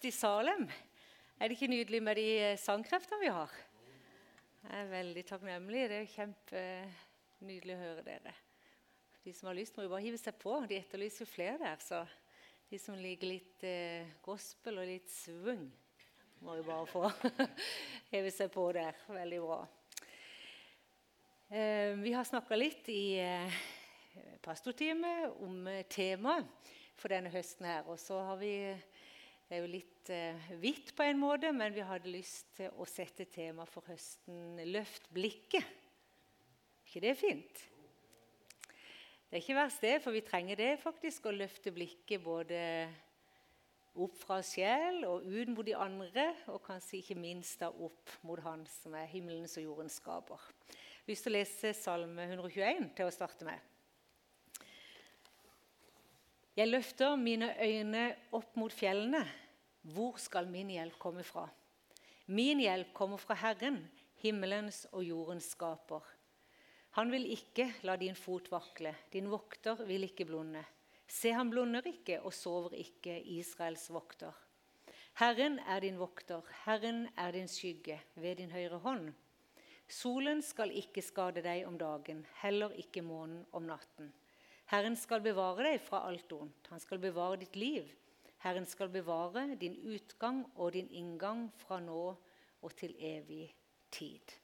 høst 0.00 0.08
i 0.08 0.16
Salem. 0.16 0.62
Er 1.36 1.48
det 1.48 1.58
ikke 1.58 1.68
nydelig 1.68 1.98
med 2.00 2.16
de 2.16 2.28
eh, 2.40 2.56
sangkreftene 2.56 3.20
vi 3.20 3.28
har? 3.28 3.50
Jeg 4.62 4.78
er 4.78 4.86
veldig 4.88 5.24
takknemlig. 5.28 5.82
Det 5.90 5.98
er 5.98 6.06
kjempenydelig 6.14 7.74
å 7.74 7.80
høre 7.82 8.04
dere. 8.06 8.32
De 9.20 9.34
som 9.36 9.50
har 9.50 9.58
lyst, 9.58 9.76
må 9.76 9.84
jo 9.84 9.90
bare 9.92 10.06
hive 10.06 10.16
seg 10.16 10.38
på. 10.40 10.54
De 10.70 10.78
etterlyser 10.78 11.26
jo 11.26 11.28
flere 11.28 11.58
der. 11.60 11.84
Så 11.84 12.00
de 12.70 12.80
som 12.80 12.96
liker 12.96 13.28
litt 13.28 13.66
eh, 13.68 14.08
gospel 14.24 14.80
og 14.80 14.88
litt 14.88 15.12
svung, 15.12 15.66
må 16.40 16.56
jo 16.56 16.64
bare 16.70 16.88
få 16.88 17.04
hive 18.14 18.32
seg 18.32 18.48
på 18.56 18.70
der. 18.78 18.96
Veldig 19.12 19.44
bra. 19.44 19.60
Eh, 21.50 21.92
vi 22.00 22.14
har 22.16 22.24
snakka 22.24 22.56
litt 22.56 22.88
i 22.88 23.18
eh, 23.20 23.60
pastortime 24.40 25.12
om 25.44 25.60
eh, 25.68 25.84
temaet 25.92 26.72
for 26.96 27.12
denne 27.12 27.36
høsten 27.36 27.68
her. 27.68 27.84
Og 27.84 28.00
så 28.00 28.22
har 28.30 28.40
vi 28.40 28.54
Det 29.50 29.56
er 29.58 29.64
jo 29.64 29.70
litt 29.72 30.10
eh, 30.14 30.50
hvitt 30.62 30.92
på 30.94 31.02
en 31.02 31.18
måte, 31.18 31.48
men 31.50 31.72
vi 31.74 31.82
hadde 31.82 32.06
lyst 32.06 32.52
til 32.54 32.70
å 32.78 32.84
sette 32.86 33.24
tema 33.26 33.64
for 33.66 33.82
høsten 33.90 34.60
'Løft 34.62 35.08
blikket'. 35.10 35.66
Ikke 36.86 37.02
det 37.02 37.16
fint? 37.18 37.64
Det 39.26 39.34
er 39.34 39.42
ikke 39.42 39.56
verst, 39.58 39.82
det, 39.82 39.96
for 40.04 40.14
vi 40.14 40.22
trenger 40.22 40.54
det 40.54 40.68
faktisk, 40.78 41.26
å 41.26 41.34
løfte 41.34 41.74
blikket 41.74 42.22
både 42.22 42.60
opp 43.98 44.14
fra 44.22 44.38
sjel 44.46 45.02
og 45.08 45.26
ut 45.26 45.50
mot 45.50 45.66
de 45.66 45.74
andre, 45.74 46.28
og 46.46 46.62
kanskje 46.68 47.00
ikke 47.00 47.18
minst 47.18 47.58
da 47.58 47.72
opp 47.74 48.14
mot 48.22 48.38
Han 48.46 48.62
som 48.70 48.94
er 48.94 49.10
himmelens 49.10 49.58
og 49.58 49.66
jordens 49.66 49.98
skaper. 49.98 50.46
Jeg 50.70 51.02
har 51.02 51.10
lyst 51.10 51.26
til 51.26 51.34
å 51.34 51.38
lese 51.40 51.74
Salme 51.74 52.30
121 52.30 52.94
til 52.94 53.10
å 53.10 53.18
starte 53.18 53.50
med. 53.50 53.58
Jeg 56.54 56.70
løfter 56.70 57.14
mine 57.16 57.54
øyne 57.58 58.08
opp 58.30 58.56
mot 58.58 58.72
fjellene. 58.74 59.26
Hvor 59.82 60.18
skal 60.20 60.48
min 60.50 60.68
hjelp 60.70 60.98
komme 61.00 61.24
fra? 61.24 61.46
Min 62.26 62.60
hjelp 62.60 62.92
kommer 62.94 63.18
fra 63.18 63.34
Herren, 63.40 63.80
himmelens 64.20 64.84
og 64.92 65.04
jordens 65.04 65.52
skaper. 65.54 66.04
Han 66.98 67.10
vil 67.10 67.24
ikke 67.32 67.68
la 67.86 67.96
din 67.96 68.18
fot 68.18 68.50
vakle, 68.52 68.92
din 69.12 69.30
vokter 69.30 69.80
vil 69.86 70.04
ikke 70.04 70.26
blunde. 70.28 70.62
Se, 71.10 71.32
han 71.32 71.50
blunder 71.50 71.86
ikke 71.86 72.20
og 72.20 72.34
sover 72.34 72.76
ikke, 72.78 73.16
Israels 73.38 73.88
vokter. 73.90 74.36
Herren 75.18 75.58
er 75.66 75.80
din 75.82 75.98
vokter, 75.98 76.44
Herren 76.64 77.08
er 77.16 77.32
din 77.34 77.48
skygge 77.48 77.98
ved 78.14 78.36
din 78.38 78.50
høyre 78.50 78.78
hånd. 78.84 79.10
Solen 79.90 80.42
skal 80.42 80.70
ikke 80.70 81.02
skade 81.02 81.42
deg 81.42 81.64
om 81.66 81.78
dagen, 81.78 82.22
heller 82.44 82.70
ikke 82.78 83.02
månen 83.02 83.42
om 83.52 83.66
natten. 83.66 84.12
Herren 84.70 84.94
skal 84.94 85.22
bevare 85.24 85.66
deg 85.66 85.80
fra 85.82 86.04
alt 86.06 86.30
ondt. 86.32 86.68
Han 86.70 86.82
skal 86.82 87.02
bevare 87.02 87.40
ditt 87.40 87.56
liv. 87.58 87.88
Herren 88.40 88.66
skal 88.66 88.88
bevare 88.88 89.54
din 89.60 89.76
utgang 89.92 90.44
og 90.56 90.72
din 90.72 90.88
inngang 90.90 91.50
fra 91.60 91.80
nå 91.80 92.04
og 92.60 92.76
til 92.76 92.94
evig 92.96 93.50
tid. 93.92 94.36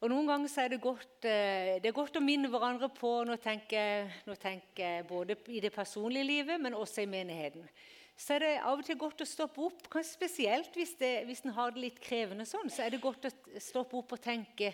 Og 0.00 0.08
Noen 0.08 0.26
ganger 0.30 0.52
er 0.62 0.68
det 0.72 0.80
godt, 0.80 1.24
eh, 1.28 1.76
det 1.82 1.90
er 1.90 1.96
godt 1.96 2.16
å 2.16 2.24
minne 2.24 2.48
hverandre 2.48 2.88
på 2.88 3.08
Nå 3.28 3.36
tenker, 3.36 4.08
nå 4.24 4.34
tenker 4.40 4.80
jeg 4.82 5.06
både 5.06 5.36
i 5.52 5.60
det 5.60 5.72
personlige 5.74 6.24
livet, 6.24 6.60
men 6.60 6.74
også 6.74 7.04
i 7.04 7.10
menigheten. 7.10 7.68
Så 8.16 8.34
er 8.34 8.38
det 8.38 8.52
av 8.64 8.80
og 8.80 8.84
til 8.84 8.98
godt 9.00 9.22
å 9.24 9.28
stoppe 9.28 9.60
opp, 9.64 9.84
kanskje 9.92 10.16
spesielt 10.16 10.74
hvis, 10.76 10.94
det, 11.00 11.12
hvis 11.28 11.44
en 11.44 11.54
har 11.56 11.70
det 11.72 11.84
litt 11.84 12.00
krevende 12.00 12.44
sånn, 12.48 12.72
så 12.72 12.84
er 12.84 12.90
det 12.94 13.00
godt 13.00 13.28
å 13.28 13.32
stoppe 13.60 13.96
opp 13.96 14.16
og 14.16 14.20
tenke 14.24 14.72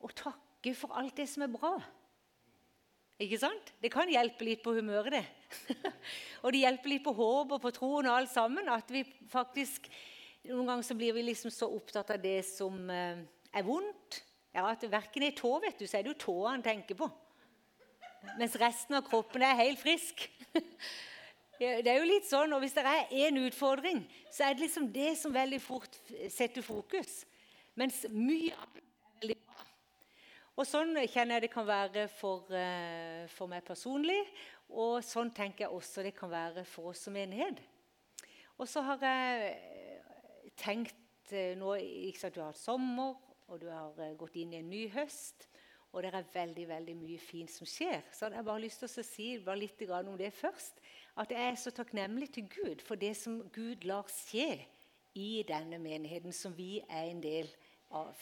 og 0.00 0.14
takke 0.16 0.74
for 0.76 0.94
alt 1.00 1.16
det 1.16 1.26
som 1.32 1.44
er 1.44 1.52
bra. 1.52 1.74
Ikke 3.22 3.38
sant? 3.38 3.72
Det 3.82 3.90
kan 3.92 4.10
hjelpe 4.10 4.46
litt 4.46 4.62
på 4.64 4.74
humøret, 4.74 5.14
det. 5.14 5.82
og 6.42 6.54
det 6.54 6.64
hjelper 6.64 6.90
litt 6.90 7.04
på 7.04 7.14
håp 7.14 7.54
og 7.54 7.62
på 7.62 7.72
troen 7.76 8.08
og 8.08 8.16
alt 8.16 8.32
sammen. 8.32 8.70
At 8.72 8.90
vi 8.92 9.04
faktisk 9.32 9.90
Noen 10.42 10.66
ganger 10.66 10.82
så 10.82 10.96
blir 10.98 11.12
vi 11.14 11.22
liksom 11.22 11.52
så 11.54 11.68
opptatt 11.70 12.08
av 12.10 12.18
det 12.18 12.40
som 12.42 12.88
eh, 12.90 13.20
er 13.54 13.62
vondt. 13.62 14.16
Ja, 14.50 14.64
at 14.66 14.82
Verken 14.90 15.22
er 15.22 15.36
tå, 15.38 15.52
vet 15.62 15.78
du, 15.78 15.86
så 15.86 16.00
er 16.00 16.02
det 16.02 16.10
jo 16.16 16.22
tåa 16.24 16.56
han 16.56 16.64
tenker 16.64 16.98
på. 16.98 17.06
Mens 18.40 18.56
resten 18.58 18.98
av 18.98 19.06
kroppen 19.06 19.44
er 19.46 19.60
helt 19.60 19.78
frisk. 19.78 20.24
det 21.62 21.86
er 21.86 22.00
jo 22.00 22.08
litt 22.08 22.26
sånn, 22.28 22.52
og 22.56 22.62
Hvis 22.64 22.74
det 22.74 22.84
er 22.86 23.14
én 23.22 23.38
utfordring, 23.42 24.02
så 24.34 24.48
er 24.48 24.56
det 24.56 24.66
liksom 24.66 24.90
det 24.94 25.12
som 25.20 25.34
veldig 25.34 25.60
fort 25.62 25.98
setter 26.26 26.66
fokus. 26.66 27.22
Mens 27.78 28.02
mye 28.10 28.52
av 28.58 28.66
det 28.74 28.82
er 28.82 29.20
veldig 29.22 29.38
bra. 29.46 29.66
Og 30.52 30.66
Sånn 30.68 30.92
kjenner 31.08 31.38
jeg 31.38 31.46
det 31.46 31.52
kan 31.54 31.64
være 31.64 32.08
for, 32.12 32.44
uh, 32.52 33.24
for, 33.32 33.48
meg 33.48 33.64
personlig, 33.64 34.20
og 34.68 35.00
sånn 35.04 35.32
tenker 35.32 35.66
jeg 35.66 35.76
også 35.76 36.04
det 36.04 36.12
kan 36.16 36.32
være 36.32 36.64
for 36.68 36.90
oss 36.92 37.06
som 37.06 37.16
menighet. 37.16 37.60
Og 38.60 38.68
så 38.68 38.82
har 38.84 39.00
jeg 39.00 39.46
eh, 39.48 40.50
tenkt 40.60 41.32
uh, 41.32 41.54
nå 41.56 41.72
ikke 41.80 42.20
sant, 42.20 42.36
Du 42.36 42.42
har 42.42 42.52
hatt 42.52 42.60
sommer, 42.60 43.16
og 43.48 43.62
du 43.62 43.70
har 43.72 43.96
gått 44.20 44.36
inn 44.40 44.52
i 44.52 44.60
en 44.60 44.68
ny 44.68 44.84
høst. 44.92 45.48
Og 45.92 46.04
det 46.04 46.12
er 46.12 46.28
veldig 46.32 46.68
veldig 46.68 46.94
mye 46.96 47.20
fint 47.20 47.52
som 47.52 47.68
skjer. 47.68 48.00
Så 48.12 48.28
jeg 48.28 48.38
har 48.38 48.46
bare 48.46 48.64
lyst 48.64 48.80
til 48.80 48.88
å 48.88 49.04
si 49.04 49.26
litt 49.60 49.82
om 49.92 50.16
det 50.16 50.30
først. 50.32 50.80
At 51.20 51.32
jeg 51.32 51.48
er 51.50 51.58
så 51.60 51.72
takknemlig 51.72 52.30
til 52.32 52.48
Gud 52.48 52.84
for 52.84 52.96
det 52.96 53.12
som 53.16 53.42
Gud 53.52 53.84
lar 53.84 54.08
skje 54.08 54.64
i 55.20 55.44
denne 55.44 55.76
menigheten 55.76 56.32
som 56.32 56.56
vi 56.56 56.80
er 56.88 57.10
en 57.10 57.20
del 57.20 57.50
av. 57.90 58.16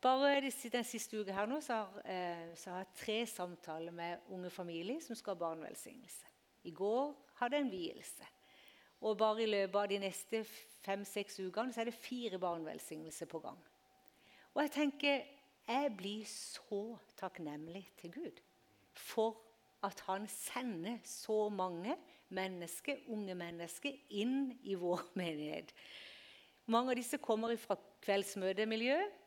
Bare 0.00 0.40
den 0.40 0.84
siste 0.84 1.20
uka 1.20 1.32
her 1.36 1.48
nå, 1.48 1.60
så 1.60 1.74
har, 1.74 2.02
eh, 2.08 2.54
så 2.56 2.70
har 2.70 2.78
jeg 2.78 2.94
tre 2.96 3.26
samtaler 3.26 3.92
med 3.92 4.18
unge 4.32 4.50
familier 4.50 5.00
som 5.04 5.16
skal 5.16 5.34
ha 5.34 5.38
barnevelsignelse. 5.38 6.26
I 6.64 6.70
går 6.70 7.14
hadde 7.40 7.56
jeg 7.56 7.64
en 7.64 7.72
vielse. 7.72 8.30
Og 9.00 9.18
bare 9.18 9.42
i 9.42 9.46
løpet 9.46 9.76
av 9.76 9.88
de 9.88 9.98
neste 9.98 10.44
fem-seks 10.84 11.38
ukene 11.40 11.72
så 11.72 11.80
er 11.80 11.90
det 11.90 11.94
fire 11.94 12.38
barnevelsignelser 12.38 13.26
på 13.26 13.38
gang. 13.44 13.60
Og 14.54 14.62
jeg 14.62 14.70
tenker 14.70 15.22
jeg 15.70 15.92
blir 15.96 16.24
så 16.26 16.96
takknemlig 17.16 17.84
til 18.00 18.12
Gud 18.12 18.40
for 18.96 19.36
at 19.84 20.00
han 20.08 20.26
sender 20.28 20.98
så 21.04 21.48
mange 21.48 21.94
mennesker, 22.28 23.04
unge 23.08 23.34
mennesker 23.34 24.00
inn 24.10 24.50
i 24.62 24.74
vår 24.74 25.04
menighet. 25.20 25.72
Mange 26.66 26.92
av 26.92 27.00
disse 27.00 27.20
kommer 27.22 27.56
fra 27.60 27.76
kveldsmøtemiljøet 28.04 29.19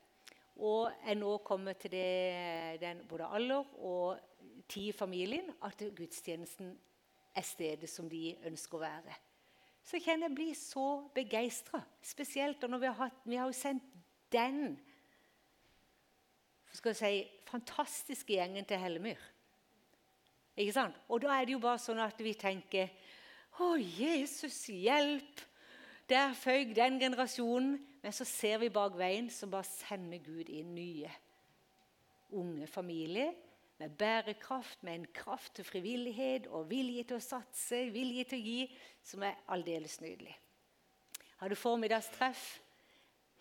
og 0.56 0.92
er 1.02 1.18
nå 1.18 1.36
kommet 1.46 1.80
til 1.82 1.90
det, 1.96 2.80
den 2.80 3.02
både 3.10 3.26
alder 3.26 3.64
og 3.82 4.18
tid 4.70 4.92
i 4.92 4.96
familien 4.96 5.50
at 5.66 5.82
gudstjenesten 5.96 6.72
er 7.34 7.46
stedet 7.46 7.90
som 7.90 8.08
de 8.08 8.36
ønsker 8.46 8.78
å 8.78 8.84
være. 8.84 9.16
Så 9.84 10.00
kjenner 10.00 10.30
jeg 10.30 10.36
blir 10.38 10.56
så 10.56 10.86
begeistra. 11.14 11.82
Spesielt 12.02 12.62
når 12.70 12.80
vi 12.80 12.88
har, 12.88 12.98
hatt, 13.02 13.24
vi 13.26 13.36
har 13.36 13.52
sendt 13.52 13.84
den 14.32 14.76
skal 16.74 16.90
jeg 16.90 16.98
si, 16.98 17.40
fantastiske 17.46 18.34
gjengen 18.34 18.66
til 18.66 18.80
Hellemyr. 18.82 19.20
Ikke 20.58 20.74
sant? 20.74 20.96
Og 21.08 21.22
da 21.22 21.34
er 21.34 21.46
det 21.46 21.54
jo 21.54 21.62
bare 21.62 21.82
sånn 21.82 22.00
at 22.02 22.18
vi 22.22 22.34
tenker 22.38 22.90
Å, 23.62 23.74
Jesus, 23.78 24.64
hjelp! 24.66 25.44
Der 26.08 26.34
føyk 26.36 26.74
den 26.76 27.00
generasjonen. 27.00 27.78
Men 28.02 28.12
så 28.12 28.24
ser 28.28 28.58
vi 28.60 28.68
bak 28.68 28.98
veien, 28.98 29.30
så 29.32 29.46
bare 29.48 29.64
sender 29.64 30.20
Gud 30.20 30.50
inn 30.52 30.74
nye 30.76 31.08
unge 32.34 32.66
familier 32.66 33.30
med 33.78 33.94
bærekraft, 33.98 34.82
med 34.82 34.94
en 34.94 35.06
kraft 35.14 35.54
til 35.54 35.64
frivillighet 35.64 36.46
og 36.46 36.68
vilje 36.70 37.04
til 37.08 37.16
å 37.16 37.24
satse, 37.24 37.80
vilje 37.94 38.24
til 38.30 38.42
å 38.42 38.44
gi, 38.44 38.66
som 39.02 39.24
er 39.26 39.40
aldeles 39.54 39.96
nydelig. 40.02 40.34
Har 41.40 41.48
du 41.48 41.58
formiddagstreff. 41.58 42.60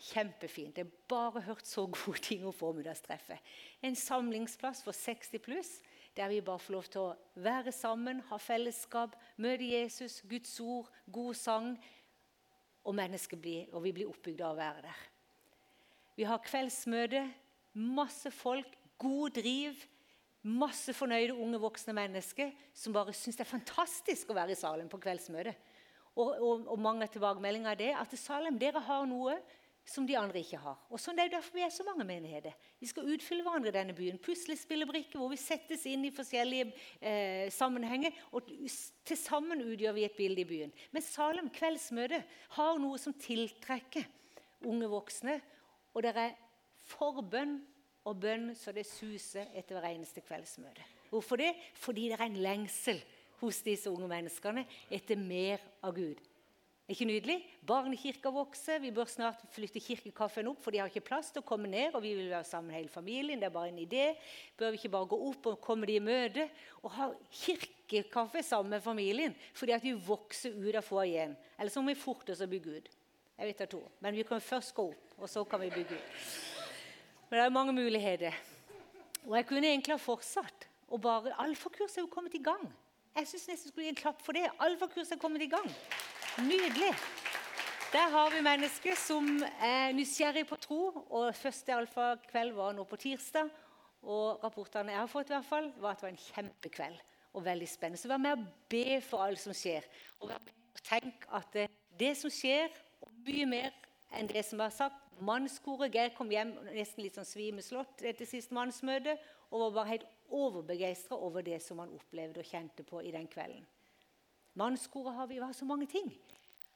Kjempefint. 0.03 0.77
Jeg 0.77 0.83
har 0.85 0.95
bare 1.07 1.41
hørt 1.45 1.67
så 1.67 1.85
gode 1.87 2.19
ting 2.27 2.41
om 2.45 2.53
formiddagstreffet. 2.53 3.39
En 3.81 3.95
samlingsplass 3.95 4.81
for 4.83 4.91
60 4.91 5.39
pluss, 5.39 5.69
der 6.17 6.27
vi 6.27 6.41
bare 6.41 6.59
får 6.59 6.73
lov 6.73 6.89
til 6.91 7.01
å 7.01 7.43
være 7.45 7.71
sammen, 7.71 8.19
ha 8.27 8.39
fellesskap, 8.41 9.15
møte 9.37 9.69
Jesus, 9.69 10.21
Guds 10.29 10.59
ord, 10.59 10.89
god 11.11 11.39
sang 11.39 11.69
og, 12.83 12.95
blir, 13.39 13.67
og 13.71 13.83
vi 13.83 13.93
blir 13.95 14.09
oppbygd 14.11 14.41
av 14.43 14.53
å 14.53 14.59
være 14.59 14.85
der. 14.85 15.01
Vi 16.17 16.27
har 16.27 16.43
kveldsmøte, 16.43 17.23
masse 17.73 18.31
folk, 18.31 18.77
god 19.01 19.39
driv. 19.39 19.79
Masse 20.43 20.91
fornøyde 20.91 21.37
unge 21.39 21.59
voksne 21.63 21.93
mennesker 21.95 22.49
som 22.75 22.91
bare 22.91 23.13
syns 23.15 23.37
det 23.39 23.45
er 23.45 23.53
fantastisk 23.53 24.29
å 24.29 24.35
være 24.35 24.51
i 24.51 24.59
Salem 24.59 24.89
på 24.91 24.99
kveldsmøte. 24.99 25.53
Og, 26.13 26.33
og, 26.35 26.65
og 26.67 26.81
mange 26.83 27.07
tilbakemeldinger 27.09 27.71
er 27.71 27.79
det 27.79 27.91
at 27.95 28.15
Salem, 28.19 28.59
dere 28.59 28.83
har 28.83 29.07
noe 29.07 29.37
som 29.85 30.05
de 30.07 30.15
andre 30.15 30.39
ikke 30.39 30.59
har. 30.63 30.77
Og 30.89 31.01
sånn 31.01 31.17
er 31.19 31.27
det 31.27 31.35
derfor 31.35 31.57
vi 31.57 31.63
er 31.65 31.71
så 31.73 31.83
mange 31.83 32.05
menigheter. 32.07 32.55
Vi 32.79 32.87
skal 32.87 33.09
utfylle 33.13 33.43
hverandre 33.43 33.71
i 33.71 33.75
denne 33.75 33.95
byen. 33.97 34.19
Puslespillebrikker 34.23 35.19
hvor 35.19 35.31
vi 35.33 35.39
settes 35.39 35.83
inn 35.89 36.05
i 36.07 36.13
forskjellige 36.15 36.69
eh, 37.01 37.49
sammenhenger. 37.51 38.15
Og 38.31 38.47
til 38.47 39.19
sammen 39.19 39.63
utgjør 39.65 39.97
vi 39.97 40.07
et 40.07 40.17
bilde 40.17 40.43
i 40.45 40.47
byen. 40.47 40.73
Men 40.95 41.05
Salem 41.05 41.51
kveldsmøte 41.53 42.21
har 42.55 42.79
noe 42.79 43.01
som 43.01 43.15
tiltrekker 43.19 44.07
unge 44.71 44.89
voksne. 44.91 45.37
Og 45.93 46.05
det 46.05 46.15
er 46.15 46.37
forbønn 46.95 47.59
og 48.07 48.19
bønn 48.23 48.51
så 48.59 48.73
det 48.75 48.87
suser 48.87 49.51
etter 49.55 49.77
hver 49.77 49.91
eneste 49.91 50.23
kveldsmøte. 50.23 50.83
Hvorfor 51.11 51.39
det? 51.39 51.51
Fordi 51.77 52.07
det 52.09 52.17
er 52.17 52.25
en 52.25 52.41
lengsel 52.41 53.03
hos 53.43 53.59
disse 53.65 53.91
unge 53.91 54.07
menneskene 54.07 54.63
etter 54.91 55.19
mer 55.19 55.61
av 55.83 55.95
Gud. 55.95 56.19
Er 56.93 56.95
ikke 56.99 57.09
nydelig? 57.09 57.35
Barnekirka 57.65 58.29
vokser. 58.29 58.77
Vi 58.77 58.91
bør 58.93 59.07
snart 59.09 59.39
flytte 59.49 59.81
kirkekaffen 59.81 60.45
opp, 60.51 60.59
for 60.61 60.69
de 60.69 60.77
har 60.77 60.91
ikke 60.91 61.01
plass 61.07 61.31
til 61.33 61.41
å 61.41 61.45
komme 61.49 61.65
ned. 61.65 61.95
og 61.95 62.03
vi 62.03 62.11
vil 62.13 62.29
være 62.29 62.45
sammen 62.45 62.75
hele 62.75 62.87
familien. 62.87 63.39
Det 63.41 63.47
er 63.47 63.55
bare 63.55 63.71
en 63.71 63.79
idé. 63.81 64.11
Bør 64.55 64.69
vi 64.69 64.77
ikke 64.77 64.91
bare 64.93 65.09
gå 65.09 65.17
opp 65.31 65.47
og 65.49 65.57
komme 65.59 65.89
de 65.89 65.95
i 65.97 66.03
møte 66.03 66.45
og 66.83 66.91
ha 66.93 67.07
kirkekaffe 67.31 68.43
sammen 68.45 68.75
med 68.75 68.83
familien? 68.85 69.33
Fordi 69.57 69.73
at 69.73 69.81
vi 69.81 69.95
vokser 69.97 70.53
ut 70.53 70.75
av 70.75 70.85
foajeen. 70.85 71.33
Eller 71.57 71.73
så 71.73 71.81
må 71.81 71.95
vi 71.95 71.97
forte 72.03 72.35
oss 72.35 72.45
å 72.45 72.49
bygge 72.51 72.77
ut. 72.77 72.93
Jeg 73.39 73.49
vet 73.49 73.65
det 73.65 73.69
to. 73.73 73.81
Men 73.99 74.13
vi 74.13 74.29
kan 74.29 74.45
først 74.51 74.75
gå 74.77 74.85
opp, 74.93 75.17
og 75.17 75.27
så 75.27 75.43
kan 75.49 75.65
vi 75.65 75.73
bygge 75.73 75.97
ut. 75.97 76.29
Men 77.31 77.39
det 77.39 77.47
er 77.47 77.57
mange 77.57 77.73
muligheter. 77.73 78.37
Og 79.25 79.33
jeg 79.39 79.49
kunne 79.49 79.65
egentlig 79.65 79.97
ha 79.97 79.97
fortsatt. 79.97 80.69
Og 80.93 81.01
bare, 81.01 81.33
Alfakurset 81.41 82.03
er 82.03 82.05
jo 82.05 82.13
kommet 82.13 82.37
i 82.37 82.45
gang. 82.45 82.69
Jeg 83.17 83.33
syns 83.33 83.49
nesten 83.49 83.73
skulle 83.73 83.89
gi 83.89 83.95
en 83.95 84.03
klapp 84.05 84.21
for 84.21 84.37
det. 84.37 84.45
Alfakurset 84.61 85.17
er 85.17 85.25
kommet 85.25 85.41
i 85.41 85.49
gang. 85.49 85.65
Nydelig. 86.41 86.89
Der 87.93 88.09
har 88.09 88.31
vi 88.33 88.39
mennesker 88.41 88.95
som 88.97 89.27
er 89.61 89.91
nysgjerrig 89.93 90.47
på 90.49 90.57
tro. 90.57 90.79
og 91.13 91.35
Første 91.37 91.75
alfakveld 91.75 92.55
var 92.57 92.73
nå 92.73 92.87
på 92.89 92.97
tirsdag. 92.97 93.51
og 94.01 94.41
Rapportene 94.43 94.95
jeg 94.95 94.99
har 94.99 95.11
fått, 95.11 95.29
i 95.29 95.35
hvert 95.35 95.45
fall, 95.45 95.67
var 95.77 95.91
at 95.91 96.01
det 96.01 96.07
var 96.07 96.15
en 96.15 96.23
kjempekveld 96.23 96.97
og 97.33 97.45
veldig 97.45 97.67
spennende. 97.69 98.01
Så 98.01 98.09
vær 98.09 98.17
med 98.17 98.31
og 98.31 98.47
be 98.69 98.97
for 99.05 99.21
alt 99.27 99.43
som 99.43 99.53
skjer. 99.53 99.85
Og 100.25 100.33
tenk 100.81 101.27
at 101.29 101.53
det, 101.53 101.67
det 101.99 102.15
som 102.17 102.33
skjer, 102.33 102.73
og 103.05 103.13
mye 103.29 103.45
mer 103.53 103.69
enn 104.17 104.31
det 104.33 104.41
som 104.49 104.65
var 104.65 104.73
sagt 104.73 105.21
Mannskoret 105.21 105.93
Geir 105.93 106.15
kom 106.17 106.33
hjem 106.33 106.55
nesten 106.73 107.05
litt 107.05 107.13
sånn 107.13 107.29
svimeslått 107.29 108.01
etter 108.01 108.25
siste 108.25 108.57
mannsmøte 108.57 109.19
og 109.51 109.67
var 109.67 109.77
bare 109.77 109.91
helt 109.91 110.09
overbegeistra 110.33 111.13
over 111.13 111.45
det 111.45 111.61
som 111.61 111.77
han 111.83 111.93
opplevde 111.93 112.41
og 112.41 112.49
kjente 112.49 112.89
på 112.89 113.05
i 113.05 113.13
den 113.13 113.29
kvelden. 113.29 113.61
Mannskoret 114.59 115.15
har 115.15 115.27
vi, 115.27 115.39
har 115.41 115.53
så 115.53 115.65
mange 115.65 115.87
ting. 115.89 116.11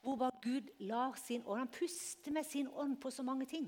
Hvor 0.01 0.15
bare 0.15 0.39
Gud 0.41 0.69
lar 0.79 1.17
sin 1.19 1.43
ånd 1.45 1.59
Han 1.59 1.73
puster 1.73 2.31
med 2.31 2.45
sin 2.45 2.67
ånd 2.67 2.97
på 3.01 3.11
så 3.11 3.23
mange 3.23 3.45
ting. 3.45 3.67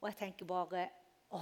Og 0.00 0.08
jeg 0.08 0.16
tenker 0.16 0.46
bare 0.46 0.86
å, 1.34 1.40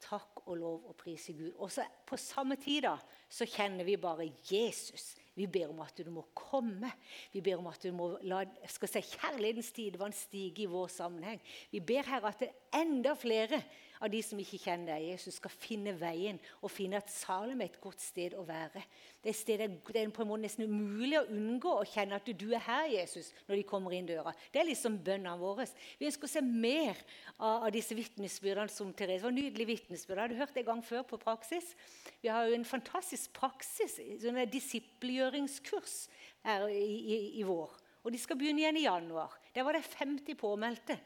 Takk 0.00 0.46
og 0.46 0.56
lov 0.56 0.86
og 0.88 0.96
pris 0.96 1.26
i 1.28 1.34
Gud. 1.36 1.50
Og 1.60 1.68
så 1.72 1.84
på 2.08 2.16
samme 2.16 2.56
tid 2.60 2.86
da, 2.86 2.94
så 3.28 3.44
kjenner 3.44 3.84
vi 3.84 3.98
bare 4.00 4.30
Jesus. 4.48 5.12
Vi 5.36 5.44
ber 5.44 5.74
om 5.74 5.82
at 5.84 6.00
du 6.00 6.08
må 6.12 6.24
komme. 6.36 6.88
Vi 7.32 7.42
ber 7.44 7.60
om 7.60 7.68
at 7.68 7.84
du 7.84 7.92
må 7.92 8.14
la 8.24 8.40
skal 8.70 8.90
si, 8.90 9.02
kjærlighetens 9.12 9.70
tidevann 9.76 10.16
stige 10.16 10.64
i 10.64 10.70
vår 10.72 10.88
sammenheng. 10.94 11.42
Vi 11.72 11.82
ber 11.84 12.08
her 12.08 12.24
at 12.30 12.40
det 12.40 12.48
er 12.48 12.80
enda 12.80 13.12
flere 13.18 13.60
av 14.00 14.08
de 14.12 14.20
som 14.24 14.38
ikke 14.40 14.58
kjenner 14.62 14.94
deg, 14.94 15.10
Jesus, 15.12 15.36
skal 15.36 15.52
finne 15.52 15.92
veien 16.00 16.38
og 16.60 16.72
finne 16.72 16.98
at 17.00 17.10
Salem 17.12 17.60
er 17.60 17.68
et 17.68 17.80
godt 17.82 18.00
sted 18.02 18.34
å 18.38 18.44
være. 18.48 18.82
Det 19.20 19.32
er, 19.32 19.36
stedet, 19.36 19.68
det 19.92 20.00
er 20.00 20.12
på 20.14 20.24
en 20.24 20.30
måte 20.30 20.46
nesten 20.46 20.70
umulig 20.70 21.18
å 21.18 21.26
unngå 21.28 21.74
å 21.76 21.86
kjenne 21.88 22.16
at 22.16 22.30
du 22.40 22.46
er 22.56 22.64
her, 22.64 22.86
Jesus, 22.94 23.28
når 23.48 23.60
de 23.60 23.66
kommer 23.68 23.96
inn 23.96 24.08
døra. 24.08 24.32
Det 24.52 24.62
er 24.62 24.70
liksom 24.70 24.96
bønnene 25.04 25.36
våre. 25.40 25.68
Vi 26.00 26.08
ønsker 26.08 26.30
å 26.30 26.32
se 26.32 26.44
mer 26.46 26.96
av, 27.36 27.66
av 27.66 27.68
disse 27.74 27.96
vitnesbyrdene 27.98 28.72
som 28.72 28.94
Therese. 28.96 29.20
Det 29.20 29.28
var 29.28 29.36
nydelig 29.36 29.68
vitnesbyrd. 29.74 30.24
Har 30.24 30.32
du 30.32 30.40
hørt 30.40 30.56
det 30.56 30.64
en 30.64 30.70
gang 30.72 30.82
før 30.86 31.04
på 31.12 31.20
praksis? 31.20 31.74
Vi 32.24 32.32
har 32.32 32.48
jo 32.48 32.56
en 32.56 32.66
fantastisk 32.68 33.36
praksis, 33.36 34.00
sånn 34.24 34.40
disippelgjøringskurs 34.50 36.00
her 36.48 36.68
i, 36.72 36.84
i, 36.88 37.22
i 37.42 37.46
vår. 37.46 37.76
Og 38.00 38.14
de 38.14 38.20
skal 38.20 38.38
begynne 38.40 38.62
igjen 38.62 38.80
i 38.80 38.86
januar. 38.86 39.34
Der 39.52 39.66
var 39.66 39.76
det 39.76 39.84
50 39.84 40.38
påmeldte 40.40 40.96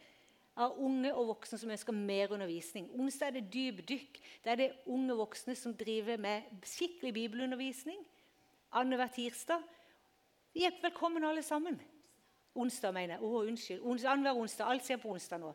av 0.55 0.77
unge 0.79 1.11
og 1.15 1.33
voksne 1.33 1.59
som 1.59 1.73
ønsker 1.75 1.97
mer 1.97 2.33
undervisning. 2.35 2.87
Onsdag 2.95 3.31
er 3.31 3.39
det 3.39 3.53
dypdykk. 3.55 4.21
Det 4.45 4.53
er 4.53 4.61
det 4.61 4.71
unge 4.87 5.17
voksne 5.19 5.57
som 5.59 5.75
driver 5.75 6.21
med 6.21 6.47
skikkelig 6.69 7.15
bibelundervisning. 7.17 7.99
Annenhver 8.75 9.11
tirsdag. 9.15 9.65
Velkommen, 10.55 11.25
alle 11.25 11.43
sammen. 11.43 11.81
Onsdag, 12.55 12.95
mener 12.95 13.17
jeg. 13.17 13.27
Å, 13.27 13.43
unnskyld. 13.51 14.07
Annenhver 14.07 14.39
onsdag. 14.45 14.71
Alt 14.71 14.87
skjer 14.87 15.03
på 15.03 15.11
onsdag 15.11 15.43
nå. 15.43 15.51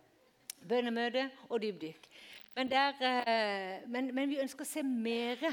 Bønnemøte 0.68 1.30
og 1.48 1.62
dypdykk. 1.63 2.10
Men, 2.57 2.68
der, 2.68 3.00
eh, 3.00 3.88
men, 3.88 4.10
men, 4.16 4.28
vi 4.28 4.42
ønsker 4.44 4.66
å 4.66 4.68
se 4.68 4.84
mer 4.84 5.46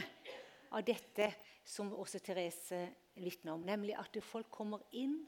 av 0.75 0.82
dette 0.82 1.31
som 1.66 1.93
også 1.94 2.19
Therese 2.25 2.81
vitner 3.14 3.54
om, 3.54 3.62
nemlig 3.62 3.94
at 3.98 4.19
folk 4.26 4.50
kommer 4.50 4.82
inn 4.90 5.20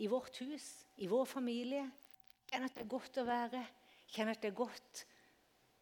i 0.00 0.08
vårt 0.08 0.40
hus, 0.40 0.86
i 0.96 1.08
vår 1.10 1.26
familie, 1.28 1.84
kjenner 2.50 2.70
at 2.70 2.78
det 2.78 2.84
er 2.84 2.90
godt 2.96 3.20
å 3.20 3.28
være. 3.28 3.62
Jeg 4.06 4.16
kjenner 4.16 4.36
at 4.36 4.42
det 4.42 4.50
er 4.50 4.58
godt 4.58 5.04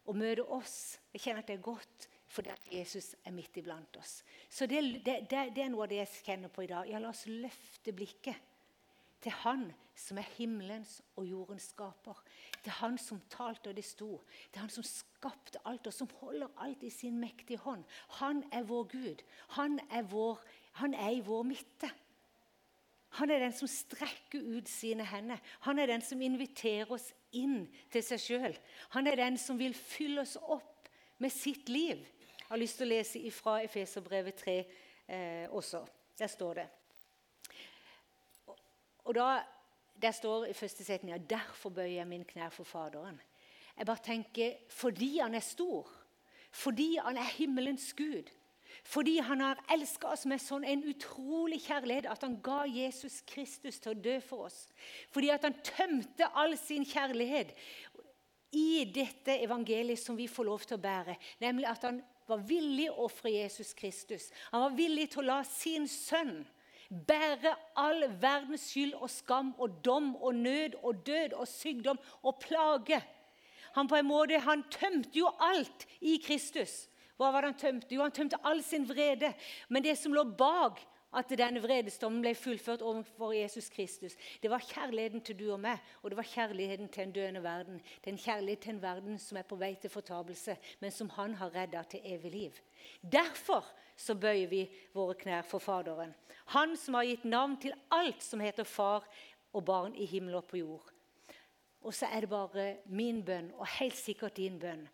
å 0.06 0.14
møte 0.16 0.44
oss. 0.56 0.76
Jeg 1.14 1.24
kjenner 1.24 1.44
at 1.44 1.50
det 1.50 1.58
er 1.58 1.66
godt 1.66 2.10
fordi 2.36 2.50
at 2.52 2.68
Jesus 2.68 3.14
er 3.24 3.32
midt 3.32 3.56
iblant 3.56 3.96
oss. 4.00 4.18
Så 4.50 4.66
det, 4.68 4.82
det, 5.06 5.20
det, 5.30 5.62
er 5.62 5.70
noe 5.70 5.86
av 5.86 5.92
det 5.92 6.02
jeg 6.02 6.24
kjenner 6.26 6.50
på 6.52 6.64
i 6.66 6.70
dag. 6.70 6.88
Ja, 6.90 7.00
la 7.00 7.12
oss 7.14 7.24
løfte 7.30 7.94
blikket 7.96 8.54
til 9.22 9.32
Han 9.44 9.68
som 9.96 10.18
er 10.20 10.28
himmelens 10.36 10.98
og 11.16 11.24
jordens 11.24 11.70
skaper. 11.72 12.18
Til 12.64 12.74
Han 12.80 12.98
som 13.00 13.22
talte 13.32 13.70
og 13.70 13.78
det 13.78 13.86
sto. 13.86 14.10
Til 14.52 14.60
Han 14.60 14.72
som 14.74 14.84
skapte 14.86 15.62
alt, 15.64 15.86
og 15.88 15.94
som 15.94 16.10
holder 16.20 16.52
alt 16.62 16.82
i 16.84 16.92
sin 16.92 17.16
mektige 17.22 17.62
hånd. 17.64 17.86
Han 18.20 18.42
er 18.52 18.66
vår 18.68 18.90
Gud. 18.92 19.24
Han 19.56 19.80
er, 19.88 20.04
vår, 20.10 20.42
han 20.82 20.94
er 20.94 21.16
i 21.16 21.24
vår 21.24 21.46
midte. 21.48 21.90
Han 23.16 23.30
er 23.30 23.40
den 23.46 23.54
som 23.56 23.68
strekker 23.70 24.42
ut 24.56 24.68
sine 24.68 25.04
hender. 25.08 25.40
Han 25.64 25.78
er 25.78 25.88
den 25.88 26.02
som 26.04 26.20
inviterer 26.22 26.90
oss 26.92 27.08
inn 27.36 27.64
til 27.92 28.04
seg 28.04 28.20
sjøl. 28.20 28.56
Han 28.92 29.08
er 29.08 29.16
den 29.20 29.38
som 29.40 29.58
vil 29.60 29.74
fylle 29.76 30.24
oss 30.24 30.36
opp 30.36 30.90
med 31.22 31.32
sitt 31.32 31.70
liv. 31.72 32.02
Jeg 32.46 32.48
har 32.48 32.60
lyst 32.60 32.78
til 32.78 32.86
å 32.86 32.92
lese 32.92 33.22
fra 33.34 33.56
Efeserbrevet 33.64 34.36
3 34.42 34.56
eh, 34.56 35.46
også. 35.50 35.80
Der 36.18 36.30
står 36.30 36.60
det. 36.60 36.66
Og 39.06 39.14
da, 39.14 39.42
Der 39.96 40.12
står 40.12 40.44
i 40.44 40.52
første 40.52 40.84
setning 40.84 41.30
derfor 41.30 41.70
bøyer 41.70 41.96
jeg 41.96 42.06
min 42.06 42.24
knær 42.24 42.50
for 42.52 42.64
Faderen. 42.64 43.20
Jeg 43.76 43.86
bare 43.86 44.04
tenker, 44.04 44.56
Fordi 44.68 45.18
han 45.18 45.34
er 45.34 45.40
stor, 45.40 45.88
fordi 46.50 46.96
han 46.96 47.16
er 47.16 47.36
himmelens 47.36 47.94
Gud, 47.94 48.28
fordi 48.84 49.18
han 49.24 49.40
har 49.40 49.60
elska 49.72 50.10
oss 50.12 50.26
med 50.28 50.42
sånn 50.42 50.64
en 50.66 50.84
utrolig 50.90 51.62
kjærlighet 51.64 52.08
at 52.10 52.24
han 52.26 52.38
ga 52.44 52.64
Jesus 52.68 53.22
Kristus 53.28 53.80
til 53.80 53.94
å 53.94 54.00
dø 54.08 54.18
for 54.24 54.48
oss. 54.50 54.66
Fordi 55.14 55.30
at 55.34 55.46
han 55.46 55.56
tømte 55.64 56.28
all 56.34 56.56
sin 56.60 56.84
kjærlighet 56.86 57.54
i 58.56 58.84
dette 58.94 59.38
evangeliet 59.44 60.00
som 60.00 60.18
vi 60.18 60.28
får 60.30 60.48
lov 60.48 60.66
til 60.66 60.78
å 60.78 60.84
bære. 60.84 61.16
Nemlig 61.42 61.68
at 61.70 61.88
han 61.88 62.02
var 62.26 62.42
villig 62.46 62.88
å 62.90 63.06
ofre 63.06 63.30
Jesus 63.30 63.72
Kristus. 63.76 64.30
Han 64.50 64.68
var 64.68 64.78
villig 64.78 65.10
til 65.12 65.24
å 65.24 65.30
la 65.30 65.40
sin 65.48 65.88
sønn 65.90 66.40
bære 66.88 67.52
all 67.78 68.04
verdens 68.22 68.68
skyld 68.70 68.94
og 68.94 69.10
skam 69.10 69.52
og 69.58 69.80
dom 69.84 70.14
og 70.16 70.34
nød 70.34 70.76
og 70.82 71.02
død 71.06 71.34
og 71.34 71.48
sykdom 71.50 71.98
og 72.22 72.38
plage. 72.42 73.00
Han 73.74 73.88
på 73.88 73.98
en 73.98 74.08
måte, 74.08 74.38
han 74.40 74.64
tømte 74.72 75.18
jo 75.18 75.30
alt 75.40 75.86
i 76.00 76.16
Kristus. 76.22 76.86
Hva 77.16 77.30
var 77.32 77.42
det 77.42 77.52
han 77.52 77.60
tømte? 77.60 77.94
Jo, 77.94 78.04
han 78.04 78.14
tømte 78.14 78.40
all 78.44 78.62
sin 78.64 78.84
vrede. 78.88 79.32
Men 79.68 79.84
det 79.84 79.96
som 79.98 80.14
lå 80.14 80.24
bak 80.36 80.82
at 81.16 81.30
denne 81.38 81.62
vredesdommen 81.64 82.20
ble 82.20 82.34
fullført 82.36 82.82
overfor 82.84 83.32
Jesus 83.32 83.70
Kristus, 83.72 84.16
det 84.42 84.50
var 84.52 84.64
kjærligheten 84.64 85.22
til 85.24 85.38
du 85.38 85.46
og 85.54 85.60
meg, 85.62 85.80
og 86.02 86.12
det 86.12 86.18
var 86.18 86.28
kjærligheten 86.28 86.90
til 86.92 87.06
en 87.06 87.14
døende 87.14 87.42
verden. 87.42 87.78
Det 88.04 88.10
er 88.10 88.16
en 88.16 88.24
kjærlighet 88.24 88.64
til 88.66 88.74
en 88.74 88.82
verden 88.82 89.18
som 89.22 89.40
er 89.40 89.48
på 89.48 89.56
vei 89.60 89.72
til 89.80 89.92
fortapelse, 89.92 90.58
men 90.80 90.92
som 90.92 91.10
han 91.16 91.38
har 91.40 91.54
redda 91.54 91.84
til 91.88 92.04
evig 92.04 92.32
liv. 92.32 92.60
Derfor 93.00 93.64
så 93.96 94.14
bøyer 94.14 94.50
vi 94.50 94.66
våre 94.94 95.16
knær 95.16 95.46
for 95.48 95.62
Faderen. 95.62 96.12
Han 96.52 96.76
som 96.76 96.98
har 96.98 97.08
gitt 97.08 97.24
navn 97.24 97.56
til 97.60 97.72
alt 97.90 98.22
som 98.22 98.42
heter 98.44 98.68
far 98.68 99.08
og 99.56 99.64
barn 99.64 99.96
i 99.96 100.04
himmel 100.04 100.36
og 100.36 100.44
på 100.50 100.60
jord. 100.60 100.92
Og 101.86 101.94
så 101.94 102.10
er 102.12 102.20
det 102.20 102.30
bare 102.30 102.76
min 102.86 103.22
bønn, 103.24 103.52
og 103.56 103.66
helt 103.78 103.96
sikkert 103.96 104.36
din 104.36 104.58
bønn, 104.58 104.88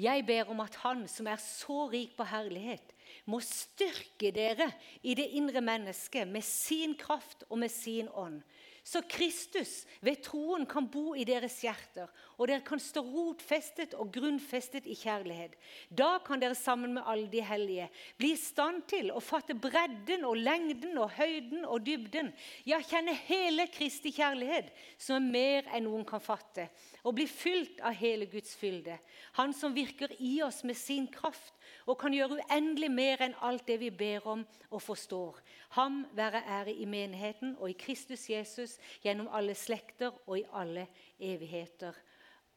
jeg 0.00 0.24
ber 0.26 0.50
om 0.52 0.62
at 0.64 0.78
Han 0.82 1.04
som 1.08 1.28
er 1.30 1.40
så 1.42 1.86
rik 1.92 2.16
på 2.16 2.26
herlighet, 2.28 2.94
må 3.26 3.40
styrke 3.44 4.30
dere 4.34 4.70
i 5.02 5.14
det 5.18 5.26
indre 5.36 5.60
mennesket 5.64 6.28
med 6.28 6.44
sin 6.46 6.94
kraft 6.98 7.44
og 7.48 7.58
med 7.58 7.72
sin 7.72 8.08
ånd, 8.08 8.40
så 8.84 9.02
Kristus 9.04 9.84
ved 10.00 10.22
troen 10.24 10.64
kan 10.66 10.88
bo 10.90 11.12
i 11.14 11.26
deres 11.28 11.60
hjerter, 11.62 12.08
og 12.40 12.48
dere 12.48 12.64
kan 12.64 12.80
stå 12.80 13.02
rotfestet 13.04 13.92
og 14.00 14.08
grunnfestet 14.14 14.86
i 14.88 14.96
kjærlighet. 14.96 15.58
Da 15.92 16.14
kan 16.24 16.40
dere 16.40 16.56
sammen 16.56 16.94
med 16.96 17.04
alle 17.04 17.28
de 17.28 17.42
hellige 17.44 17.90
bli 18.16 18.32
i 18.32 18.38
stand 18.40 18.86
til 18.88 19.10
å 19.12 19.20
fatte 19.20 19.52
bredden 19.52 20.24
og 20.24 20.40
lengden 20.40 20.96
og 21.02 21.12
høyden 21.18 21.66
og 21.68 21.84
dybden, 21.84 22.32
ja, 22.64 22.80
kjenne 22.80 23.12
hele 23.26 23.68
Kristi 23.68 24.12
kjærlighet, 24.16 24.72
som 24.96 25.18
er 25.18 25.32
mer 25.36 25.70
enn 25.76 25.84
noen 25.84 26.06
kan 26.08 26.22
fatte, 26.24 26.70
og 27.04 27.18
bli 27.18 27.28
fylt 27.28 27.82
av 27.84 27.96
hele 28.00 28.28
Guds 28.30 28.56
fylde. 28.56 28.96
Han 29.36 29.52
som 29.56 29.76
virker 29.76 30.14
i 30.18 30.38
oss 30.46 30.62
med 30.64 30.78
sin 30.80 31.10
kraft 31.12 31.52
og 31.84 31.98
kan 32.00 32.14
gjøre 32.14 32.40
uendelig 32.40 32.90
mer 32.92 33.24
enn 33.24 33.36
alt 33.44 33.66
det 33.68 33.80
vi 33.82 33.90
ber 33.92 34.26
om 34.32 34.46
og 34.70 34.80
forstår. 34.82 35.40
Ham 35.76 36.04
være 36.16 36.42
ære 36.48 36.72
i 36.72 36.86
menigheten 36.88 37.56
og 37.58 37.68
i 37.70 37.78
Kristus 37.78 38.28
Jesus 38.30 38.78
gjennom 39.04 39.28
alle 39.28 39.54
slekter 39.54 40.14
og 40.26 40.38
i 40.40 40.46
alle 40.56 40.88
evigheter. 41.20 41.92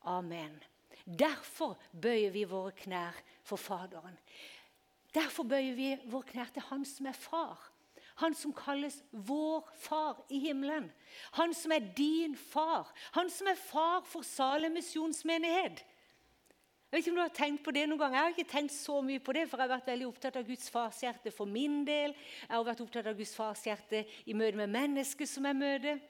Amen. 0.03 0.55
Derfor 1.05 1.77
bøyer 1.91 2.31
vi 2.31 2.43
våre 2.47 2.71
knær 2.83 3.17
for 3.43 3.59
Faderen. 3.59 4.17
Derfor 5.13 5.43
bøyer 5.47 5.75
vi 5.77 5.93
våre 6.09 6.27
knær 6.31 6.51
til 6.53 6.65
Han 6.69 6.85
som 6.87 7.07
er 7.11 7.17
far. 7.17 7.69
Han 8.21 8.35
som 8.37 8.53
kalles 8.53 8.99
vår 9.11 9.65
far 9.81 10.19
i 10.29 10.39
himmelen. 10.39 10.91
Han 11.39 11.53
som 11.53 11.71
er 11.71 11.87
din 11.97 12.37
far. 12.37 12.91
Han 13.17 13.29
som 13.29 13.49
er 13.49 13.57
far 13.57 14.03
for 14.05 14.21
Salem 14.21 14.77
misjonsmenighet. 14.77 15.81
Jeg 16.93 16.99
vet 16.99 17.07
ikke 17.07 17.11
om 17.11 17.15
du 17.17 17.21
har 17.23 17.33
tenkt 17.33 17.63
på 17.65 17.71
det 17.73 17.87
noen 17.89 17.97
gang. 18.03 18.13
Jeg 18.13 18.21
har 18.21 18.33
ikke 18.35 18.51
tenkt 18.51 18.73
så 18.75 18.99
mye 19.01 19.21
på 19.23 19.33
det, 19.33 19.47
for 19.49 19.57
jeg 19.57 19.65
har 19.65 19.71
vært 19.71 19.87
veldig 19.89 20.07
opptatt 20.11 20.35
av 20.37 20.45
Guds 20.45 20.67
farshjerte 20.69 21.31
for 21.33 21.49
min 21.49 21.79
del. 21.87 22.13
Jeg 22.13 22.53
har 22.53 22.67
vært 22.67 22.83
opptatt 22.85 23.09
av 23.09 23.17
Guds 23.17 23.33
farshjerte 23.33 24.03
i 24.29 24.35
møte 24.37 24.59
med 24.59 24.69
mennesker 24.75 25.29
som 25.29 25.47
jeg 25.49 25.57
møter. 25.57 26.03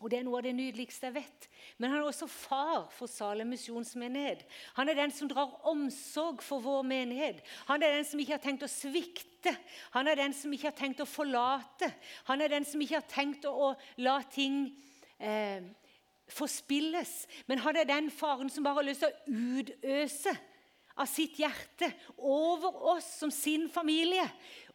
Og 0.00 0.10
Det 0.10 0.18
er 0.18 0.26
noe 0.26 0.40
av 0.40 0.44
det 0.44 0.52
nydeligste 0.56 1.08
jeg 1.08 1.16
vet. 1.16 1.46
Men 1.78 1.90
han 1.90 2.02
er 2.02 2.08
også 2.10 2.28
far 2.28 2.88
for 2.92 3.08
Salem 3.08 3.48
misjonsmenighet. 3.54 4.42
Han 4.76 4.90
er 4.92 4.98
den 4.98 5.14
som 5.14 5.30
drar 5.30 5.54
omsorg 5.70 6.42
for 6.44 6.60
vår 6.64 6.84
menighet. 6.84 7.40
Han 7.70 7.82
er 7.82 7.96
den 7.96 8.04
som 8.04 8.20
ikke 8.20 8.36
har 8.36 8.44
tenkt 8.44 8.66
å 8.66 8.70
svikte. 8.70 9.54
Han 9.96 10.10
er 10.10 10.20
den 10.20 10.36
som 10.36 10.52
ikke 10.52 10.68
har 10.68 10.76
tenkt 10.76 11.00
å 11.00 11.08
forlate. 11.08 11.88
Han 12.28 12.44
er 12.44 12.52
den 12.52 12.68
som 12.68 12.82
ikke 12.84 13.00
har 13.00 13.08
tenkt 13.08 13.48
å, 13.48 13.72
la 14.04 14.18
ting 14.28 14.66
eh, 15.16 15.64
forspilles. 16.28 17.14
Men 17.48 17.64
han 17.64 17.80
er 17.80 17.88
den 17.88 18.12
faren 18.12 18.52
som 18.52 18.66
bare 18.66 18.82
har 18.82 18.88
lyst 18.90 19.06
til 19.06 19.16
å 19.16 19.48
utøse 19.62 20.36
av 20.96 21.06
sitt 21.06 21.36
hjerte 21.38 21.90
over 22.16 22.72
oss 22.96 23.08
som 23.18 23.30
sin 23.30 23.66
familie, 23.68 24.24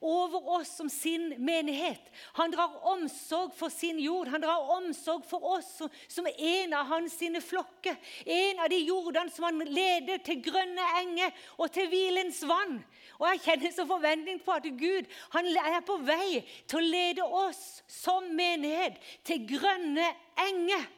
over 0.02 0.50
oss 0.58 0.76
som 0.78 0.90
sin 0.90 1.34
menighet. 1.42 2.02
Han 2.38 2.54
drar 2.54 2.78
omsorg 2.94 3.54
for 3.58 3.74
sin 3.74 4.00
jord. 4.02 4.30
Han 4.34 4.42
drar 4.42 4.70
omsorg 4.78 5.26
for 5.30 5.46
oss 5.58 5.68
som, 5.78 5.90
som 6.08 6.30
en 6.30 6.74
av 6.78 6.90
hans 6.90 7.18
sine 7.18 7.42
flokker. 7.42 7.98
En 8.26 8.62
av 8.62 8.70
de 8.70 8.80
jordene 8.86 9.34
som 9.34 9.46
han 9.50 9.62
leder 9.66 10.22
til 10.26 10.42
grønne 10.46 10.88
enger 11.02 11.44
og 11.58 11.70
til 11.74 11.90
hvilens 11.90 12.42
vann. 12.50 12.80
Og 13.20 13.28
Jeg 13.30 13.44
kjenner 13.46 13.76
så 13.76 13.86
forventning 13.90 14.42
på 14.42 14.58
at 14.58 14.66
Gud 14.78 15.10
han 15.36 15.52
er 15.54 15.82
på 15.86 16.00
vei 16.06 16.42
til 16.66 16.82
å 16.82 16.90
lede 16.98 17.30
oss 17.46 17.82
som 17.90 18.30
menighet 18.38 18.98
til 19.26 19.46
grønne 19.50 20.10
enger. 20.50 20.90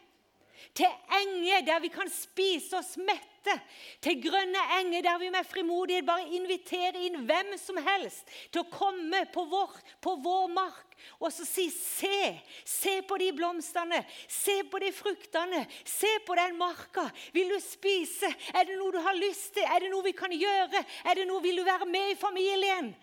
Til 0.74 0.90
enger 1.20 1.68
der 1.68 1.84
vi 1.84 1.92
kan 1.92 2.12
spise 2.12 2.80
oss 2.80 2.96
mette 3.00 3.33
dette 3.44 3.60
til 4.04 4.22
grønne 4.24 4.62
enger, 4.80 5.04
der 5.04 5.20
vi 5.20 5.30
med 5.34 5.48
frimodighet 5.48 6.08
bare 6.08 6.28
inviterer 6.38 7.00
inn 7.04 7.24
hvem 7.28 7.54
som 7.60 7.78
helst 7.84 8.30
til 8.52 8.64
å 8.64 8.70
komme 8.72 9.26
på 9.34 9.46
vår, 9.52 9.78
på 10.04 10.16
vår 10.24 10.50
mark 10.54 10.94
og 11.20 11.32
så 11.34 11.46
si 11.48 11.68
se, 11.72 12.40
se 12.64 12.94
på 13.08 13.18
de 13.20 13.30
blomstene, 13.36 14.02
se 14.32 14.62
på 14.72 14.80
de 14.80 14.92
fruktene, 14.96 15.66
se 15.84 16.10
på 16.26 16.36
den 16.40 16.56
marka. 16.60 17.10
Vil 17.36 17.52
du 17.52 17.60
spise? 17.64 18.30
Er 18.56 18.68
det 18.68 18.78
noe 18.80 18.94
du 18.96 19.02
har 19.04 19.18
lyst 19.18 19.54
til? 19.58 19.68
Er 19.68 19.84
det 19.84 19.92
noe 19.92 20.06
vi 20.06 20.16
kan 20.16 20.32
gjøre? 20.32 20.84
Er 21.04 21.20
det 21.20 21.28
noe 21.28 21.44
Vil 21.44 21.60
du 21.60 21.66
være 21.68 21.90
med 21.90 22.14
i 22.14 22.20
familien? 22.20 22.94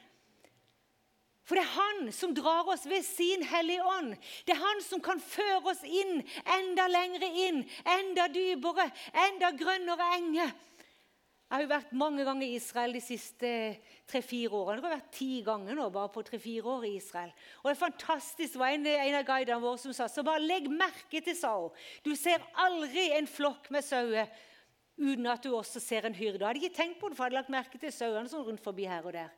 For 1.51 1.59
det 1.59 1.65
er 1.67 1.73
Han 1.75 2.13
som 2.15 2.31
drar 2.31 2.69
oss 2.71 2.85
ved 2.87 3.03
sin 3.03 3.43
Hellige 3.43 3.83
Ånd. 3.83 4.13
Det 4.47 4.55
er 4.55 4.61
Han 4.63 4.83
som 4.87 5.01
kan 5.03 5.19
føre 5.19 5.73
oss 5.73 5.81
inn, 5.83 6.21
enda 6.47 6.85
lengre 6.87 7.27
inn, 7.27 7.65
enda 7.83 8.29
dypere, 8.31 8.87
enda 9.27 9.51
grønnere 9.59 10.13
enger. 10.21 10.53
Jeg 10.55 11.57
har 11.57 11.65
jo 11.65 11.71
vært 11.73 11.97
mange 11.99 12.23
ganger 12.23 12.47
i 12.47 12.55
Israel 12.55 12.95
de 12.95 13.01
siste 13.03 13.51
tre-fire 14.07 14.55
årene. 14.55 14.79
Det 14.79 14.87
har 14.87 14.95
vært 15.01 15.17
ti 15.17 15.41
ganger 15.43 15.75
nå 15.75 15.89
bare 15.91 16.13
på 16.15 16.23
tre-fire 16.29 16.71
år 16.77 16.87
i 16.87 16.93
Israel. 17.01 17.33
Og 17.65 17.67
det 17.67 17.73
er 17.75 17.81
fantastisk. 17.81 18.53
Det 18.55 18.63
var 18.63 18.77
en, 18.77 18.87
en 18.87 19.19
av 19.19 19.27
guidene 19.27 19.59
våre 19.65 19.83
som 19.83 19.97
sa 19.99 20.07
så 20.07 20.23
bare 20.23 20.45
legg 20.45 20.71
merke 20.71 21.19
til, 21.19 21.35
sa. 21.35 21.57
Du 22.07 22.15
ser 22.15 22.47
aldri 22.63 23.09
en 23.17 23.27
flokk 23.27 23.67
med 23.75 23.83
sauer 23.83 24.31
uten 25.01 25.27
at 25.35 25.43
du 25.43 25.51
også 25.57 25.83
ser 25.83 26.07
en 26.07 26.15
hyrde. 26.15 26.39
Jeg 26.39 26.47
hadde 26.47 26.63
ikke 26.63 26.79
tenkt 26.79 27.03
på 27.03 27.11
det, 27.11 27.19
for 27.19 27.27
jeg 27.27 27.33
hadde 27.33 27.41
lagt 27.41 27.55
merke 27.59 27.83
til 27.83 27.99
sauene 27.99 28.31
sånn 28.31 28.47
rundt 28.47 28.63
forbi 28.63 28.87
her 28.87 29.03
og 29.03 29.19
der. 29.19 29.35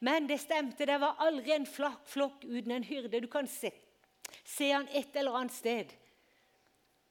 Men 0.00 0.28
det 0.28 0.40
stemte. 0.42 0.86
Det 0.86 1.00
var 1.00 1.20
aldri 1.22 1.54
en 1.54 1.66
flokk 1.66 2.44
uten 2.44 2.74
en 2.74 2.86
hyrde. 2.86 3.20
Du 3.20 3.28
kan 3.30 3.48
se, 3.50 3.70
se 4.44 4.70
han 4.72 4.88
et 4.92 5.16
eller 5.16 5.38
annet 5.38 5.54
sted. 5.54 5.92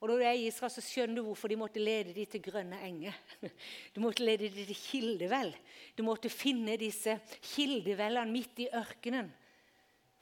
Og 0.03 0.09
Når 0.09 0.19
du 0.19 0.23
er 0.27 0.35
i 0.35 0.47
Israel, 0.49 0.71
så 0.73 0.81
skjønner 0.83 1.15
du 1.15 1.27
hvorfor 1.29 1.47
de 1.47 1.55
måtte 1.55 1.79
lede 1.79 2.11
de 2.11 2.25
til 2.27 2.41
grønne 2.43 2.81
enger. 2.83 3.15
Du 3.95 4.01
måtte 4.03 4.25
lede 4.25 4.49
de 4.51 4.65
til 4.67 4.75
kildevell. 4.75 5.53
Du 5.95 6.03
måtte 6.03 6.29
finne 6.29 6.75
disse 6.75 7.15
kildevellene 7.53 8.31
midt 8.31 8.59
i 8.65 8.67
ørkenen 8.75 9.31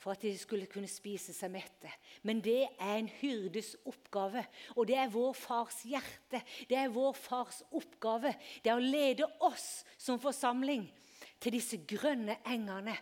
for 0.01 0.15
at 0.15 0.21
de 0.21 0.31
skulle 0.37 0.65
kunne 0.69 0.89
spise 0.89 1.33
seg 1.33 1.51
mette. 1.53 1.89
Men 2.25 2.41
det 2.41 2.63
er 2.81 2.95
en 2.97 3.09
hyrdes 3.21 3.75
oppgave, 3.85 4.43
og 4.73 4.87
det 4.89 4.97
er 4.97 5.11
vår 5.13 5.35
fars 5.37 5.83
hjerte. 5.85 6.41
Det 6.69 6.77
er 6.77 6.93
vår 6.93 7.13
fars 7.17 7.61
oppgave. 7.69 8.33
Det 8.63 8.71
er 8.71 8.81
å 8.81 8.85
lede 8.85 9.29
oss 9.45 9.83
som 10.01 10.21
forsamling 10.21 10.87
til 11.41 11.55
disse 11.57 11.81
grønne 11.89 12.37
engene, 12.45 12.95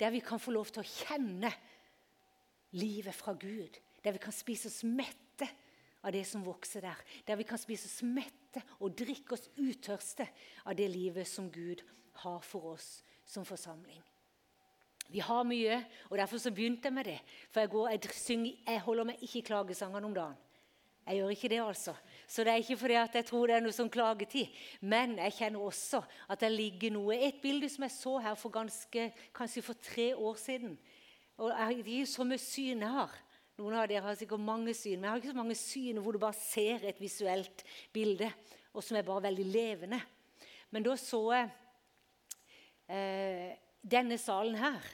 der 0.00 0.10
vi 0.10 0.22
kan 0.24 0.42
få 0.42 0.54
lov 0.54 0.72
til 0.72 0.82
å 0.82 0.88
kjenne 0.88 1.50
livet 2.74 3.14
fra 3.14 3.36
Gud. 3.38 3.78
Der 4.04 4.12
vi 4.16 4.22
kan 4.22 4.34
spise 4.34 4.68
oss 4.68 4.82
mette 4.84 5.48
av 6.04 6.12
det 6.12 6.24
som 6.28 6.44
vokser 6.44 6.84
der. 6.84 6.98
Der 7.26 7.38
vi 7.40 7.46
kan 7.48 7.60
spise 7.60 7.88
oss 7.88 8.02
mette 8.04 8.62
og 8.80 8.96
drikke 8.98 9.36
oss 9.36 9.46
utørste 9.56 10.26
av 10.66 10.74
det 10.76 10.90
livet 10.90 11.28
som 11.28 11.50
Gud 11.52 11.84
har 12.24 12.42
for 12.44 12.74
oss 12.74 12.98
som 13.24 13.46
forsamling. 13.46 14.02
Vi 15.08 15.20
har 15.20 15.44
mye, 15.46 15.78
og 16.10 16.18
derfor 16.18 16.40
så 16.40 16.50
begynte 16.50 16.88
jeg 16.88 16.96
med 16.96 17.08
det. 17.08 17.18
For 17.52 17.60
jeg, 17.60 17.70
går, 17.70 17.88
jeg, 17.92 18.14
synger, 18.16 18.60
jeg 18.66 18.82
holder 18.86 19.08
meg 19.10 19.22
ikke 19.22 19.38
i 19.38 19.46
klagesangene 19.46 20.08
om 20.08 20.16
dagen. 20.16 20.38
Jeg 21.04 21.20
gjør 21.20 21.34
ikke 21.34 21.50
det, 21.52 21.60
altså. 21.60 21.94
Så 22.26 22.44
det 22.44 22.52
er 22.52 22.62
ikke 22.62 22.78
fordi 22.80 22.96
jeg 22.96 23.26
tror 23.28 23.46
det 23.48 23.56
er 23.56 23.64
noe 23.64 23.74
sånn 23.76 23.92
klagetid. 23.92 24.52
Men 24.80 25.16
jeg 25.20 25.36
kjenner 25.38 25.64
også 25.64 26.02
at 26.28 26.40
det 26.40 26.52
ligger 26.52 26.94
noe 26.94 27.16
Et 27.16 27.40
bilde 27.42 27.68
som 27.68 27.84
jeg 27.86 27.94
så 27.94 28.16
her 28.24 28.38
for 28.40 28.54
ganske, 28.54 29.10
kanskje 29.36 29.62
for 29.62 29.74
tre 29.80 30.14
år 30.14 30.40
siden. 30.40 30.78
Og 31.36 31.50
Det 31.50 31.58
er 31.60 31.98
jo 31.98 32.06
så 32.06 32.24
mye 32.24 32.38
syn 32.38 32.84
jeg 32.84 32.94
har. 32.94 33.14
Noen 33.58 33.76
av 33.78 33.86
dere 33.86 34.02
har 34.02 34.16
sikkert 34.18 34.42
mange 34.42 34.74
syn, 34.74 34.98
men 34.98 35.06
jeg 35.06 35.10
har 35.12 35.20
ikke 35.20 35.34
så 35.34 35.38
mange 35.38 35.58
syn 35.58 35.98
hvor 36.02 36.14
du 36.14 36.18
bare 36.18 36.34
ser 36.34 36.82
et 36.88 36.98
visuelt 36.98 37.62
bilde, 37.94 38.26
og 38.74 38.82
som 38.82 38.96
er 38.98 39.06
bare 39.06 39.28
veldig 39.28 39.44
levende. 39.46 40.00
Men 40.74 40.82
da 40.82 40.96
så 40.98 41.20
jeg 41.36 41.50
eh, 42.90 43.52
denne 43.78 44.18
salen 44.18 44.58
her. 44.58 44.88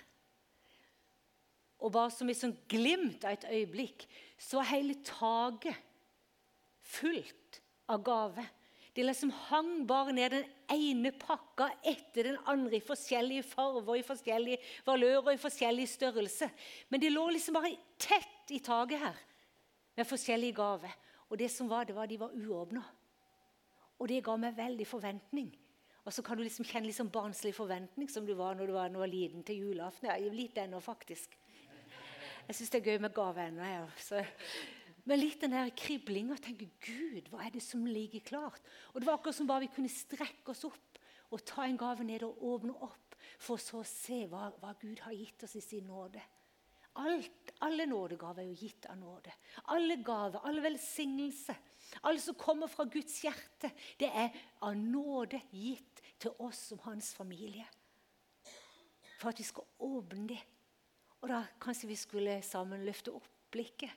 Og 1.81 1.93
bare 1.95 2.13
som 2.13 2.29
et 2.29 2.37
sånn 2.37 2.57
glimt 2.69 3.25
av 3.25 3.39
et 3.39 3.47
øyeblikk 3.49 4.05
så 4.41 4.61
hele 4.69 4.99
taket 5.07 5.79
fullt 6.91 7.61
av 7.91 8.03
gaver. 8.07 8.49
De 8.95 9.05
liksom 9.07 9.31
hang 9.47 9.85
bare 9.87 10.13
ned 10.13 10.35
den 10.35 10.47
ene 10.75 11.13
pakka 11.15 11.69
etter 11.87 12.27
den 12.27 12.39
andre 12.51 12.81
i 12.81 12.85
forskjellige 12.85 13.47
farger, 13.47 14.01
i 14.01 14.07
forskjellige 14.07 14.59
valører 14.87 15.37
i 15.37 15.41
forskjellig 15.41 15.87
størrelse. 15.89 16.51
Men 16.91 17.03
det 17.03 17.13
lå 17.15 17.29
liksom 17.31 17.59
bare 17.59 17.77
tett 18.01 18.51
i 18.51 18.59
taket 18.65 19.05
her 19.05 19.23
med 19.97 20.09
forskjellige 20.11 20.59
gaver. 20.59 20.97
Og 21.31 21.39
det 21.39 21.53
som 21.55 21.71
var, 21.71 21.87
det 21.87 21.95
var 21.95 22.11
de 22.11 22.19
var 22.19 22.35
uåpna. 22.35 22.83
Og 24.01 24.09
det 24.11 24.25
ga 24.27 24.35
meg 24.41 24.59
veldig 24.59 24.87
forventning. 24.89 25.53
Og 26.03 26.15
så 26.15 26.25
kan 26.27 26.39
du 26.39 26.43
liksom 26.43 26.67
kjenne 26.67 26.89
liksom 26.89 27.13
barnslig 27.13 27.53
forventning 27.55 28.09
som 28.11 28.27
du 28.27 28.33
var 28.35 28.57
når 28.59 28.67
du 28.67 28.75
var, 28.75 28.89
når 28.89 28.99
du 28.99 29.05
var 29.05 29.13
liten 29.13 29.47
til 29.47 29.69
julaften. 29.69 30.09
Ja, 30.11 30.35
litt 30.35 30.59
ennå, 30.59 30.81
faktisk. 30.83 31.37
Jeg 32.49 32.57
syns 32.59 32.73
det 32.73 32.81
er 32.81 32.91
gøy 32.91 33.03
med 33.05 33.15
gaver 33.15 33.47
ennå. 33.47 33.63
Ja. 33.63 34.25
Men 35.11 35.19
litt 35.19 35.41
den 35.43 35.57
der 35.57 35.73
kriblinga. 35.75 36.37
Tenke 36.39 36.69
Gud, 36.85 37.27
hva 37.33 37.43
er 37.43 37.55
det 37.57 37.65
som 37.67 37.83
ligger 37.83 38.23
klart? 38.23 38.63
Og 38.93 39.01
Det 39.01 39.09
var 39.09 39.19
akkurat 39.19 39.35
som 39.41 39.49
bare 39.49 39.65
vi 39.67 39.75
kunne 39.75 39.91
strekke 39.91 40.53
oss 40.53 40.63
opp 40.69 41.01
og 41.31 41.43
ta 41.47 41.65
en 41.67 41.79
gave 41.79 42.05
ned 42.07 42.23
og 42.27 42.43
åpne 42.43 42.75
opp, 42.83 43.17
for 43.39 43.59
så 43.63 43.81
å 43.83 43.87
se 43.87 44.25
hva, 44.31 44.49
hva 44.59 44.73
Gud 44.81 45.03
har 45.05 45.15
gitt 45.15 45.45
oss 45.47 45.55
i 45.59 45.63
sin 45.63 45.87
nåde. 45.87 46.23
Alt, 46.99 47.53
alle 47.63 47.87
nådegaver 47.87 48.43
er 48.43 48.49
jo 48.49 48.67
gitt 48.67 48.89
av 48.91 48.99
nåde. 48.99 49.35
Alle 49.71 49.97
gaver, 50.03 50.43
alle 50.47 50.65
velsignelse, 50.65 51.55
alle 52.03 52.23
som 52.23 52.39
kommer 52.39 52.71
fra 52.71 52.87
Guds 52.91 53.21
hjerte, 53.23 53.71
det 53.99 54.11
er 54.11 54.35
av 54.67 54.75
nåde 54.75 55.39
gitt 55.55 56.03
til 56.19 56.35
oss 56.43 56.65
som 56.73 56.83
hans 56.89 57.13
familie. 57.15 57.67
For 59.21 59.31
at 59.31 59.39
vi 59.39 59.47
skal 59.47 59.71
åpne 59.87 60.27
det. 60.35 60.43
Og 61.21 61.31
da 61.31 61.45
kanskje 61.63 61.93
vi 61.93 61.99
skulle 62.01 62.41
sammen 62.47 62.83
løfte 62.87 63.15
opp 63.15 63.31
blikket 63.55 63.91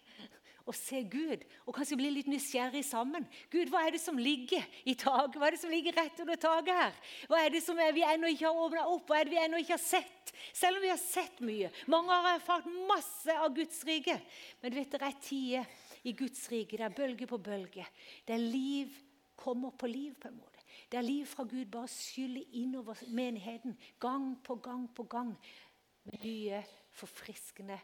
og 0.65 0.75
se 0.77 1.01
Gud. 1.12 1.43
Og 1.67 1.75
kanskje 1.75 1.98
bli 2.00 2.10
litt 2.13 2.29
nysgjerrig 2.32 2.84
sammen. 2.88 3.25
Gud, 3.51 3.72
hva 3.72 3.84
er 3.84 3.96
det 3.96 4.01
som 4.03 4.20
ligger 4.20 4.63
i 4.88 4.96
taket? 4.96 5.38
Hva 5.39 5.50
er 5.50 5.58
det 5.58 5.62
som 5.63 5.74
ligger 5.74 5.96
rett 5.98 6.22
under 6.24 6.39
taket 6.39 6.79
her? 6.79 7.00
Hva 7.32 7.41
er 7.43 7.53
det 7.53 7.63
som 7.65 7.79
vi 7.79 8.05
ennå 8.08 8.32
ikke 8.32 8.48
har 8.48 8.62
åpna 8.65 8.86
opp? 8.91 9.08
Hva 9.10 9.20
er 9.20 9.27
det 9.27 9.36
vi 9.36 9.41
ennå 9.43 9.60
ikke 9.63 9.75
har 9.75 9.84
sett? 9.84 10.34
Selv 10.55 10.79
om 10.79 10.86
vi 10.86 10.91
har 10.93 11.01
sett 11.01 11.41
mye. 11.43 11.72
Mange 11.91 12.15
har 12.15 12.38
erfart 12.38 12.70
masse 12.89 13.36
av 13.36 13.51
Guds 13.55 13.82
rike. 13.88 14.15
Men 14.62 14.72
du 14.72 14.79
vet, 14.79 14.93
det 14.93 15.10
er 15.10 15.20
tider 15.27 15.89
i 16.03 16.15
Guds 16.24 16.46
rike. 16.51 16.79
Det 16.79 16.88
er 16.88 16.96
bølge 16.96 17.27
på 17.27 17.41
bølge. 17.43 17.88
Det 18.24 18.38
er 18.38 18.48
liv 18.48 18.96
kommer 19.43 19.74
på 19.75 19.89
liv, 19.89 20.15
på 20.15 20.29
en 20.29 20.39
måte. 20.39 20.63
Det 20.89 20.98
er 20.98 21.05
liv 21.05 21.25
fra 21.27 21.43
Gud 21.50 21.65
bare 21.74 21.89
skyller 21.91 22.55
innover 22.55 23.00
menigheten 23.12 23.75
gang 24.00 24.38
på 24.46 24.55
gang 24.63 24.88
på 24.96 25.03
gang. 25.10 25.34
Med 26.08 26.24
nye, 26.24 26.63
forfriskende, 26.93 27.79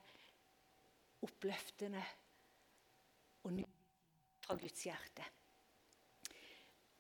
oppløftende 1.26 2.04
og 3.50 3.58
ny 3.58 3.68
fra 4.46 4.58
Guds 4.60 4.86
hjerte. 4.88 5.26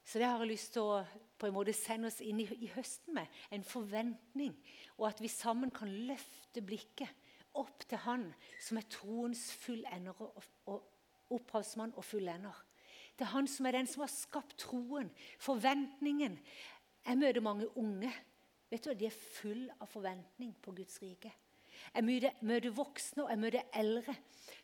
Så 0.09 0.17
det 0.17 0.25
har 0.25 0.41
jeg 0.41 0.49
lyst 0.49 0.73
til 0.73 0.89
å 0.89 1.01
på 1.39 1.47
en 1.47 1.53
måte 1.55 1.73
sende 1.77 2.09
oss 2.09 2.19
inn 2.25 2.41
i, 2.41 2.47
i 2.65 2.69
høsten 2.73 3.13
med. 3.15 3.29
En 3.53 3.63
forventning. 3.63 4.55
Og 4.97 5.05
at 5.11 5.21
vi 5.21 5.29
sammen 5.31 5.71
kan 5.71 5.91
løfte 6.09 6.63
blikket 6.65 7.27
opp 7.59 7.85
til 7.85 8.01
Han 8.05 8.25
som 8.61 8.79
er 8.79 8.87
troens 8.91 9.45
fullender 9.61 10.17
og, 10.25 10.41
og 10.65 11.35
opphavsmann 11.37 11.93
og 11.95 12.05
fullender. 12.05 12.57
Til 13.17 13.29
Han 13.31 13.47
som 13.47 13.69
er 13.69 13.77
den 13.77 13.89
som 13.89 14.03
har 14.03 14.11
skapt 14.11 14.57
troen, 14.65 15.11
forventningen. 15.39 16.39
Jeg 17.05 17.21
møter 17.21 17.45
mange 17.45 17.69
unge. 17.77 18.11
Vet 18.69 18.85
du, 18.85 18.93
De 18.93 19.07
er 19.07 19.21
full 19.39 19.69
av 19.79 19.87
forventning 19.89 20.55
på 20.61 20.73
Guds 20.77 20.99
rike. 21.01 21.31
Jeg 21.93 22.33
møter, 22.41 22.69
voksne 22.75 23.23
og 23.23 23.31
jeg 23.33 23.41
møter 23.41 23.79
eldre 23.79 24.15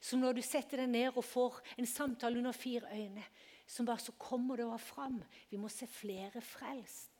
som 0.02 0.22
når 0.22 0.38
du 0.38 0.44
setter 0.46 0.82
deg 0.82 0.92
ned 0.92 1.18
og 1.18 1.26
får 1.26 1.60
en 1.80 1.88
samtale 1.90 2.40
under 2.40 2.56
fire 2.56 2.90
øyne, 2.94 3.24
som 3.68 3.86
bare 3.86 4.02
så 4.02 4.14
kommer 4.22 4.60
det 4.60 4.68
fram. 4.82 5.22
Vi 5.50 5.58
må 5.58 5.70
se 5.70 5.88
flere 5.90 6.42
frelst. 6.42 7.12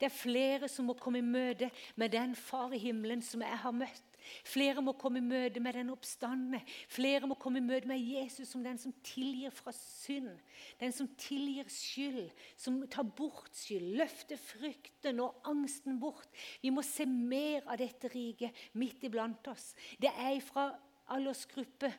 Det 0.00 0.08
er 0.08 0.14
flere 0.14 0.68
som 0.68 0.86
må 0.88 0.94
komme 0.96 1.20
i 1.20 1.26
møte 1.26 1.68
med 1.96 2.12
den 2.14 2.34
Far 2.34 2.72
i 2.72 2.80
himmelen 2.80 3.22
som 3.22 3.42
jeg 3.44 3.58
har 3.64 3.74
møtt. 3.76 4.09
Flere 4.46 4.82
må 4.84 4.94
komme 4.98 5.20
i 5.20 5.24
møte 5.24 5.62
med 5.62 5.76
den 5.78 5.92
oppstandende. 5.92 6.60
Flere 6.90 7.28
må 7.30 7.36
komme 7.40 7.60
i 7.60 7.64
møte 7.64 7.90
med 7.90 8.02
Jesus 8.02 8.48
som 8.52 8.64
den 8.64 8.78
som 8.80 8.94
tilgir 9.06 9.52
fra 9.54 9.74
synd. 9.76 10.32
Den 10.80 10.94
som 10.96 11.08
tilgir 11.20 11.68
skyld, 11.72 12.30
som 12.56 12.80
tar 12.90 13.08
bort 13.16 13.52
skyld, 13.56 13.92
løfter 14.00 14.40
frykten 14.40 15.20
og 15.24 15.42
angsten 15.50 16.00
bort. 16.00 16.28
Vi 16.62 16.72
må 16.74 16.84
se 16.86 17.06
mer 17.08 17.66
av 17.66 17.80
dette 17.80 18.10
riket 18.12 18.66
midt 18.78 19.04
iblant 19.08 19.52
oss. 19.52 19.72
Det 20.00 20.12
er 20.12 20.40
fra 20.44 20.70
aldersgruppe 21.10 21.92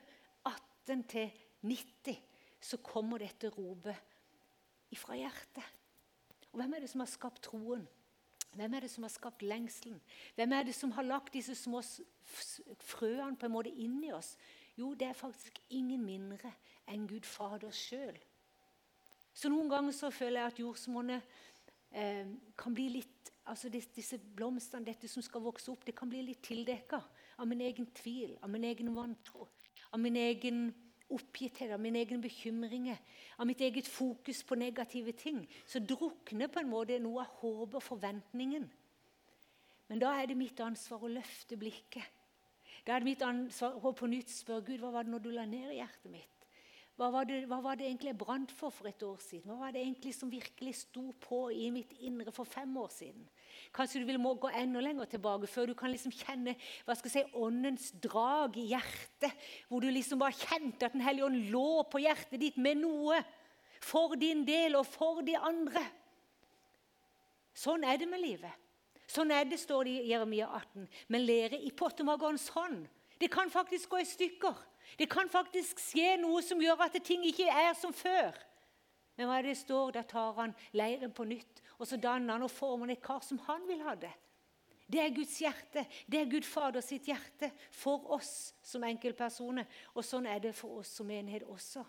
18 0.48 1.08
til 1.12 1.32
90 1.62 2.20
så 2.62 2.78
kommer 2.82 3.22
dette 3.22 3.50
ropet 3.50 3.98
ifra 4.94 5.16
hjertet. 5.18 5.64
Og 6.52 6.60
Hvem 6.60 6.74
er 6.76 6.84
det 6.84 6.90
som 6.92 7.02
har 7.02 7.10
skapt 7.10 7.42
troen? 7.48 7.84
Hvem 8.52 8.74
er 8.74 8.84
det 8.84 8.90
som 8.92 9.06
har 9.06 9.12
skapt 9.12 9.42
lengselen? 9.42 10.00
Hvem 10.36 10.52
er 10.52 10.66
det 10.68 10.74
som 10.76 10.92
har 10.92 11.06
lagt 11.06 11.32
disse 11.32 11.54
små 11.56 11.80
frøene 12.78 13.36
på 13.36 13.48
en 13.48 13.54
måte 13.54 13.72
inni 13.72 14.12
oss? 14.12 14.34
Jo, 14.76 14.92
det 14.94 15.08
er 15.08 15.16
faktisk 15.16 15.58
ingen 15.70 16.04
mindre 16.04 16.52
enn 16.88 17.06
Gud 17.08 17.24
Fader 17.28 17.72
sjøl. 17.72 18.18
Så 19.32 19.48
noen 19.48 19.70
ganger 19.72 19.96
så 19.96 20.10
føler 20.12 20.42
jeg 20.42 20.52
at 20.52 20.60
jordsmonnet 20.60 21.34
eh, 21.96 22.28
kan 22.58 22.76
bli 22.76 22.88
litt 22.98 23.32
altså 23.50 23.66
Disse 23.72 24.20
blomstene, 24.36 24.86
dette 24.86 25.08
som 25.10 25.22
skal 25.24 25.42
vokse 25.42 25.66
opp, 25.72 25.82
det 25.82 25.96
kan 25.98 26.10
bli 26.10 26.20
litt 26.22 26.44
tildekka 26.46 27.00
av 27.42 27.48
min 27.50 27.60
egen 27.64 27.88
tvil, 27.90 28.36
av 28.38 28.52
min 28.52 28.62
egen 28.68 28.92
vantro, 28.94 29.48
av 29.90 29.98
min 29.98 30.14
egen 30.16 30.68
oppgitthet, 31.12 31.72
av 31.74 31.80
mine 31.82 32.00
egne 32.02 32.20
bekymringer, 32.22 32.98
av 33.38 33.48
mitt 33.48 33.60
eget 33.60 33.88
fokus 33.88 34.42
på 34.46 34.58
negative 34.58 35.14
ting, 35.18 35.42
så 35.66 35.80
drukner 35.80 36.50
på 36.52 36.62
en 36.62 36.70
måte 36.70 36.98
noe 37.02 37.24
av 37.24 37.38
håpet 37.42 37.78
og 37.80 37.86
forventningen. 37.86 38.68
Men 39.88 40.00
da 40.00 40.14
er 40.16 40.30
det 40.30 40.38
mitt 40.40 40.60
ansvar 40.64 41.04
å 41.04 41.10
løfte 41.12 41.58
blikket. 41.60 42.06
Da 42.86 42.94
er 42.94 43.02
det 43.02 43.10
mitt 43.12 43.22
ansvar 43.26 43.76
å 43.76 43.92
på 43.94 44.08
nytt 44.10 44.32
spørre 44.32 44.64
Gud, 44.66 44.80
hva 44.82 44.92
var 44.94 45.06
det 45.06 45.12
når 45.12 45.24
du 45.24 45.30
la 45.34 45.44
ned 45.46 45.70
i 45.70 45.80
hjertet 45.82 46.10
mitt? 46.10 46.31
Hva 47.00 47.08
var, 47.08 47.24
det, 47.24 47.38
hva 47.48 47.56
var 47.64 47.78
det 47.80 47.86
egentlig 47.86 48.10
jeg 48.10 48.18
brant 48.20 48.50
for 48.52 48.72
for 48.74 48.86
et 48.90 49.02
år 49.02 49.16
siden? 49.24 49.48
Hva 49.48 49.62
var 49.62 49.72
det 49.72 49.80
egentlig 49.80 50.12
som 50.12 50.30
virkelig 50.30 50.74
sto 50.82 51.06
på 51.24 51.46
i 51.56 51.70
mitt 51.72 51.94
indre 52.04 52.34
for 52.36 52.44
fem 52.44 52.74
år 52.76 52.90
siden? 52.92 53.22
Kanskje 53.72 54.02
du 54.02 54.08
vil 54.10 54.20
må 54.20 54.34
gå 54.36 54.50
enda 54.60 54.82
lenger 54.84 55.08
tilbake 55.08 55.48
før 55.48 55.70
du 55.70 55.74
kan 55.78 55.90
liksom 55.90 56.12
kjenne 56.12 56.52
hva 56.84 56.96
skal 56.98 57.08
jeg 57.08 57.24
si, 57.24 57.38
åndens 57.40 57.86
drag 58.04 58.58
i 58.60 58.66
hjertet. 58.74 59.32
Hvor 59.70 59.80
du 59.80 59.88
liksom 59.88 60.20
bare 60.20 60.36
kjente 60.36 60.84
at 60.84 60.92
Den 60.92 61.04
hellige 61.06 61.30
ånd 61.30 61.48
lå 61.54 61.82
på 61.88 62.02
hjertet 62.04 62.40
ditt 62.42 62.60
med 62.60 62.82
noe. 62.84 63.22
For 63.82 64.12
din 64.20 64.44
del 64.46 64.76
og 64.76 64.84
for 64.86 65.24
de 65.24 65.38
andre. 65.40 65.82
Sånn 67.56 67.88
er 67.88 67.96
det 68.00 68.08
med 68.10 68.20
livet. 68.20 68.52
Sånn 69.08 69.32
er 69.32 69.48
det, 69.48 69.58
står 69.60 69.88
det 69.88 69.96
i 69.96 70.12
Jeremia 70.12 70.46
18. 70.60 70.84
Men 71.08 71.24
lære 71.24 71.56
i 71.56 71.72
pottemagerens 71.72 72.50
hånd. 72.52 72.84
Det 73.20 73.32
kan 73.32 73.50
faktisk 73.52 73.90
gå 73.92 74.00
i 74.04 74.08
stykker. 74.08 74.60
Det 74.98 75.08
kan 75.10 75.30
faktisk 75.32 75.80
skje 75.80 76.16
noe 76.20 76.42
som 76.44 76.60
gjør 76.62 76.86
at 76.86 76.98
ting 77.04 77.24
ikke 77.28 77.48
er 77.48 77.72
som 77.78 77.94
før. 77.96 78.36
Men 79.16 79.28
hva 79.28 79.38
er 79.38 79.50
det 79.50 79.58
står? 79.60 79.92
Da 79.96 80.02
tar 80.08 80.34
han 80.38 80.54
leiren 80.76 81.12
på 81.14 81.26
nytt, 81.28 81.60
og 81.78 81.88
så 81.88 81.98
danner 82.00 82.36
han 82.36 82.46
og 82.46 82.52
former 82.52 82.92
et 82.92 83.02
kar 83.04 83.22
som 83.24 83.40
han 83.48 83.64
vil 83.68 83.82
ha 83.84 83.96
det. 83.98 84.12
Det 84.92 85.00
er 85.00 85.14
Guds 85.14 85.38
hjerte. 85.40 85.86
Det 86.10 86.20
er 86.20 86.28
Gud 86.28 86.44
Fader 86.44 86.84
sitt 86.84 87.06
hjerte 87.08 87.48
for 87.72 88.10
oss 88.12 88.52
som 88.66 88.84
enkeltpersoner. 88.84 89.68
Og 89.96 90.04
sånn 90.04 90.28
er 90.28 90.42
det 90.42 90.52
for 90.56 90.82
oss 90.82 90.90
som 90.98 91.08
menighet 91.08 91.46
også. 91.48 91.84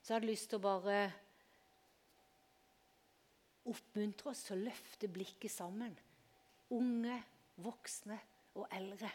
Så 0.00 0.12
jeg 0.12 0.16
hadde 0.16 0.30
lyst 0.30 0.48
til 0.52 0.60
å 0.60 0.64
bare 0.64 0.96
oppmuntre 3.68 4.32
oss 4.32 4.46
til 4.46 4.56
å 4.56 4.64
løfte 4.64 5.08
blikket 5.12 5.52
sammen. 5.52 5.92
Unge, 6.72 7.20
voksne 7.64 8.18
og 8.56 8.68
eldre 8.72 9.10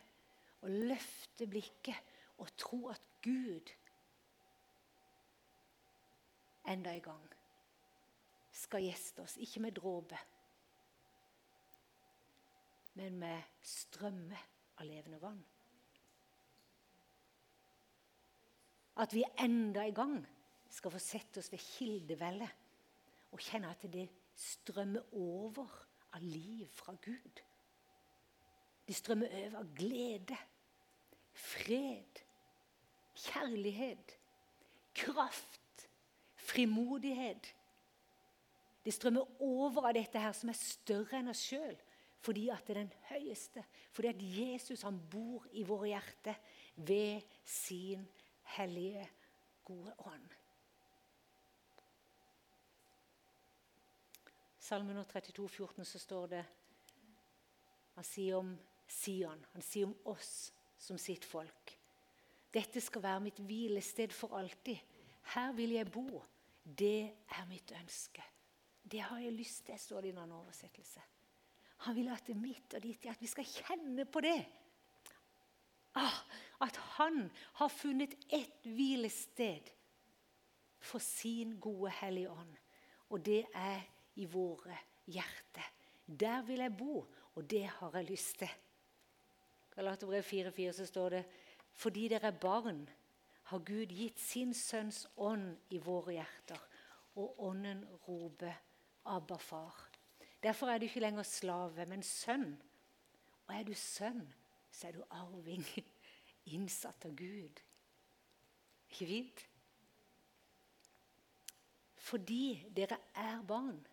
og 0.62 0.70
løfte 0.70 1.48
blikket 1.48 2.16
og 2.40 2.52
tro 2.60 2.88
at 2.92 3.02
Gud 3.24 3.72
enda 6.70 6.94
en 6.94 7.02
gang 7.04 7.30
skal 8.54 8.84
gjeste 8.86 9.24
oss. 9.24 9.38
Ikke 9.42 9.64
med 9.64 9.76
dråpe, 9.78 10.18
men 13.00 13.18
med 13.20 13.62
strømme 13.64 14.38
av 14.80 14.88
levende 14.88 15.22
vann. 15.22 15.42
At 19.00 19.16
vi 19.16 19.24
enda 19.40 19.86
en 19.88 19.96
gang 19.96 20.18
skal 20.70 20.92
få 20.92 21.00
sette 21.02 21.40
oss 21.40 21.52
ved 21.54 21.64
kildevellet 21.64 23.32
og 23.32 23.44
kjenne 23.44 23.72
at 23.72 23.86
det 23.92 24.10
strømmer 24.40 25.16
over 25.16 25.70
av 26.18 26.26
liv 26.26 26.68
fra 26.74 26.96
Gud. 27.02 27.42
De 28.90 28.94
strømmer 28.98 29.30
over 29.38 29.60
av 29.60 29.68
glede, 29.78 30.38
fred, 31.38 32.22
kjærlighet, 33.14 34.16
kraft, 34.98 35.84
frimodighet. 36.42 37.52
Det 38.82 38.94
strømmer 38.96 39.44
over 39.46 39.92
av 39.92 39.94
dette 39.94 40.18
her 40.24 40.34
som 40.34 40.50
er 40.50 40.58
større 40.58 41.20
enn 41.20 41.30
oss 41.30 41.44
sjøl. 41.52 41.78
Fordi 42.26 42.48
at 42.50 42.66
det 42.66 42.74
er 42.74 42.80
den 42.82 42.96
høyeste. 43.12 43.62
Fordi 43.94 44.10
at 44.10 44.24
Jesus 44.40 44.82
han 44.88 44.98
bor 45.12 45.46
i 45.54 45.62
våre 45.64 45.92
hjerter 45.92 46.42
ved 46.76 47.22
sin 47.46 48.08
hellige, 48.56 49.06
gode 49.70 49.94
ånd. 50.10 50.34
Salme 54.58 54.98
132, 54.98 55.46
14, 55.50 55.86
så 55.86 56.02
står 56.02 56.28
det 56.34 56.42
Han 57.94 58.06
sier 58.06 58.42
om 58.42 58.52
Sion. 58.90 59.46
Han 59.54 59.66
sier 59.66 59.90
om 59.90 59.96
oss 60.10 60.50
som 60.80 60.98
sitt 60.98 61.26
folk. 61.28 61.76
Dette 62.54 62.82
skal 62.82 63.04
være 63.06 63.24
mitt 63.28 63.40
hvilested 63.46 64.14
for 64.16 64.34
alltid. 64.40 64.80
Her 65.36 65.54
vil 65.54 65.76
jeg 65.78 65.92
bo. 65.94 66.24
Det 66.64 67.12
er 67.30 67.48
mitt 67.50 67.72
ønske. 67.78 68.24
Det 68.90 69.02
har 69.06 69.22
jeg 69.22 69.36
lyst 69.36 69.66
til, 69.68 69.78
står 69.80 70.02
det 70.02 70.10
i 70.10 70.14
en 70.16 70.22
annen 70.24 70.40
oversettelse. 70.40 71.02
Han 71.86 71.96
vil 71.96 72.10
at 72.12 72.26
det 72.28 72.34
er 72.34 72.42
mitt 72.42 72.74
og 72.76 72.84
ditt, 72.84 73.06
at 73.08 73.22
vi 73.22 73.30
skal 73.30 73.48
kjenne 73.48 74.06
på 74.10 74.24
det. 74.26 74.40
Ah, 76.00 76.18
at 76.66 76.76
han 76.98 77.28
har 77.60 77.72
funnet 77.72 78.16
ett 78.30 78.66
hvilested 78.66 79.70
for 80.80 81.04
sin 81.04 81.58
gode 81.62 81.92
Hellige 82.02 82.32
Ånd. 82.32 82.58
Og 83.10 83.22
det 83.26 83.44
er 83.56 83.86
i 84.20 84.26
våre 84.30 84.76
hjerter. 85.10 85.70
Der 86.06 86.42
vil 86.48 86.64
jeg 86.66 86.78
bo, 86.78 87.06
og 87.36 87.50
det 87.50 87.66
har 87.78 87.96
jeg 87.96 88.10
lyst 88.10 88.40
til. 88.42 88.52
Galaterbrev 89.80 90.24
4,4 90.24 90.72
så 90.72 90.86
står 90.86 91.10
det 91.10 91.26
fordi 91.80 92.10
dere 92.12 92.28
er 92.28 92.36
barn, 92.36 92.82
har 93.48 93.62
Gud 93.64 93.94
gitt 93.96 94.20
sin 94.20 94.52
sønns 94.54 95.06
ånd 95.16 95.54
i 95.72 95.80
våre 95.80 96.18
hjerter. 96.18 96.60
Og 97.16 97.40
ånden 97.48 97.86
roper 98.08 98.60
'Abba, 99.06 99.38
far'. 99.38 99.88
Derfor 100.44 100.68
er 100.68 100.78
du 100.78 100.86
ikke 100.86 101.00
lenger 101.00 101.24
slave, 101.24 101.86
men 101.86 102.04
sønn. 102.04 102.62
Og 103.48 103.56
er 103.56 103.64
du 103.64 103.74
sønn, 103.74 104.34
så 104.72 104.88
er 104.88 104.92
du 104.92 105.04
arving, 105.10 105.66
innsatt 106.56 107.06
av 107.06 107.16
Gud. 107.16 107.64
Ikke 108.90 109.08
fint? 109.08 109.48
Fordi 111.96 112.68
dere 112.76 112.98
er 113.16 113.42
barn, 113.48 113.88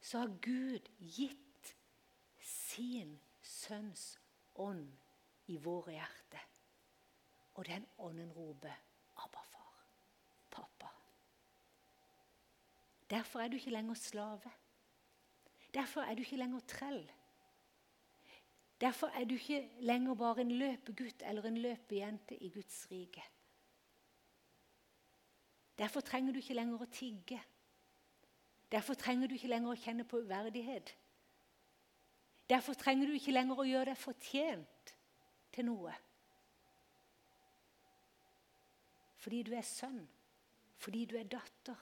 så 0.00 0.18
har 0.18 0.38
Gud 0.42 0.92
gitt 0.98 1.76
sin 2.40 3.20
sønns 3.40 4.19
ånd 4.60 4.86
i 5.46 5.56
våre 5.56 5.96
hjerter. 5.96 6.46
Og 7.54 7.66
den 7.66 7.86
ånden 7.98 8.32
roper 8.32 8.76
'Abba, 9.16 9.42
far'. 9.52 9.84
Pappa. 10.50 10.88
Derfor 13.10 13.40
er 13.40 13.48
du 13.48 13.56
ikke 13.56 13.70
lenger 13.70 13.94
slave. 13.94 14.52
Derfor 15.74 16.00
er 16.00 16.14
du 16.14 16.20
ikke 16.20 16.36
lenger 16.36 16.60
trell. 16.60 17.10
Derfor 18.80 19.06
er 19.06 19.24
du 19.24 19.34
ikke 19.34 19.70
lenger 19.80 20.14
bare 20.14 20.40
en 20.40 20.50
løpegutt 20.50 21.22
eller 21.22 21.42
en 21.44 21.56
løpejente 21.56 22.36
i 22.36 22.48
Guds 22.50 22.90
rike. 22.90 23.22
Derfor 25.78 26.00
trenger 26.00 26.32
du 26.32 26.38
ikke 26.38 26.54
lenger 26.54 26.82
å 26.82 26.88
tigge. 26.92 27.40
Derfor 28.72 28.94
trenger 28.94 29.28
du 29.28 29.34
ikke 29.34 29.48
lenger 29.48 29.72
å 29.72 29.80
kjenne 29.80 30.04
på 30.04 30.20
uverdighet. 30.24 30.96
Derfor 32.50 32.74
trenger 32.74 33.06
du 33.06 33.14
ikke 33.14 33.34
lenger 33.34 33.60
å 33.62 33.68
gjøre 33.68 33.92
deg 33.92 34.00
fortjent 34.00 34.94
til 35.54 35.68
noe. 35.68 35.92
Fordi 39.20 39.42
du 39.46 39.52
er 39.54 39.66
sønn, 39.66 40.00
fordi 40.80 41.04
du 41.06 41.14
er 41.20 41.28
datter. 41.30 41.78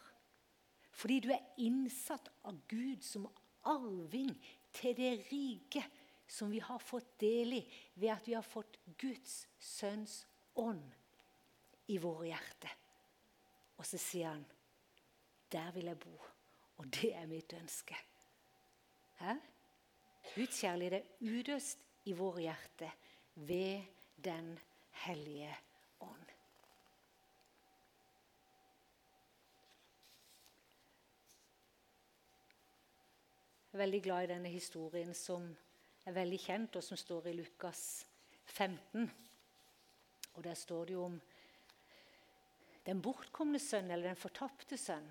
Fordi 0.99 1.21
du 1.25 1.31
er 1.33 1.45
innsatt 1.63 2.29
av 2.49 2.59
Gud 2.69 3.05
som 3.07 3.29
arving 3.71 4.35
til 4.75 4.97
det 4.99 5.13
rike 5.31 5.85
som 6.29 6.51
vi 6.53 6.61
har 6.61 6.83
fått 6.83 7.15
del 7.23 7.55
i 7.57 7.63
ved 7.95 8.13
at 8.13 8.27
vi 8.29 8.35
har 8.37 8.45
fått 8.45 8.77
Guds 9.01 9.47
sønns 9.63 10.21
ånd 10.59 10.85
i 11.89 11.97
våre 12.03 12.29
hjerter. 12.29 12.75
Og 13.79 13.87
så 13.87 13.99
sier 13.99 14.35
han, 14.35 14.45
'Der 15.49 15.71
vil 15.73 15.85
jeg 15.85 15.99
bo', 15.99 16.27
og 16.77 16.87
det 16.93 17.15
er 17.15 17.27
mitt 17.27 17.53
ønske. 17.53 17.97
Hæ? 19.23 19.37
Guds 20.35 20.61
kjærlighet 20.61 20.95
er 20.95 21.07
udøst 21.21 21.79
i 22.05 22.12
våre 22.12 22.41
hjerter 22.41 22.91
ved 23.35 23.83
Den 24.25 24.59
hellige 24.91 25.57
ånd. 26.01 26.31
Jeg 33.69 33.79
er 33.79 33.85
veldig 33.85 34.03
glad 34.03 34.25
i 34.25 34.31
denne 34.33 34.49
historien 34.49 35.14
som 35.14 35.49
er 36.07 36.12
veldig 36.17 36.41
kjent, 36.41 36.77
og 36.77 36.85
som 36.85 36.97
står 36.97 37.27
i 37.27 37.37
Lukas 37.37 38.07
15. 38.45 39.11
Og 40.35 40.45
Der 40.45 40.55
står 40.55 40.85
det 40.85 40.95
jo 40.95 41.05
om 41.05 41.21
den 42.87 43.03
bortkomne 43.03 43.59
sønn, 43.59 43.91
eller 43.91 44.09
den 44.09 44.17
fortapte 44.17 44.77
sønn. 44.77 45.09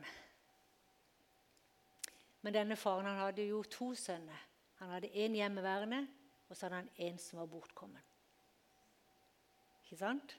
Men 2.42 2.54
denne 2.54 2.76
faren 2.76 3.06
han 3.06 3.20
hadde 3.20 3.44
jo 3.46 3.64
to 3.64 3.94
sønner. 3.96 4.47
Han 4.78 4.90
hadde 4.94 5.10
én 5.10 5.34
hjemmeværende, 5.36 6.08
og 6.50 6.58
så 6.58 6.66
hadde 6.66 6.76
han 6.76 6.90
én 7.10 7.18
som 7.18 7.40
var 7.40 7.46
bortkommen. 7.46 8.02
Ikke 9.84 9.98
sant? 9.98 10.38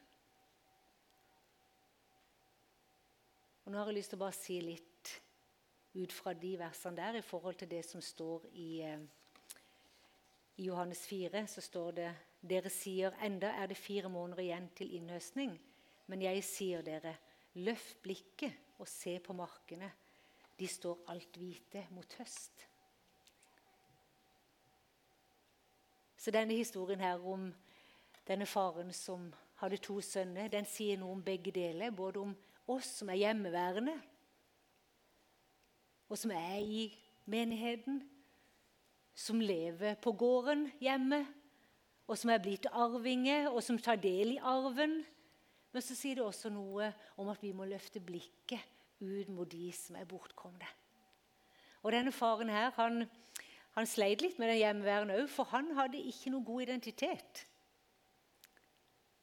Og 3.65 3.73
Nå 3.73 3.79
har 3.79 3.91
jeg 3.91 3.99
lyst 3.99 4.15
til 4.15 4.17
å 4.17 4.23
bare 4.23 4.37
si 4.37 4.61
litt 4.61 5.11
ut 5.99 6.13
fra 6.15 6.33
de 6.33 6.55
versene 6.61 6.97
der 6.97 7.19
i 7.19 7.25
forhold 7.25 7.59
til 7.61 7.71
det 7.71 7.83
som 7.85 8.01
står 8.05 8.47
i, 8.53 8.69
eh, 8.81 9.01
i 10.57 10.69
Johannes 10.69 11.07
4. 11.07 11.47
Så 11.47 11.61
står 11.61 11.91
det 11.99 12.13
dere 12.41 12.71
sier 12.71 13.17
enda 13.25 13.51
er 13.59 13.67
det 13.67 13.77
fire 13.77 14.09
måneder 14.09 14.45
igjen 14.45 14.71
til 14.77 14.95
innhøstning. 14.95 15.59
Men 16.07 16.23
jeg 16.23 16.45
sier 16.45 16.83
dere, 16.83 17.17
løft 17.55 18.03
blikket 18.03 18.79
og 18.79 18.89
se 18.89 19.19
på 19.19 19.37
markene. 19.37 19.91
De 20.59 20.67
står 20.67 21.05
alt 21.09 21.37
hvite 21.37 21.87
mot 21.91 22.19
høst. 22.21 22.68
Så 26.19 26.35
denne 26.35 26.57
historien 26.59 27.01
her 27.01 27.23
om 27.23 27.49
denne 28.27 28.47
faren 28.47 28.91
som 28.93 29.31
hadde 29.63 29.79
to 29.83 30.01
sønner, 30.05 30.51
den 30.51 30.67
sier 30.69 30.99
noe 30.99 31.15
om 31.17 31.25
begge 31.25 31.53
deler. 31.55 31.95
Både 31.95 32.21
om 32.21 32.35
oss 32.69 32.91
som 33.01 33.11
er 33.13 33.21
hjemmeværende, 33.23 33.95
og 36.09 36.19
som 36.19 36.33
er 36.35 36.59
i 36.59 36.89
menigheten. 37.29 38.03
Som 39.19 39.41
lever 39.43 39.97
på 39.99 40.13
gården 40.15 40.69
hjemme, 40.79 41.25
og 42.07 42.19
som 42.19 42.31
er 42.31 42.43
blitt 42.43 42.69
arvinger, 42.71 43.49
og 43.51 43.63
som 43.67 43.81
tar 43.83 43.99
del 43.99 44.37
i 44.37 44.43
arven. 44.43 45.01
Men 45.75 45.85
så 45.85 45.97
sier 45.99 46.19
det 46.19 46.25
også 46.25 46.53
noe 46.55 46.93
om 47.19 47.31
at 47.33 47.43
vi 47.43 47.51
må 47.53 47.67
løfte 47.69 48.01
blikket 48.01 48.63
ut 49.03 49.29
mot 49.35 49.51
de 49.51 49.73
som 49.75 49.99
er 49.99 50.07
bortkomne. 50.09 50.71
Og 51.83 51.93
denne 51.95 52.13
faren 52.15 52.51
her, 52.51 52.71
han, 52.79 53.05
han 53.79 53.89
sleit 53.89 54.23
litt 54.25 54.39
med 54.41 54.51
den 54.51 54.61
hjemmeværende 54.61 55.19
òg, 55.23 55.29
for 55.31 55.51
han 55.53 55.71
hadde 55.79 56.01
ikke 56.11 56.33
noe 56.35 56.47
god 56.47 56.65
identitet. 56.67 57.45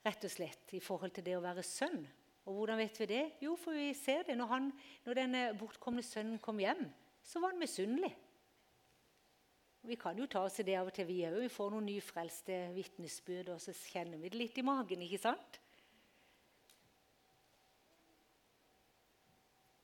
Rett 0.05 0.27
og 0.27 0.31
slett 0.31 0.75
i 0.77 0.83
forhold 0.83 1.15
til 1.15 1.25
det 1.25 1.33
å 1.37 1.43
være 1.43 1.63
sønn. 1.65 2.03
Og 2.45 2.59
hvordan 2.59 2.77
vet 2.77 2.99
vi 3.01 3.07
det? 3.09 3.23
Jo, 3.41 3.55
for 3.57 3.73
vi 3.73 3.89
ser 3.97 4.23
det. 4.27 4.35
Når, 4.37 4.51
han, 4.51 4.69
når 5.07 5.17
denne 5.17 5.41
bortkomne 5.57 6.03
sønnen 6.05 6.37
kom 6.39 6.61
hjem, 6.61 6.85
så 7.25 7.41
var 7.41 7.55
han 7.55 7.61
misunnelig. 7.61 8.11
Vi 9.85 9.97
kan 10.01 10.17
jo 10.17 10.25
ta 10.29 10.41
oss 10.45 10.59
i 10.61 10.65
det 10.65 10.77
av 10.77 10.87
og 10.89 10.95
til, 10.95 11.07
vi 11.09 11.23
òg. 11.27 11.39
Vi 11.43 11.51
får 11.53 11.73
noen 11.73 11.89
nyfrelste 11.89 12.59
vitnesbyrd, 12.73 13.51
og 13.53 13.61
så 13.61 13.73
kjenner 13.73 14.21
vi 14.21 14.31
det 14.33 14.39
litt 14.39 14.59
i 14.61 14.65
magen. 14.65 15.03
ikke 15.05 15.21
sant? 15.21 15.59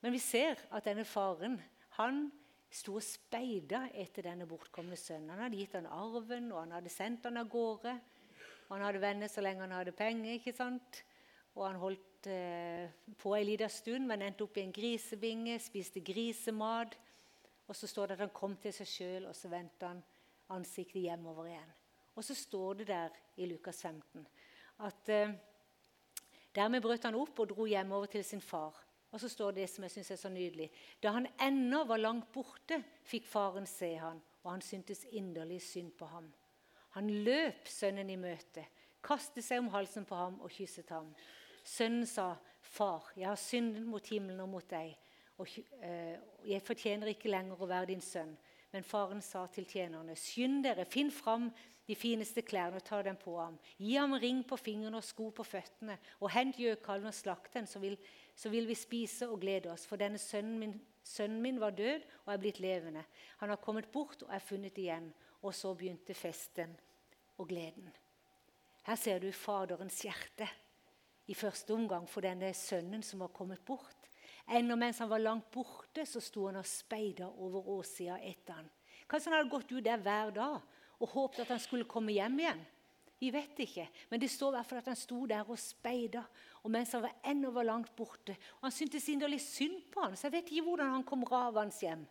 Men 0.02 0.14
vi 0.14 0.22
ser 0.22 0.58
at 0.74 0.86
denne 0.86 1.04
faren 1.06 1.60
han 1.98 2.24
sto 2.72 2.96
og 2.96 3.04
speida 3.04 3.84
etter 4.00 4.26
denne 4.30 4.46
bortkomne 4.48 4.96
sønnen. 4.96 5.34
Han 5.34 5.44
hadde 5.44 5.58
gitt 5.60 5.76
han 5.76 5.88
arven, 5.92 6.50
og 6.54 6.62
han 6.62 6.76
hadde 6.78 6.92
sendt 6.92 7.28
han 7.28 7.40
av 7.40 7.50
gårde. 7.52 7.92
Og 8.68 8.74
han 8.74 8.86
hadde 8.86 9.02
venner 9.02 9.28
så 9.28 9.44
lenge 9.44 9.66
han 9.66 9.74
hadde 9.76 9.92
penger. 9.96 10.38
ikke 10.38 10.54
sant? 10.56 11.02
Og 11.52 11.66
han 11.66 11.76
holdt 11.80 12.28
eh, 12.32 12.88
på 13.20 13.34
en 13.36 13.46
liten 13.46 13.72
stund, 13.72 14.08
men 14.08 14.24
endte 14.24 14.46
opp 14.46 14.56
i 14.56 14.64
en 14.64 14.72
grisebinge, 14.72 15.58
spiste 15.60 16.00
grisemat. 16.00 16.96
Og 17.68 17.76
så 17.76 17.88
står 17.90 18.08
det 18.08 18.16
at 18.16 18.24
han 18.26 18.34
kom 18.34 18.56
til 18.60 18.72
seg 18.72 18.88
sjøl, 18.88 19.28
og 19.28 19.36
så 19.36 19.52
vendte 19.52 19.92
han 19.92 20.00
ansiktet 20.52 21.04
hjemover 21.04 21.52
igjen. 21.52 21.76
Og 22.16 22.24
så 22.24 22.36
står 22.36 22.80
det 22.80 22.88
der 22.88 23.20
i 23.40 23.46
Lukas 23.48 23.82
15 23.84 24.26
at 24.82 25.08
eh, 25.12 25.34
dermed 26.54 26.82
brøt 26.82 27.04
han 27.06 27.16
opp 27.16 27.38
og 27.38 27.50
dro 27.52 27.66
hjemover 27.68 28.10
til 28.10 28.24
sin 28.24 28.40
far. 28.40 28.74
Og 29.12 29.20
så 29.20 29.28
står 29.28 29.56
det 29.56 29.68
som 29.70 29.84
jeg 29.84 29.92
synes 29.92 30.10
er 30.10 30.20
så 30.20 30.30
nydelig. 30.32 30.70
Da 31.02 31.12
han 31.12 31.28
ennå 31.40 31.84
var 31.88 32.00
langt 32.00 32.30
borte, 32.32 32.80
fikk 33.04 33.26
faren 33.28 33.68
se 33.68 33.92
han, 34.00 34.22
og 34.42 34.54
han 34.54 34.64
syntes 34.64 35.04
inderlig 35.12 35.60
synd 35.62 35.92
på 35.98 36.08
ham. 36.08 36.30
Han 36.96 37.10
løp 37.24 37.68
sønnen 37.68 38.10
i 38.10 38.16
møte, 38.20 38.64
kastet 39.04 39.44
seg 39.44 39.60
om 39.60 39.70
halsen 39.72 40.06
på 40.08 40.16
ham 40.16 40.40
og 40.40 40.52
kysset 40.52 40.90
ham. 40.92 41.12
Sønnen 41.64 42.06
sa, 42.06 42.34
'Far, 42.62 43.12
jeg 43.16 43.28
har 43.28 43.36
syndet 43.36 43.84
mot 43.84 44.06
himmelen 44.06 44.40
og 44.40 44.48
mot 44.48 44.70
deg.' 44.70 44.96
og 45.42 45.48
eh, 45.82 46.16
jeg 46.46 46.62
fortjener 46.62 47.12
ikke 47.12 47.30
lenger 47.32 47.60
å 47.60 47.68
være 47.68 47.90
din 47.92 48.04
sønn. 48.04 48.34
Men 48.72 48.86
faren 48.86 49.20
sa 49.24 49.44
til 49.52 49.66
tjenerne, 49.68 50.14
skynd 50.16 50.62
dere, 50.64 50.86
finn 50.88 51.10
fram 51.12 51.50
de 51.88 51.96
fineste 51.98 52.44
klærne 52.46 52.78
og 52.78 52.86
ta 52.86 53.02
dem 53.04 53.18
på 53.20 53.34
ham. 53.36 53.58
Gi 53.76 53.96
ham 53.98 54.14
ring 54.22 54.40
på 54.48 54.56
fingrene 54.60 55.00
og 55.00 55.04
sko 55.04 55.30
på 55.34 55.44
føttene, 55.44 55.98
og 56.22 56.32
hent 56.32 56.60
gjøkallen 56.60 57.10
og 57.10 57.16
slakt 57.16 57.58
den, 57.58 57.66
så 57.68 57.82
vil, 57.82 57.98
så 58.34 58.50
vil, 58.52 58.66
vi 58.68 58.74
spise 58.78 59.28
og 59.28 59.40
glede 59.42 59.70
oss. 59.72 59.86
For 59.86 60.00
denne 60.00 60.18
sønnen 60.18 60.58
min, 60.58 60.76
sønnen 61.04 61.42
min 61.42 61.60
var 61.60 61.74
død 61.76 62.04
og 62.24 62.32
er 62.34 62.40
blitt 62.42 62.60
levende. 62.62 63.04
Han 63.42 63.52
har 63.52 63.60
kommet 63.62 63.90
bort 63.92 64.22
og 64.22 64.32
er 64.34 64.42
funnet 64.42 64.78
igjen. 64.78 65.12
Og 65.42 65.54
så 65.54 65.74
begynte 65.74 66.14
festen 66.14 66.74
og 67.38 67.48
gleden. 67.50 67.90
Her 68.86 68.98
ser 68.98 69.18
du 69.22 69.30
Faderens 69.34 70.00
hjerte 70.02 70.46
i 71.30 71.34
første 71.34 71.74
omgang 71.74 72.08
for 72.10 72.24
denne 72.24 72.52
sønnen 72.54 73.02
som 73.06 73.22
har 73.22 73.34
kommet 73.34 73.62
bort. 73.66 74.08
Ennå 74.50 74.74
mens 74.76 74.98
han 74.98 75.10
var 75.10 75.22
langt 75.22 75.50
borte, 75.54 76.06
så 76.06 76.20
sto 76.20 76.48
han 76.48 76.58
og 76.58 76.66
speida 76.66 77.28
over 77.30 77.68
åssida 77.78 78.18
etter 78.26 78.58
han. 78.58 78.70
Kanskje 79.10 79.30
han 79.30 79.38
hadde 79.38 79.52
gått 79.52 79.74
ut 79.74 79.84
der 79.84 80.02
hver 80.02 80.32
dag 80.34 80.58
og 81.02 81.10
håpet 81.14 81.44
at 81.44 81.54
han 81.54 81.62
skulle 81.62 81.88
komme 81.90 82.14
hjem 82.14 82.38
igjen. 82.42 82.62
Vi 83.22 83.30
vet 83.30 83.60
ikke, 83.62 83.84
men 84.10 84.18
det 84.18 84.32
står 84.32 84.50
i 84.50 84.56
hvert 84.56 84.66
fall 84.66 84.80
at 84.80 84.88
han 84.90 84.98
sto 84.98 85.20
der 85.30 85.46
og 85.46 85.60
speida 85.62 86.24
og 86.62 86.72
mens 86.74 86.90
han 86.96 87.04
var 87.04 87.52
var 87.54 87.64
langt 87.68 87.94
borte. 87.96 88.34
Og 88.58 88.62
Han 88.62 88.72
syntes 88.72 89.08
inderlig 89.08 89.40
synd 89.40 89.92
på 89.92 90.00
han, 90.02 90.16
så 90.16 90.26
jeg 90.26 90.32
vet 90.32 90.50
ikke 90.50 90.66
hvordan 90.66 90.90
han 90.90 91.04
kom 91.04 91.22
ravende 91.24 91.74
hjem. 91.80 92.06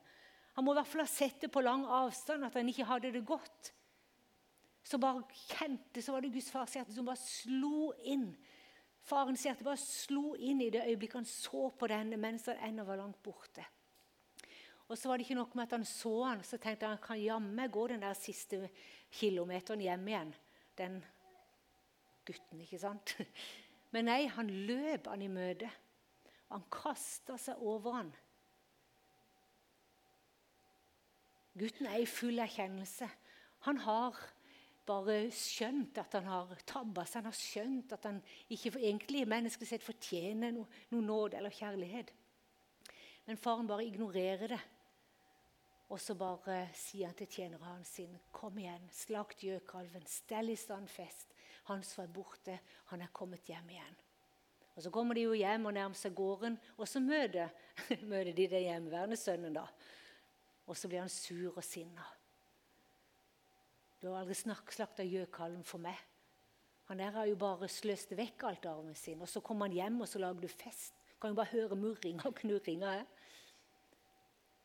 Han 0.56 0.64
må 0.64 0.72
i 0.72 0.76
hvert 0.80 0.88
fall 0.88 1.02
ha 1.02 1.08
sett 1.08 1.42
det 1.42 1.52
på 1.52 1.62
lang 1.62 1.86
avstand 1.86 2.46
at 2.46 2.54
han 2.54 2.70
ikke 2.70 2.86
hadde 2.86 3.12
det 3.12 3.26
godt. 3.26 3.74
Så 4.84 4.98
bare 4.98 5.24
kjente, 5.32 6.02
så 6.02 6.12
var 6.12 6.22
det 6.22 6.32
Guds 6.32 6.52
fars 6.52 6.74
hjerte 6.76 6.94
som 6.94 7.06
bare 7.06 7.20
slo 7.20 7.92
inn 8.04 8.36
Farens 9.02 9.44
hjerte 9.46 9.66
bare 9.66 9.82
slo 9.82 10.36
inn 10.38 10.62
i 10.62 10.70
det 10.74 10.84
øyeblikket 10.86 11.22
han 11.22 11.30
så 11.30 11.70
på 11.74 11.90
denne 11.90 12.20
mens 12.22 12.46
han 12.50 12.62
ennå 12.68 12.86
var 12.86 13.00
langt 13.02 13.22
borte. 13.24 13.64
Og 14.92 14.98
så 15.00 15.10
var 15.10 15.18
det 15.18 15.26
ikke 15.26 15.40
nok 15.40 15.56
med 15.56 15.64
at 15.64 15.76
han 15.78 15.86
så 15.88 16.14
han, 16.26 16.44
så 16.44 16.60
tenkte 16.62 16.90
han 16.90 17.02
kan 17.02 17.20
jammen 17.22 17.72
gå 17.72 17.88
den 17.88 18.04
der 18.04 18.14
siste 18.18 18.68
kilometeren 19.12 19.82
hjem 19.82 20.08
igjen. 20.12 20.34
Den 20.82 20.98
gutten, 22.26 22.62
ikke 22.66 22.82
sant? 22.82 23.16
Men 23.94 24.08
nei, 24.10 24.26
han 24.34 24.50
løp 24.50 25.10
han 25.12 25.22
i 25.22 25.30
møte. 25.30 25.70
Og 26.50 26.58
han 26.58 26.68
kasta 26.74 27.38
seg 27.40 27.62
over 27.62 28.00
han. 28.00 28.12
Gutten 31.60 31.90
er 31.92 32.02
i 32.02 32.08
full 32.08 32.40
erkjennelse. 32.42 33.08
Han 33.68 33.82
har 33.84 34.18
bare 34.88 35.18
skjønt 35.36 36.00
at 36.02 36.16
han 36.18 36.28
har 36.32 36.52
tabba 36.68 37.06
seg. 37.06 37.22
Han 37.22 37.30
har 37.30 37.38
skjønt 37.38 37.96
at 37.96 38.08
han 38.08 38.20
ikke 38.52 38.74
egentlig 38.80 39.28
menneskelig 39.30 39.70
sett 39.70 39.86
fortjener 39.86 40.56
noe, 40.56 40.68
noe 40.92 41.06
nåde 41.06 41.38
eller 41.40 41.54
kjærlighet. 41.54 42.14
Men 43.28 43.40
faren 43.40 43.70
bare 43.70 43.86
ignorerer 43.86 44.56
det. 44.56 44.62
Og 45.92 46.00
så 46.00 46.16
bare 46.16 46.70
sier 46.78 47.10
han 47.10 47.18
til 47.20 47.28
tjeneren 47.28 47.84
sin, 47.84 48.14
kom 48.32 48.56
igjen, 48.62 48.86
slakt 48.96 49.44
gjøkalven, 49.44 50.06
stell 50.08 50.54
i 50.54 50.56
stand 50.56 50.88
fest. 50.88 51.34
Han 51.68 51.84
som 51.84 52.06
er 52.06 52.14
borte, 52.16 52.56
han 52.94 53.04
er 53.04 53.12
kommet 53.14 53.50
hjem 53.52 53.74
igjen. 53.74 53.98
Og 54.72 54.84
Så 54.84 54.90
kommer 54.90 55.16
de 55.16 55.26
jo 55.26 55.34
hjem 55.36 55.68
og 55.68 55.76
nærmer 55.76 56.00
seg 56.00 56.16
gården, 56.16 56.56
og 56.78 56.88
så 56.88 57.02
møter, 57.04 57.52
møter 58.12 58.32
de 58.32 58.48
den 58.48 58.64
hjemmeværende 58.70 59.20
sønnen. 59.20 59.54
da. 59.54 59.66
Og 60.68 60.78
så 60.78 60.88
blir 60.88 61.04
han 61.04 61.12
sur 61.12 61.58
og 61.58 61.64
sinna. 61.64 62.06
Du 64.02 64.08
har 64.10 64.24
aldri 64.24 64.34
slakta 64.34 65.04
gjøkalven 65.04 65.66
for 65.68 65.84
meg. 65.84 66.00
Han 66.88 67.00
der 67.00 67.12
har 67.12 67.28
jo 67.28 67.36
bare 67.36 67.68
sløst 67.70 68.16
vekk 68.18 68.44
alt 68.48 68.66
arven 68.66 68.96
sin. 68.96 69.22
Og 69.22 69.30
så 69.30 69.44
kommer 69.44 69.68
han 69.68 69.76
hjem, 69.76 70.02
og 70.02 70.08
så 70.08 70.20
lager 70.20 70.42
du 70.42 70.48
fest. 70.48 70.96
Kan 71.22 71.36
jo 71.36 71.38
bare 71.38 71.52
høre 71.52 71.76
murringa 71.76 72.26
og 72.28 72.36
knurringa. 72.40 73.02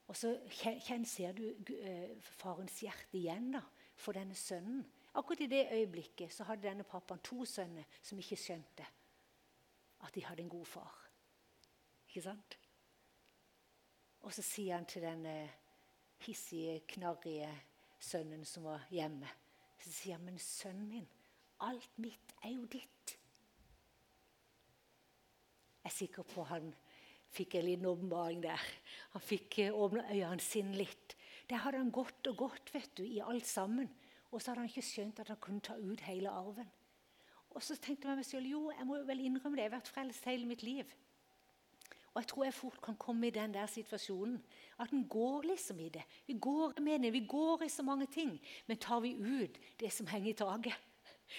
Og 0.06 0.16
så 0.16 0.38
ser 1.04 1.32
du 1.32 1.42
eh, 1.74 2.16
farens 2.22 2.80
hjerte 2.80 3.18
igjen 3.18 3.50
da, 3.56 3.62
for 3.96 4.14
denne 4.14 4.34
sønnen. 4.34 4.84
Akkurat 5.16 5.40
i 5.40 5.48
det 5.50 5.68
øyeblikket 5.72 6.32
så 6.32 6.44
hadde 6.44 6.68
denne 6.68 6.84
pappaen 6.84 7.22
to 7.24 7.44
sønner 7.44 7.84
som 8.02 8.18
ikke 8.18 8.36
skjønte 8.36 8.86
at 10.04 10.14
de 10.14 10.24
hadde 10.24 10.42
en 10.44 10.52
god 10.52 10.66
far. 10.66 10.98
Ikke 12.08 12.22
sant? 12.22 12.58
Og 14.20 14.34
så 14.34 14.42
sier 14.42 14.76
han 14.76 14.86
til 14.86 15.02
denne 15.02 15.34
hissige, 16.26 16.80
knarrige 16.88 17.50
sønnen 18.00 18.44
som 18.44 18.64
var 18.64 18.86
hjemme 18.90 19.28
Så 19.78 19.92
sier 19.92 20.16
han, 20.16 20.24
'Men 20.24 20.38
sønnen 20.38 20.88
min, 20.88 21.08
alt 21.60 21.98
mitt 21.98 22.34
er 22.42 22.48
jo 22.48 22.64
ditt.' 22.64 23.18
Jeg 25.84 25.90
er 25.92 25.94
sikker 25.94 26.22
på 26.22 26.42
han 26.42 26.74
fikk 27.34 27.56
en 27.58 27.66
liten 27.66 27.88
åpenbaring 27.90 28.42
der. 28.44 28.62
Han 29.14 29.24
fikk 29.24 29.58
eh, 29.64 29.74
åpna 29.74 30.06
øynene 30.10 30.42
sine 30.44 30.76
litt. 30.76 31.16
Der 31.50 31.62
hadde 31.62 31.80
han 31.82 31.94
gått 31.94 32.26
og 32.30 32.36
gått 32.46 32.72
vet 32.74 32.92
du, 32.98 33.04
i 33.06 33.22
alt 33.22 33.46
sammen. 33.46 33.90
Og 34.32 34.40
så 34.42 34.50
hadde 34.50 34.64
han 34.64 34.70
ikke 34.70 34.84
skjønt 34.84 35.22
at 35.22 35.30
han 35.32 35.40
kunne 35.42 35.64
ta 35.64 35.76
ut 35.78 36.02
hele 36.06 36.32
arven. 36.32 36.68
Og 37.56 37.62
så 37.64 37.76
tenkte 37.80 38.10
jeg 38.10 38.18
meg 38.18 38.26
selv 38.28 38.50
jo, 38.50 38.62
jeg 38.74 38.84
må 38.84 38.98
vel 39.08 39.22
innrømme 39.24 39.56
det. 39.56 39.64
Jeg 39.64 39.70
har 39.70 39.78
vært 39.78 39.92
frelst 39.92 40.26
hele 40.28 40.48
mitt 40.48 40.64
liv. 40.66 40.90
Og 42.12 42.22
jeg 42.22 42.28
tror 42.30 42.44
jeg 42.46 42.56
fort 42.56 42.80
kan 42.84 42.96
komme 42.96 43.28
i 43.28 43.32
den 43.32 43.52
der 43.52 43.68
situasjonen. 43.68 44.36
At 44.80 44.92
en 44.92 45.06
går 45.08 45.48
liksom 45.50 45.80
i 45.84 45.88
det. 45.92 46.04
Vi 46.26 46.36
går 46.40 46.78
i 46.78 46.84
meningen, 46.84 47.12
vi 47.12 47.26
går 47.28 47.64
i 47.64 47.68
så 47.72 47.84
mange 47.84 48.06
ting. 48.12 48.38
Men 48.66 48.80
tar 48.80 49.00
vi 49.04 49.14
ut 49.14 49.58
det 49.80 49.92
som 49.92 50.08
henger 50.08 50.30
i 50.30 50.36
taket? 50.36 50.76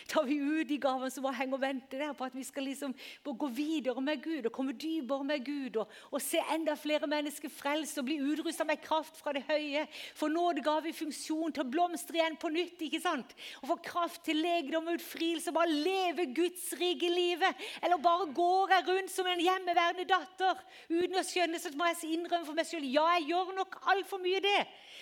Tar 0.07 0.27
vi 0.27 0.37
ut 0.37 0.67
de 0.69 0.79
gavene 0.81 1.11
som 1.13 1.25
bare 1.25 1.39
henger 1.41 1.57
og 1.57 1.63
venter 1.65 2.03
der 2.05 2.15
på 2.17 2.27
at 2.27 2.35
vi 2.35 2.45
skal 2.47 2.67
liksom 2.67 2.95
gå 3.25 3.51
videre 3.53 4.01
med 4.01 4.21
Gud 4.23 4.45
og 4.45 4.53
komme 4.55 4.77
dypere 4.77 5.25
med 5.27 5.45
Gud 5.45 5.81
og, 5.81 5.91
og 6.11 6.21
se 6.23 6.41
enda 6.53 6.75
flere 6.79 7.07
mennesker 7.09 7.51
frelst 7.51 7.97
og 7.99 8.07
bli 8.07 8.19
utrusta 8.21 8.65
med 8.67 8.81
kraft 8.83 9.17
fra 9.19 9.33
det 9.35 9.45
høye. 9.47 9.85
For 10.15 10.31
nådegave 10.31 10.67
ga 10.67 10.83
vi 10.83 10.93
funksjon 10.95 11.53
til 11.55 11.63
å 11.63 11.69
blomstre 11.71 12.19
igjen 12.19 12.37
på 12.39 12.51
nytt. 12.53 12.81
ikke 12.83 13.01
sant? 13.01 13.33
Og 13.61 13.71
få 13.71 13.77
kraft 13.87 14.23
til 14.27 14.41
legedom 14.43 14.89
og 14.89 14.99
utfrielse. 14.99 15.53
Bare 15.55 15.71
leve 15.71 16.27
Guds 16.37 16.69
rike 16.79 17.09
livet. 17.11 17.67
Eller 17.81 18.01
bare 18.03 18.27
går 18.35 18.75
jeg 18.75 18.87
rundt 18.89 19.13
som 19.13 19.29
en 19.31 19.43
hjemmeværende 19.43 20.07
datter 20.09 20.59
uten 20.89 21.21
å 21.21 21.25
skjønne, 21.25 21.61
så 21.61 21.71
må 21.77 21.89
jeg 21.91 22.13
innrømme 22.17 22.47
for 22.47 22.57
meg 22.57 22.67
selv 22.67 22.87
ja, 22.87 23.05
jeg 23.17 23.31
gjør 23.31 23.55
nok 23.57 23.79
altfor 23.93 24.21
mye 24.23 24.43
det. 24.43 24.59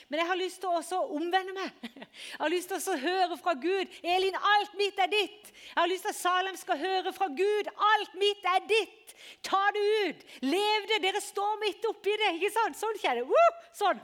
Men 0.10 0.22
jeg 0.22 0.30
har 0.30 0.38
lyst 0.38 0.62
til 0.62 0.70
å 0.70 1.04
omvende 1.16 1.56
meg. 1.56 1.72
Jeg 2.06 2.40
har 2.40 2.52
lyst 2.52 2.70
til 2.70 2.94
å 2.94 2.98
høre 3.00 3.36
fra 3.40 3.54
Gud. 3.60 3.92
Elin, 4.06 4.36
alt 4.38 4.75
mitt 4.80 5.00
er 5.02 5.10
ditt. 5.12 5.52
Jeg 5.52 5.78
har 5.78 5.90
lyst 5.92 6.06
til 6.08 6.14
at 6.14 6.20
Salem 6.20 6.58
skal 6.60 6.80
høre 6.80 7.14
fra 7.16 7.28
Gud. 7.28 7.70
Alt 7.92 8.16
mitt 8.20 8.46
er 8.52 8.64
ditt. 8.70 9.16
Ta 9.46 9.62
det 9.76 9.84
ut. 10.06 10.24
Lev 10.46 10.88
det. 10.92 11.02
Dere 11.04 11.22
står 11.24 11.60
midt 11.64 11.86
oppi 11.90 12.14
det. 12.22 12.32
ikke 12.38 12.54
sant? 12.54 12.80
Sånn 12.80 13.00
kjenner 13.02 13.24
jeg. 13.24 13.30
Uh, 13.32 13.68
sånn. 13.76 14.02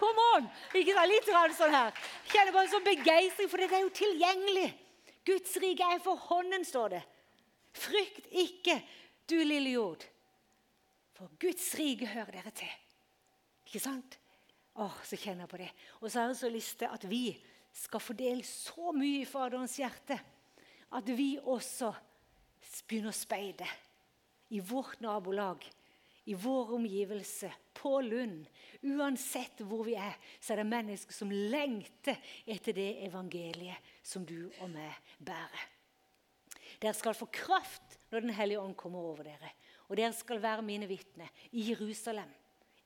Come 0.00 0.26
on. 0.36 0.48
Ikke 0.74 0.96
sant? 0.96 1.12
Litt 1.12 1.58
sånn 1.58 1.74
her. 1.76 2.04
Kjenner 2.30 2.54
bare 2.56 2.68
en 2.68 2.74
sånn 2.76 2.86
begeistring, 2.86 3.50
for 3.50 3.62
det 3.62 3.70
er 3.70 3.84
jo 3.84 3.92
tilgjengelig. 4.02 4.68
Guds 5.30 5.56
rike 5.62 5.90
er 5.94 6.00
for 6.02 6.20
hånden, 6.30 6.64
står 6.66 6.96
det. 6.96 7.02
Frykt 7.76 8.32
ikke, 8.34 8.80
du 9.30 9.36
lille 9.44 9.76
jord. 9.76 10.06
For 11.18 11.30
Guds 11.42 11.68
rike 11.78 12.08
hører 12.10 12.40
dere 12.40 12.52
til. 12.56 12.72
Ikke 13.68 13.82
sant? 13.82 14.16
Åh, 14.80 14.96
så 15.04 15.18
kjenner 15.20 15.44
jeg 15.44 15.52
på 15.52 15.60
det. 15.60 15.70
Og 16.00 16.08
så 16.08 16.22
har 16.22 16.30
jeg 16.30 16.40
så 16.40 16.50
lyst 16.50 16.78
til 16.80 16.90
at 16.90 17.04
vi 17.10 17.24
skal 17.72 18.02
fordele 18.02 18.44
så 18.46 18.92
mye 18.96 19.22
i 19.22 19.28
Faderens 19.28 19.76
hjerte 19.80 20.18
at 20.96 21.10
vi 21.14 21.34
også 21.38 21.92
begynner 22.88 23.12
å 23.12 23.16
speide 23.16 23.66
i 24.50 24.58
vårt 24.60 25.00
nabolag, 25.04 25.62
i 26.26 26.34
vår 26.34 26.74
omgivelse, 26.76 27.50
på 27.80 28.00
Lund. 28.04 28.44
Uansett 28.82 29.62
hvor 29.64 29.84
vi 29.86 29.94
er, 29.96 30.16
så 30.40 30.52
er 30.52 30.60
det 30.60 30.70
mennesker 30.70 31.16
som 31.16 31.30
lengter 31.32 32.18
etter 32.44 32.76
det 32.76 32.90
evangeliet 33.06 33.92
som 34.04 34.26
du 34.26 34.50
og 34.60 34.68
meg 34.72 35.14
bærer. 35.18 35.68
Dere 36.80 36.96
skal 36.96 37.16
få 37.16 37.28
kraft 37.32 37.98
når 38.10 38.24
Den 38.24 38.34
hellige 38.34 38.60
ånd 38.60 38.76
kommer 38.76 39.04
over 39.12 39.26
dere. 39.28 39.52
Og 39.88 39.96
dere 39.98 40.12
skal 40.16 40.42
være 40.42 40.64
mine 40.64 40.88
vitner 40.88 41.30
i 41.52 41.68
Jerusalem, 41.70 42.28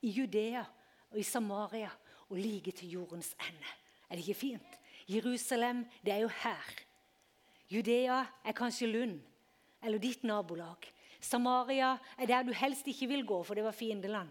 i 0.03 0.11
Judea 0.15 0.65
og 1.11 1.19
i 1.21 1.27
Samaria 1.27 1.91
og 2.29 2.39
like 2.39 2.73
til 2.77 2.99
jordens 2.99 3.35
ende. 3.39 3.71
Er 4.15 4.21
det 4.21 4.29
ikke 4.29 4.45
fint? 4.45 4.77
Jerusalem, 5.11 5.83
det 6.07 6.15
er 6.15 6.23
jo 6.23 6.29
her. 6.31 6.69
Judea 7.67 8.21
er 8.47 8.55
kanskje 8.55 8.87
Lund 8.87 9.19
eller 9.83 9.99
ditt 9.99 10.23
nabolag. 10.23 10.87
Samaria 11.21 11.97
er 12.15 12.31
der 12.31 12.47
du 12.47 12.53
helst 12.55 12.87
ikke 12.87 13.11
vil 13.11 13.27
gå, 13.27 13.43
for 13.43 13.59
det 13.59 13.65
var 13.67 13.75
fiendeland 13.75 14.31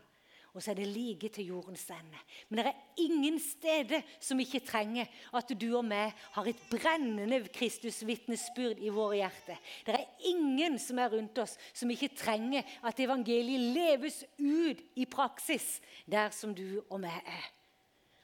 og 0.54 0.62
så 0.62 0.72
er 0.72 0.78
det 0.78 0.88
like 0.93 1.30
til 1.34 1.48
jordens 1.50 1.88
ende. 1.89 2.19
Men 2.50 2.60
det 2.60 2.65
er 2.69 2.82
ingen 3.02 3.39
steder 3.41 4.04
som 4.22 4.39
ikke 4.39 4.62
trenger 4.62 5.10
at 5.34 5.50
du 5.50 5.65
og 5.80 5.86
meg 5.86 6.13
har 6.36 6.50
et 6.50 6.60
brennende 6.69 7.39
Kristus-vitnesbyrd 7.56 8.84
i 8.86 8.91
våre 8.93 9.17
hjerter. 9.17 9.58
Det 9.86 9.98
er 9.98 10.30
ingen 10.30 10.78
som 10.78 11.02
er 11.02 11.10
rundt 11.15 11.41
oss 11.41 11.58
som 11.74 11.89
ikke 11.89 12.13
trenger 12.13 12.69
at 12.86 13.02
evangeliet 13.02 13.74
leves 13.74 14.22
ut 14.38 14.86
i 14.93 15.10
praksis 15.10 15.80
der 16.06 16.30
som 16.30 16.54
du 16.54 16.84
og 16.86 17.02
meg 17.02 17.17
er. 17.26 17.50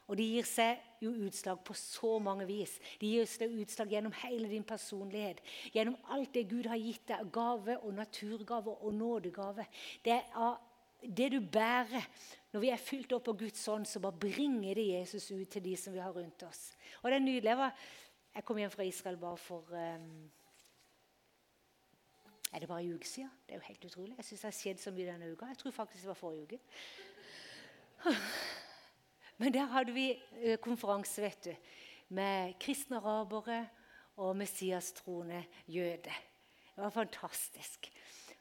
Og 0.09 0.17
det 0.17 0.25
gir 0.25 0.47
seg 0.49 0.79
jo 1.03 1.11
utslag 1.27 1.61
på 1.63 1.75
så 1.77 2.15
mange 2.23 2.47
vis. 2.49 2.73
Det 2.99 3.11
gir 3.11 3.27
seg 3.29 3.53
utslag 3.61 3.93
gjennom 3.93 4.15
hele 4.23 4.49
din 4.49 4.65
personlighet. 4.67 5.43
Gjennom 5.75 5.99
alt 6.09 6.33
det 6.33 6.47
Gud 6.49 6.67
har 6.67 6.81
gitt 6.81 7.05
deg, 7.11 7.29
gave 7.33 7.77
og 7.77 7.93
naturgave 7.93 8.73
og 8.73 8.97
nådegave. 8.97 9.67
Det 10.05 10.17
er 10.17 10.57
det 11.05 11.29
du 11.31 11.39
bærer 11.39 12.09
når 12.51 12.63
vi 12.63 12.71
er 12.73 12.81
fylt 12.81 13.13
opp 13.13 13.29
av 13.29 13.37
Guds 13.37 13.61
ånd, 13.69 13.85
så 13.87 14.01
bare 14.01 14.17
bringer 14.25 14.75
det 14.75 14.87
Jesus 14.89 15.29
ut 15.31 15.49
til 15.53 15.63
de 15.63 15.75
som 15.77 15.93
vi 15.93 16.01
har 16.01 16.15
rundt 16.15 16.43
oss. 16.47 16.71
Og 17.03 17.11
det 17.11 17.19
er 17.19 17.23
nydelig. 17.23 17.51
Jeg, 17.51 17.59
var, 17.61 17.83
jeg 18.35 18.45
kom 18.47 18.57
hjem 18.57 18.73
fra 18.73 18.87
Israel 18.89 19.19
bare 19.21 19.37
for 19.37 19.75
um, 19.77 20.31
Er 22.49 22.63
det 22.63 22.67
bare 22.71 22.81
en 22.81 22.95
uke 22.97 23.07
siden? 23.07 23.29
Det 23.45 23.53
er 23.53 23.61
jo 23.61 23.67
helt 23.67 23.85
utrolig. 23.85 24.15
Jeg 24.17 24.25
syns 24.25 24.41
det 24.41 24.49
har 24.49 24.57
skjedd 24.57 24.81
så 24.81 24.95
mye 24.95 25.11
denne 25.11 25.29
uka. 25.29 25.51
Jeg 25.53 25.61
tror 25.61 25.77
faktisk 25.77 26.01
det 26.01 26.09
var 26.09 26.17
forrige 26.17 26.43
uke. 26.49 26.59
Men 29.39 29.53
der 29.55 29.71
hadde 29.71 29.95
vi 29.95 30.11
eh, 30.43 30.57
konferanse 30.61 31.23
vet 31.23 31.49
du, 31.49 31.53
med 32.15 32.55
kristne 32.59 32.99
arabere 32.99 33.65
og 34.19 34.35
messiastroende 34.37 35.43
jøder. 35.67 36.25
Det 36.75 36.83
var 36.83 36.95
fantastisk 36.95 37.91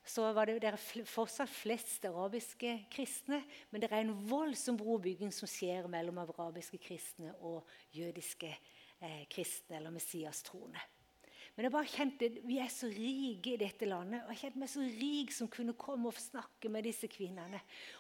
så 0.09 0.33
var 0.33 0.49
det, 0.49 0.61
det 0.63 0.71
er 0.71 1.05
fortsatt 1.07 1.51
flest 1.53 2.05
arabiske 2.09 2.75
kristne, 2.93 3.43
men 3.71 3.83
det 3.83 3.91
er 3.93 4.01
en 4.01 4.15
voldsom 4.31 4.79
brobygging 4.81 5.33
som 5.35 5.51
skjer 5.51 5.89
mellom 5.91 6.21
arabiske 6.23 6.81
kristne 6.81 7.35
og 7.45 7.67
jødiske 7.97 8.49
eh, 8.49 9.25
kristne 9.31 9.77
eller 9.77 9.93
Messias-troende. 9.93 10.81
Men 11.59 11.67
jeg 11.67 11.73
bare 11.75 11.91
kjente, 11.91 12.27
Vi 12.47 12.57
er 12.63 12.69
så 12.71 12.87
rike 12.87 13.57
i 13.57 13.59
dette 13.59 13.85
landet. 13.85 14.23
og 14.23 14.29
Jeg 14.31 14.39
kjente 14.39 14.59
meg 14.63 14.69
så 14.71 14.79
rik 14.79 15.33
som 15.35 15.49
kunne 15.51 15.73
komme 15.75 16.07
og 16.07 16.15
snakke 16.15 16.69
med 16.71 16.85
disse 16.87 17.09
kvinnene. 17.11 17.59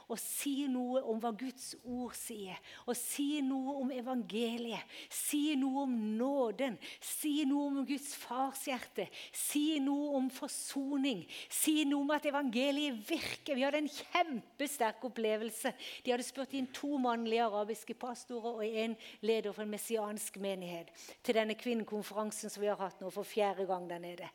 Og 0.08 0.18
si 0.22 0.68
noe 0.70 1.02
om 1.02 1.18
hva 1.18 1.32
Guds 1.34 1.74
ord 1.82 2.14
sier. 2.14 2.54
Og 2.86 2.94
si 2.94 3.40
noe 3.42 3.74
om 3.80 3.90
evangeliet. 3.90 4.86
Si 5.10 5.56
noe 5.58 5.82
om 5.82 5.96
nåden. 6.16 6.78
Si 7.02 7.42
noe 7.50 7.66
om 7.66 7.80
Guds 7.84 8.14
farshjerte. 8.14 9.08
Si 9.32 9.80
noe 9.82 10.14
om 10.20 10.30
forsoning. 10.30 11.26
Si 11.50 11.82
noe 11.84 12.06
om 12.06 12.14
at 12.14 12.30
evangeliet 12.30 13.02
virker. 13.10 13.58
Vi 13.58 13.66
hadde 13.66 13.82
en 13.82 13.90
kjempesterk 13.90 15.02
opplevelse. 15.10 15.74
De 16.04 16.14
hadde 16.14 16.28
spurt 16.28 16.54
inn 16.54 16.70
to 16.70 16.92
mannlige 17.02 17.42
arabiske 17.42 17.98
pastorer 17.98 18.62
og 18.62 18.64
en 18.84 18.94
leder 19.26 19.50
for 19.50 19.66
en 19.66 19.74
messiansk 19.74 20.38
menighet 20.38 20.94
til 21.26 21.34
denne 21.34 21.58
kvinnekonferansen 21.58 22.54
som 22.54 22.62
vi 22.62 22.70
har 22.70 22.78
hatt 22.78 23.02
nå 23.02 23.10
for 23.10 23.26
fjerde 23.26 23.47
fjerde 23.48 23.66
gang 23.66 23.88
der 23.90 23.98
nede. 23.98 24.28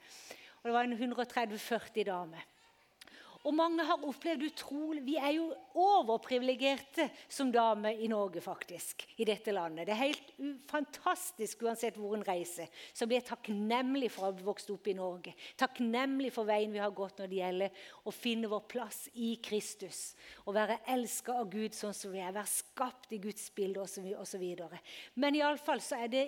Og 0.62 0.70
Det 0.70 0.74
var 0.74 0.84
en 0.84 1.14
130-40 1.14 2.04
damer. 2.04 2.50
Og 3.44 3.52
mange 3.52 3.84
har 3.84 4.00
opplevd 4.08 4.46
utrolig 4.48 5.02
Vi 5.04 5.18
er 5.20 5.34
jo 5.36 5.50
overprivilegerte 5.76 7.10
som 7.28 7.50
damer 7.52 8.00
i 8.00 8.08
Norge, 8.08 8.40
faktisk. 8.42 9.04
I 9.20 9.26
dette 9.28 9.52
landet. 9.52 9.86
Det 9.88 9.92
er 9.92 10.00
helt 10.00 10.30
fantastisk 10.70 11.66
uansett 11.68 11.98
hvor 12.00 12.16
en 12.16 12.24
reiser. 12.24 12.72
Så 12.94 13.04
blir 13.04 13.20
jeg 13.20 13.28
takknemlig 13.28 14.14
for 14.14 14.24
å 14.24 14.30
ha 14.32 14.46
vokst 14.48 14.72
opp 14.72 14.88
i 14.88 14.96
Norge. 14.96 15.34
Takknemlig 15.60 16.32
for 16.32 16.48
veien 16.48 16.72
vi 16.72 16.80
har 16.80 16.96
gått 16.96 17.20
når 17.20 17.28
det 17.34 17.42
gjelder 17.42 17.84
å 18.08 18.16
finne 18.16 18.52
vår 18.54 18.64
plass 18.72 19.02
i 19.14 19.34
Kristus. 19.44 20.14
Å 20.48 20.56
være 20.56 20.80
elska 20.96 21.36
av 21.42 21.52
Gud 21.52 21.76
sånn 21.76 21.98
som 21.98 22.16
vi 22.16 22.24
er. 22.24 22.32
Være 22.32 22.48
skapt 22.48 23.12
i 23.12 23.20
Guds 23.28 23.50
bilde 23.52 23.84
osv. 23.84 24.48
Men 25.20 25.36
iallfall 25.36 25.84
så 25.84 26.00
er 26.00 26.16
det 26.16 26.26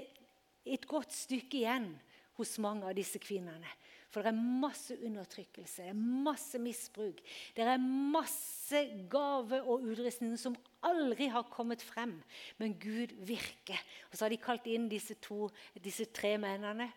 et 0.66 0.84
godt 0.90 1.16
stykke 1.16 1.62
igjen 1.62 1.94
hos 2.38 2.58
mange 2.64 2.88
av 2.88 2.96
disse 2.98 3.20
kvinnene. 3.22 3.70
For 4.16 4.24
det 4.24 4.32
er 4.32 4.60
masse 4.64 4.96
undertrykkelse, 5.04 5.84
det 5.84 5.92
er 5.92 6.22
masse 6.24 6.60
misbruk. 6.62 7.18
Det 7.52 7.66
er 7.68 7.82
masse 7.84 8.80
gave 9.12 9.60
og 9.64 9.84
utrustning 9.90 10.38
som 10.40 10.56
aldri 10.88 11.28
har 11.34 11.50
kommet 11.52 11.84
frem. 11.84 12.14
Men 12.62 12.78
Gud 12.80 13.12
virker. 13.28 13.82
Og 14.08 14.16
Så 14.16 14.26
har 14.26 14.32
de 14.32 14.40
kalt 14.40 14.70
inn 14.72 14.88
disse, 14.88 15.18
to, 15.20 15.50
disse 15.84 16.08
tre 16.16 16.38
mennene. 16.40 16.88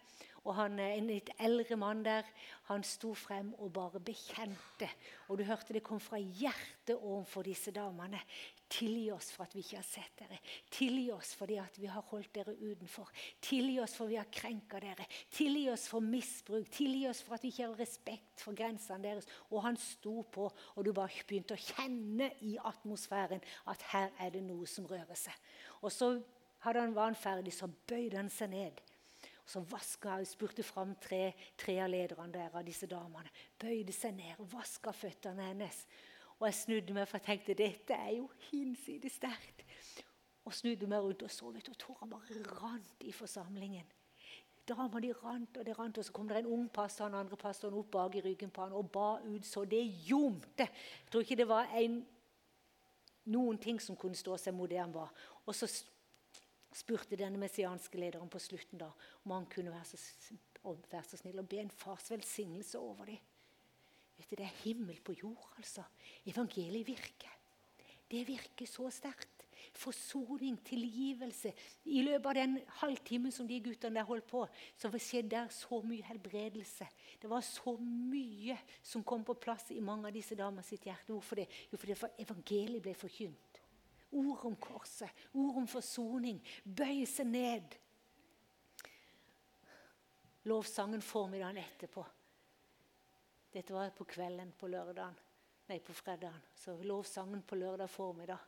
Og 0.48 0.54
han, 0.56 0.78
En 0.80 1.08
litt 1.11 1.28
eldre 1.44 1.76
mann 1.76 2.00
der 2.06 2.24
han 2.70 2.84
sto 2.84 3.11
frem 3.16 3.50
og 3.61 3.72
bare 3.76 4.00
bekjente. 4.00 4.88
Og 5.28 5.38
du 5.38 5.44
hørte 5.44 5.74
det 5.76 5.82
kom 5.84 6.00
fra 6.00 6.16
hjertet 6.16 6.94
overfor 6.96 7.44
disse 7.44 7.72
damene. 7.74 8.20
Tilgi 8.72 9.11
oss 9.12 9.28
for 9.32 9.44
at 9.44 9.54
vi 9.56 9.61
ikke 9.64 9.76
har 9.76 9.84
sett 9.84 10.22
dere. 10.22 10.38
Tilgi 10.72 11.11
oss 11.12 11.34
fordi 11.37 11.58
at 11.61 11.76
vi 11.80 11.90
har 11.92 12.04
holdt 12.11 12.32
dere 12.37 12.56
utenfor. 12.56 13.12
Tilgi 13.44 13.76
oss 13.84 13.96
for 13.96 14.08
vi 14.08 14.16
har 14.16 14.30
krenka 14.32 14.80
dere. 14.80 15.04
Tilgi 15.37 15.66
oss 15.72 15.87
for 15.92 16.04
misbruk. 16.04 16.68
Tilgi 16.72 17.04
oss 17.11 17.22
for 17.24 17.37
at 17.37 17.44
vi 17.44 17.52
ikke 17.52 17.68
har 17.68 17.80
respekt 17.80 18.44
for 18.44 18.56
grensene 18.56 19.04
deres. 19.04 19.28
Og 19.52 19.64
han 19.68 19.76
sto 19.80 20.22
på, 20.32 20.48
og 20.48 20.84
du 20.84 20.94
bare 20.96 21.28
begynte 21.28 21.56
å 21.56 21.64
kjenne 21.68 22.32
i 22.44 22.56
atmosfæren 22.72 23.44
at 23.68 23.88
her 23.92 24.12
er 24.16 24.32
det 24.37 24.44
noe 24.48 24.68
som 24.68 24.88
rører 24.88 25.16
seg. 25.16 25.37
Og 25.82 25.92
så 25.92 26.14
han, 26.64 26.94
var 26.94 27.11
han 27.11 27.16
ferdig, 27.16 27.52
så 27.54 27.68
bøyde 27.68 28.16
han 28.16 28.32
seg 28.32 28.52
ned. 28.52 28.80
Så 29.48 29.62
vaska, 29.64 30.18
spurte 30.28 30.62
fram 30.62 30.92
tre, 31.00 31.32
tre 31.56 31.78
av 31.80 31.88
lederne 31.88 32.32
der, 32.34 32.52
av 32.52 32.66
disse 32.66 32.87
damene. 32.90 33.30
Bøyde 33.56 33.94
seg 33.96 34.12
ned 34.18 34.42
og 34.42 34.50
vaska 34.52 34.92
føttene 34.92 35.46
hennes. 35.48 35.87
Og 36.38 36.46
jeg 36.50 36.58
snudde 36.58 36.94
meg, 36.94 37.08
for 37.08 37.18
jeg 37.18 37.26
tenkte 37.30 37.56
dette 37.56 37.96
er 37.96 38.18
jo 38.18 38.28
hinsides 38.50 39.16
sterkt. 39.16 39.64
Og 40.44 40.52
snudde 40.54 40.88
meg 40.90 41.00
rundt 41.00 41.24
og 41.24 41.32
så, 41.32 41.48
vet 41.54 41.66
du, 41.66 41.72
tårene 41.80 42.12
bare 42.12 42.44
rant 42.61 43.08
i 43.08 43.12
forsamlingen. 43.12 43.88
Dama 44.68 45.00
de 45.00 45.14
rant 45.16 45.56
og 45.56 45.64
det 45.64 45.78
rant, 45.78 45.98
og 45.98 46.04
så 46.04 46.12
kom 46.12 46.28
det 46.28 46.42
en 46.42 46.52
ung 46.52 46.68
pastor 46.68 47.06
og 47.06 47.12
den 47.14 47.20
andre 47.22 47.37
pastoren 47.40 47.80
opp 47.80 47.90
bak 47.96 48.18
i 48.20 48.22
ryggen 48.24 48.52
på 48.52 48.66
han 48.66 48.76
og 48.76 48.90
ba 48.92 49.14
ut 49.24 49.46
så 49.48 49.64
det 49.64 49.80
ljomte. 50.04 50.68
Jeg 50.68 51.12
tror 51.12 51.24
ikke 51.24 51.40
det 51.40 51.48
var 51.48 51.72
en, 51.80 52.02
noen 53.32 53.58
ting 53.58 53.80
som 53.80 53.96
kunne 53.96 54.16
stå 54.16 54.37
seg 54.37 54.56
mot 54.56 54.68
det 54.68 54.80
han 54.80 54.92
var. 54.92 55.08
Og 55.46 55.56
så 55.56 55.68
spurte 56.74 57.16
denne 57.16 57.40
messianske 57.40 57.98
lederen 58.00 58.31
på 58.31 58.40
slutten 58.42 58.81
da, 58.81 58.90
om 59.24 59.35
han 59.35 59.48
kunne 59.52 59.72
være 59.72 59.88
så, 59.88 60.37
være 60.64 61.04
så 61.09 61.20
snill 61.20 61.40
og 61.40 61.48
be 61.48 61.62
en 61.62 61.72
fars 61.72 62.11
velsignelse 62.12 62.78
over 62.78 63.09
dem. 63.09 63.18
Vet 64.18 64.31
du, 64.31 64.37
Det 64.37 64.44
er 64.44 64.62
himmel 64.64 65.00
på 65.00 65.14
jord, 65.22 65.52
altså. 65.57 65.83
Evangeliet 66.26 66.87
virker. 66.87 67.35
Det 68.11 68.26
virker 68.26 68.66
så 68.66 68.90
sterkt. 68.90 69.44
Forsoning, 69.74 70.57
tilgivelse. 70.64 71.52
I 71.85 72.02
løpet 72.02 72.26
av 72.26 72.35
den 72.35 72.59
halvtimen 72.81 73.33
som 73.35 73.46
de 73.46 73.61
guttene 73.61 74.00
der 74.00 74.07
holdt 74.07 74.26
på, 74.26 74.44
så 74.78 74.90
skjedde 74.90 75.35
der 75.35 75.48
så 75.52 75.81
mye 75.85 76.07
helbredelse. 76.07 76.87
Det 77.20 77.31
var 77.31 77.44
så 77.44 77.76
mye 77.78 78.57
som 78.83 79.04
kom 79.04 79.24
på 79.24 79.35
plass 79.35 79.70
i 79.70 79.81
mange 79.81 80.09
av 80.09 80.14
disse 80.14 80.38
damer 80.38 80.62
sitt 80.66 80.87
hjerte. 80.88 81.12
Hvorfor 81.12 81.42
det? 81.42 81.48
Jo, 81.70 81.78
fordi 81.78 81.98
evangeliet 82.24 82.83
ble 82.83 82.94
forkynt. 82.94 83.47
Ord 84.11 84.44
om 84.49 84.57
korset, 84.57 85.11
ord 85.37 85.61
om 85.61 85.66
forsoning. 85.68 86.40
Bøye 86.64 87.07
seg 87.09 87.29
ned. 87.29 87.77
Lovsangen 90.49 91.03
formiddagen 91.05 91.61
etterpå. 91.61 92.05
Dette 93.53 93.75
var 93.75 93.90
på 93.97 94.07
kvelden 94.09 94.55
på 94.57 94.68
lørdagen. 94.71 95.16
Nei, 95.68 95.81
på 95.85 95.92
fredagen. 95.92 96.40
Så 96.57 96.79
lovsangen 96.88 97.42
på 97.44 97.59
lørdag 97.61 97.90
formiddag. 97.92 98.40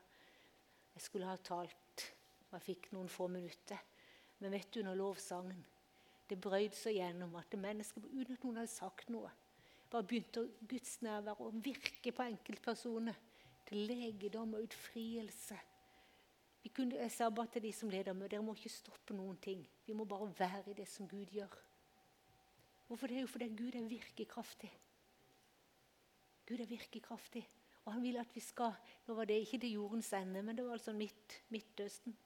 Jeg 0.94 1.04
skulle 1.04 1.28
ha 1.28 1.36
talt, 1.36 2.06
og 2.48 2.56
jeg 2.56 2.66
fikk 2.70 2.88
noen 2.94 3.08
få 3.12 3.28
minutter. 3.28 3.82
Men 4.40 4.56
vet 4.56 4.72
du, 4.72 4.80
når 4.84 4.96
lovsangen 4.96 5.60
det 6.30 6.38
brøyd 6.38 6.76
seg 6.78 7.00
gjennom 7.00 7.34
at 7.40 7.56
mennesker, 7.58 8.04
uten 8.06 8.36
at 8.36 8.44
noen 8.46 8.60
hadde 8.62 8.72
sagt 8.72 9.08
noe, 9.10 9.30
bare 9.90 10.06
begynte 10.06 10.44
Guds 10.70 11.00
nærvær 11.02 11.40
å 11.42 11.50
virke 11.58 12.12
på 12.14 12.22
enkeltpersoner. 12.22 13.16
Til 13.70 13.86
legedom 13.86 14.56
og 14.58 14.64
utfrielse. 14.66 15.56
Vi 16.62 16.68
kunne, 16.74 16.98
jeg 16.98 17.12
sa 17.14 17.28
bare 17.30 17.48
til 17.54 17.62
de 17.62 17.72
som 17.72 17.90
leder 17.90 18.12
med, 18.12 18.28
dere 18.28 18.42
må 18.42 18.56
ikke 18.58 18.72
stoppe 18.72 19.14
noen 19.14 19.38
ting. 19.40 19.62
Vi 19.86 19.94
må 19.96 20.04
bare 20.04 20.26
være 20.38 20.72
i 20.72 20.76
det 20.82 20.88
som 20.90 21.08
Gud 21.08 21.30
gjør. 21.32 21.54
Hvorfor 22.88 23.06
det? 23.06 23.16
er 23.16 23.20
jo 23.20 23.30
fordi 23.30 23.48
Gud 23.54 23.78
er 23.78 23.86
virkekraftig. 23.88 24.72
Gud 26.48 26.60
er 26.60 26.66
virkekraftig. 26.66 27.46
Og 27.84 27.92
han 27.92 28.02
vil 28.02 28.18
at 28.20 28.34
vi 28.34 28.40
skal 28.44 28.74
Nå 29.06 29.14
var 29.14 29.24
det 29.24 29.38
ikke 29.40 29.58
til 29.62 29.78
jordens 29.78 30.12
ende, 30.12 30.42
men 30.42 30.56
det 30.56 30.64
var 30.66 30.72
altså 30.72 30.92
midt, 30.92 31.42
Midtøsten. 31.48 32.16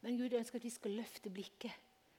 Men 0.00 0.18
Gud 0.18 0.32
ønsker 0.32 0.56
at 0.56 0.64
vi 0.64 0.70
skal 0.70 0.90
løfte 0.90 1.30
blikket, 1.30 1.72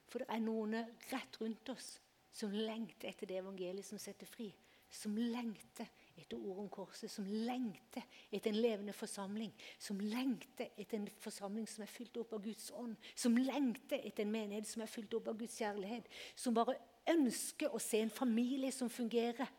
for 0.08 0.22
det 0.22 0.28
er 0.28 0.42
noen 0.42 0.74
rett 1.12 1.38
rundt 1.40 1.70
oss 1.72 1.96
som 2.32 2.52
lengter 2.52 3.08
etter 3.08 3.26
det 3.26 3.40
evangeliet 3.40 3.86
som 3.86 3.98
setter 3.98 4.26
fri. 4.26 4.52
Som 4.90 5.16
lengter 5.16 5.88
etter 6.16 6.36
ordet 6.36 6.64
om 6.64 6.68
korset, 6.72 7.10
som 7.10 7.26
lengter 7.26 8.04
etter 8.30 8.50
en 8.52 8.60
levende 8.60 8.94
forsamling. 8.96 9.52
Som 9.78 10.00
lengter 10.00 10.70
etter 10.76 10.98
en 10.98 11.08
forsamling 11.22 11.66
som 11.70 11.84
er 11.84 11.90
fylt 11.90 12.16
opp 12.20 12.36
av 12.36 12.44
Guds 12.44 12.70
ånd. 12.76 12.96
Som 13.14 13.38
lengter 13.40 14.00
etter 14.02 14.26
en 14.26 14.34
menighet 14.34 14.68
som 14.68 14.84
er 14.84 14.92
fylt 14.92 15.14
opp 15.18 15.32
av 15.32 15.40
Guds 15.40 15.58
kjærlighet. 15.60 16.08
Som 16.36 16.56
bare 16.56 16.78
ønsker 17.12 17.72
å 17.74 17.80
se 17.82 18.02
en 18.02 18.14
familie 18.14 18.72
som 18.74 18.90
fungerer 18.92 19.50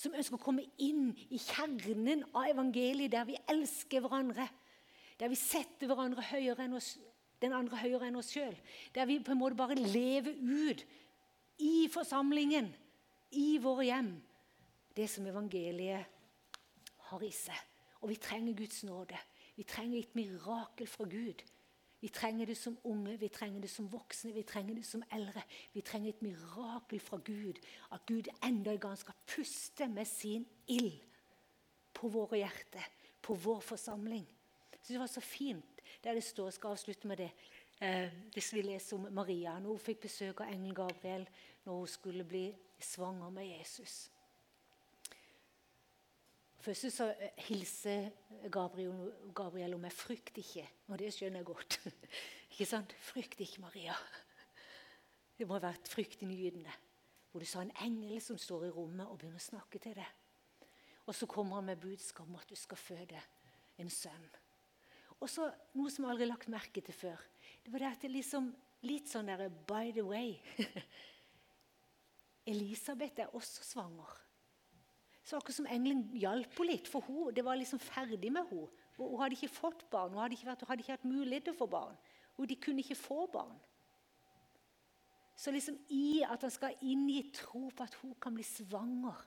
som 0.00 0.14
ønsker 0.16 0.38
å 0.38 0.40
komme 0.40 0.64
inn 0.80 1.10
i 1.28 1.36
kjernen 1.36 2.22
av 2.32 2.48
evangeliet, 2.48 3.12
der 3.12 3.26
vi 3.28 3.36
elsker 3.52 4.00
hverandre. 4.00 4.46
Der 5.20 5.28
vi 5.28 5.36
setter 5.36 5.90
hverandre 5.90 6.24
høyere 6.30 6.64
enn 6.64 6.78
oss, 6.78 6.94
den 7.40 7.52
andre 7.56 7.76
høyere 7.82 8.08
enn 8.08 8.16
oss 8.16 8.30
sjøl. 8.32 8.56
Der 8.96 9.08
vi 9.08 9.18
på 9.20 9.34
en 9.34 9.40
måte 9.42 9.58
bare 9.58 9.76
lever 9.76 10.38
ut 10.40 10.84
i 11.60 11.84
forsamlingen, 11.92 12.70
i 13.36 13.58
våre 13.62 13.84
hjem, 13.90 14.14
det 14.96 15.10
som 15.10 15.26
evangeliet 15.26 16.04
har 17.10 17.22
i 17.22 17.30
seg. 17.34 17.66
Og 18.00 18.08
vi 18.08 18.16
trenger 18.16 18.56
Guds 18.56 18.84
nåde. 18.84 19.18
Vi 19.56 19.64
trenger 19.68 19.98
et 19.98 20.14
mirakel 20.16 20.86
fra 20.88 21.04
Gud. 21.04 21.42
Vi 22.00 22.08
trenger 22.08 22.46
det 22.46 22.56
som 22.56 22.78
unge, 22.84 23.18
vi 23.20 23.28
trenger 23.28 23.60
det 23.60 23.70
som 23.70 23.92
voksne, 23.92 24.32
vi 24.32 24.42
trenger 24.42 24.74
det 24.74 24.86
som 24.88 25.02
eldre. 25.12 25.42
Vi 25.72 25.80
trenger 25.84 26.08
et 26.08 26.22
mirakel 26.22 27.00
fra 27.00 27.18
Gud. 27.24 27.60
At 27.92 28.06
Gud 28.06 28.30
enda 28.44 28.72
en 28.72 28.80
gang 28.80 28.98
skal 28.98 29.14
puste 29.26 29.88
med 29.88 30.08
sin 30.08 30.46
ild 30.66 30.96
på 31.94 32.08
våre 32.08 32.40
hjerter, 32.40 32.86
på 33.22 33.34
vår 33.34 33.60
forsamling. 33.60 34.26
Så 34.82 34.92
Det 34.92 35.00
var 35.00 35.06
så 35.06 35.20
fint 35.20 35.64
der 36.04 36.14
det 36.14 36.24
står, 36.24 36.46
jeg 36.46 36.52
skal 36.52 36.70
avslutte 36.70 37.08
med 37.08 37.16
det. 37.16 37.30
Eh, 37.80 38.12
hvis 38.32 38.52
vi 38.54 38.62
leser 38.62 38.96
om 38.96 39.12
Maria 39.12 39.58
når 39.58 39.68
hun 39.68 39.78
fikk 39.78 40.00
besøk 40.00 40.40
av 40.40 40.52
engelen 40.52 40.74
Gabriel 40.74 41.28
når 41.64 41.78
hun 41.78 41.86
skulle 41.86 42.24
bli 42.24 42.56
svanger 42.80 43.30
med 43.30 43.46
Jesus. 43.58 44.10
Først 46.60 46.90
så 46.92 47.08
eh, 47.16 47.30
hilser 47.48 48.10
Gabriel, 48.52 49.12
Gabriel 49.34 49.74
om 49.74 49.84
'jeg 49.84 49.92
frykter 49.92 50.42
ikke'. 50.42 50.68
Og 50.88 50.98
det 50.98 51.14
skjønner 51.14 51.38
jeg 51.40 51.46
godt. 51.46 51.80
ikke 52.52 52.66
sant? 52.66 52.92
Frykt 52.92 53.40
ikke, 53.40 53.60
Maria. 53.60 53.94
Det 55.38 55.48
må 55.48 55.56
ha 55.56 55.70
vært 55.70 55.88
fryktinngytende. 55.88 56.72
Hvor 57.30 57.40
du 57.40 57.46
sa 57.46 57.62
en 57.62 57.72
engel 57.80 58.20
som 58.20 58.38
står 58.38 58.66
i 58.66 58.70
rommet 58.70 59.06
og 59.06 59.18
begynner 59.18 59.40
å 59.40 59.50
snakke 59.50 59.78
til 59.78 59.94
deg. 59.96 60.08
Og 61.06 61.14
så 61.14 61.26
kommer 61.26 61.56
han 61.56 61.64
med 61.64 61.80
budskap 61.80 62.28
om 62.28 62.36
at 62.36 62.48
du 62.50 62.56
skal 62.56 62.76
føde 62.76 63.20
en 63.78 63.90
sønn. 63.90 64.28
Og 65.20 65.30
så 65.30 65.48
noe 65.74 65.90
som 65.90 66.04
jeg 66.04 66.10
aldri 66.10 66.26
har 66.26 66.34
lagt 66.34 66.48
merke 66.48 66.80
til 66.84 66.94
før. 66.94 67.22
Det 67.64 67.72
var 67.72 67.78
det 67.78 67.92
at 67.92 68.02
det 68.02 68.10
liksom 68.10 68.52
Litt 68.80 69.10
sånn 69.12 69.28
der 69.28 69.50
by 69.68 69.90
the 69.92 70.00
way. 70.00 70.38
Elisabeth 72.48 73.20
er 73.20 73.34
også 73.36 73.60
svanger. 73.60 74.14
Så 75.24 75.36
akkurat 75.36 75.58
som 75.60 75.68
engelen 75.68 76.06
hjalp 76.16 76.54
henne 76.58 76.72
litt, 76.72 76.88
for 76.88 77.04
hun, 77.06 77.32
det 77.34 77.44
var 77.44 77.58
liksom 77.60 77.82
ferdig 77.82 78.32
med 78.32 78.48
henne. 78.50 78.68
Hun 79.00 79.18
hadde 79.20 79.36
ikke 79.36 79.52
fått 79.52 79.86
barn, 79.92 80.12
hun 80.12 80.22
hadde 80.22 80.36
ikke, 80.36 80.48
vært, 80.50 80.62
hun 80.64 80.72
hadde 80.72 80.84
ikke 80.84 80.96
hatt 80.96 81.08
mulighet 81.08 81.48
til 81.48 81.56
å 81.56 81.60
få 81.60 81.68
barn. 81.72 81.98
Og 82.36 82.48
de 82.48 82.56
kunne 82.60 82.82
ikke 82.84 82.98
få 82.98 83.24
barn. 83.32 83.58
Så 85.40 85.52
liksom 85.54 85.78
i 85.96 86.20
at 86.26 86.42
han 86.44 86.52
skal 86.52 86.76
inngi 86.84 87.22
tro 87.32 87.70
på 87.72 87.84
at 87.84 87.96
hun 88.02 88.12
kan 88.20 88.34
bli 88.36 88.44
svanger 88.44 89.22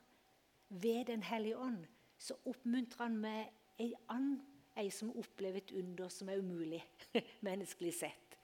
ved 0.69 1.05
Den 1.05 1.23
hellige 1.25 1.57
ånd, 1.57 1.85
så 2.17 2.37
oppmuntrer 2.49 3.03
han 3.03 3.17
med 3.21 3.81
ei 3.81 3.91
annen 4.09 4.41
ei 4.77 4.89
som 4.93 5.11
opplever 5.17 5.61
et 5.61 5.73
under 5.77 6.09
som 6.09 6.29
er 6.29 6.41
umulig 6.41 6.81
menneskelig 7.45 7.93
sett. 7.93 8.37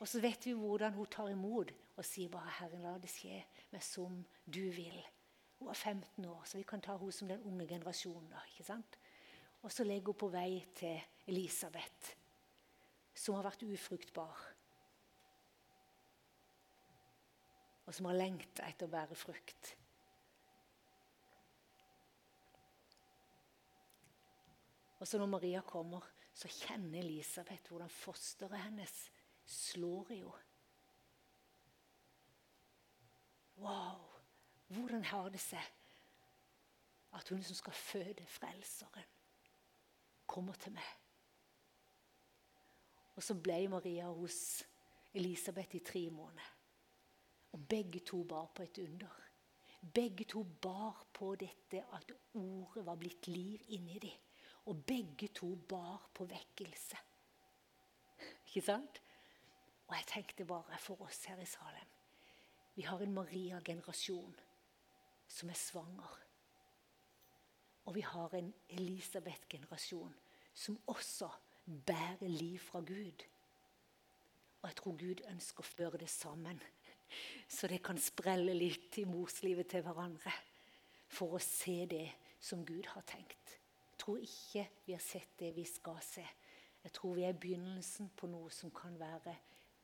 Og 0.00 0.08
så 0.08 0.20
vet 0.20 0.46
vi 0.46 0.54
hvordan 0.56 0.96
hun 0.96 1.10
tar 1.10 1.30
imot 1.32 1.70
og 1.96 2.04
sier 2.04 2.28
bare 2.28 2.50
'Herren, 2.58 2.82
la 2.82 2.98
det 2.98 3.10
skje 3.10 3.42
med 3.70 3.82
som 3.82 4.24
du 4.44 4.66
vil'. 4.70 5.04
Hun 5.58 5.68
er 5.68 5.74
15 5.74 6.24
år, 6.24 6.44
så 6.44 6.58
vi 6.58 6.66
kan 6.68 6.82
ta 6.84 6.96
henne 6.96 7.12
som 7.12 7.28
den 7.28 7.42
unge 7.48 7.66
generasjonen. 7.68 8.34
ikke 8.52 8.64
sant? 8.64 8.98
Og 9.62 9.72
så 9.72 9.84
legger 9.84 10.12
hun 10.12 10.20
på 10.20 10.28
vei 10.28 10.66
til 10.76 11.00
Elisabeth, 11.26 12.12
som 13.14 13.34
har 13.34 13.48
vært 13.48 13.64
ufruktbar. 13.64 14.44
Og 17.86 17.94
som 17.94 18.08
har 18.10 18.18
lengta 18.18 18.66
etter 18.66 18.86
å 18.86 18.92
bære 18.92 19.16
frukt. 19.18 19.76
Og 24.98 25.06
så 25.08 25.18
når 25.18 25.30
Maria 25.30 25.60
kommer, 25.66 26.04
så 26.34 26.48
kjenner 26.52 27.00
Elisabeth 27.00 27.70
hvordan 27.70 27.92
fosteret 27.92 28.60
hennes 28.66 28.96
slår 29.46 30.12
i 30.12 30.20
henne. 30.20 30.42
Wow! 33.56 34.05
Hvordan 34.66 35.04
har 35.04 35.28
det 35.28 35.40
seg 35.40 35.72
at 37.16 37.28
hun 37.28 37.42
som 37.42 37.56
skal 37.56 37.72
føde 37.72 38.26
Frelseren, 38.26 39.12
kommer 40.26 40.52
til 40.52 40.74
meg? 40.74 40.94
Og 43.16 43.22
så 43.22 43.36
ble 43.40 43.62
Maria 43.72 44.10
hos 44.12 44.64
Elisabeth 45.16 45.76
i 45.76 45.84
tre 45.84 46.10
måneder. 46.10 46.52
Og 47.52 47.68
begge 47.68 48.00
to 48.04 48.24
bar 48.24 48.50
på 48.54 48.62
et 48.62 48.78
under. 48.78 49.22
Begge 49.94 50.24
to 50.24 50.42
bar 50.42 51.06
på 51.12 51.34
dette 51.40 51.84
at 51.96 52.12
ordet 52.34 52.86
var 52.86 52.98
blitt 53.00 53.26
liv 53.26 53.62
inni 53.68 53.98
dem. 53.98 54.18
Og 54.66 54.84
begge 54.84 55.28
to 55.28 55.54
bar 55.68 56.10
på 56.14 56.24
vekkelse. 56.24 56.98
Ikke 58.46 58.60
sant? 58.66 59.00
Og 59.86 59.94
jeg 59.94 60.06
tenkte 60.06 60.44
bare 60.44 60.78
for 60.78 61.00
oss 61.06 61.24
her 61.24 61.38
i 61.38 61.46
Salem 61.46 61.92
Vi 62.74 62.82
har 62.82 63.00
en 63.00 63.12
Maria-generasjon 63.12 64.34
som 65.28 65.50
er 65.50 65.58
svanger. 65.58 66.14
Og 67.86 67.94
vi 67.94 68.02
har 68.02 68.34
en 68.34 68.52
Elisabeth-generasjon 68.68 70.14
som 70.54 70.78
også 70.86 71.28
bærer 71.86 72.28
liv 72.28 72.58
fra 72.58 72.80
Gud. 72.80 73.24
Og 74.62 74.68
jeg 74.68 74.76
tror 74.76 74.96
Gud 74.98 75.22
ønsker 75.30 75.62
å 75.62 75.68
føre 75.68 76.00
det 76.02 76.10
sammen, 76.10 76.58
så 77.48 77.68
det 77.70 77.82
kan 77.86 77.98
sprelle 78.02 78.54
litt 78.56 78.98
i 78.98 79.06
morslivet 79.06 79.68
til 79.70 79.84
hverandre. 79.86 80.32
For 81.06 81.36
å 81.36 81.42
se 81.42 81.84
det 81.86 82.08
som 82.42 82.64
Gud 82.66 82.88
har 82.90 83.04
tenkt. 83.06 83.52
Jeg 83.92 84.00
tror 84.02 84.18
ikke 84.22 84.64
vi 84.86 84.94
har 84.96 85.02
sett 85.02 85.36
det 85.38 85.52
vi 85.54 85.64
skal 85.68 86.00
se. 86.02 86.24
Jeg 86.82 86.94
tror 86.94 87.14
vi 87.14 87.24
er 87.26 87.34
i 87.34 87.40
begynnelsen 87.40 88.10
på 88.18 88.28
noe 88.30 88.50
som 88.54 88.72
kan 88.74 88.98
være 88.98 89.36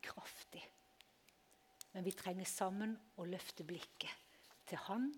kraftig. 0.03 0.63
Men 1.93 2.05
vi 2.05 2.13
trenger 2.17 2.47
sammen 2.49 2.97
å 3.19 3.25
løfte 3.29 3.65
blikket 3.67 4.11
til 4.67 4.79
Han. 4.89 5.09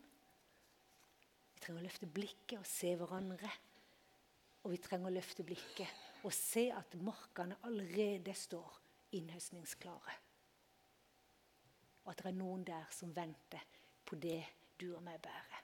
Trenger 1.66 1.82
å 1.82 1.86
løfte 1.88 2.10
blikket 2.14 2.60
og 2.60 2.68
se 2.70 2.92
hverandre. 2.94 3.50
Og 4.62 4.74
vi 4.74 4.78
trenger 4.82 5.10
å 5.10 5.16
løfte 5.16 5.46
blikket 5.46 6.22
og 6.26 6.34
se 6.34 6.68
at 6.74 6.94
markene 7.02 7.58
allerede 7.66 8.34
står 8.38 8.78
innhøstningsklare. 9.18 10.16
Og 12.06 12.12
at 12.14 12.22
det 12.22 12.30
er 12.30 12.38
noen 12.38 12.66
der 12.68 12.86
som 12.94 13.14
venter 13.16 13.66
på 14.06 14.18
det 14.22 14.44
du 14.78 14.92
og 14.92 15.02
meg 15.06 15.18
bærer. 15.26 15.64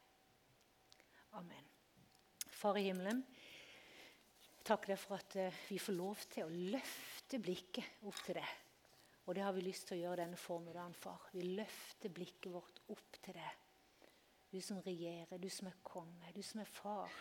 Amen. 1.38 1.70
Far 2.49 2.78
i 2.82 2.88
himmelen, 2.88 3.22
takk 4.66 4.89
deg 4.89 4.99
for 5.02 5.22
at 5.22 5.38
eh, 5.38 5.62
vi 5.70 5.78
får 5.82 5.97
lov 5.97 6.26
til 6.34 6.45
å 6.47 6.62
løfte 6.74 7.39
blikket 7.41 8.06
opp 8.10 8.26
til 8.26 8.41
deg. 8.41 8.58
Og 9.30 9.38
det 9.38 9.45
har 9.45 9.54
vi 9.54 9.66
lyst 9.66 9.88
til 9.89 9.99
å 9.99 10.02
gjøre 10.02 10.24
denne 10.24 10.41
formiddagen, 10.41 10.97
far. 10.97 11.30
Vi 11.34 11.45
løfter 11.54 12.14
blikket 12.14 12.49
vårt 12.54 12.82
opp 12.89 13.22
til 13.22 13.38
deg. 13.38 13.61
Du 14.52 14.60
som 14.62 14.82
regjerer, 14.84 15.38
du 15.39 15.49
som 15.49 15.70
er 15.70 15.78
konge, 15.84 16.34
du 16.36 16.41
som 16.43 16.60
er 16.60 16.68
far. 16.68 17.14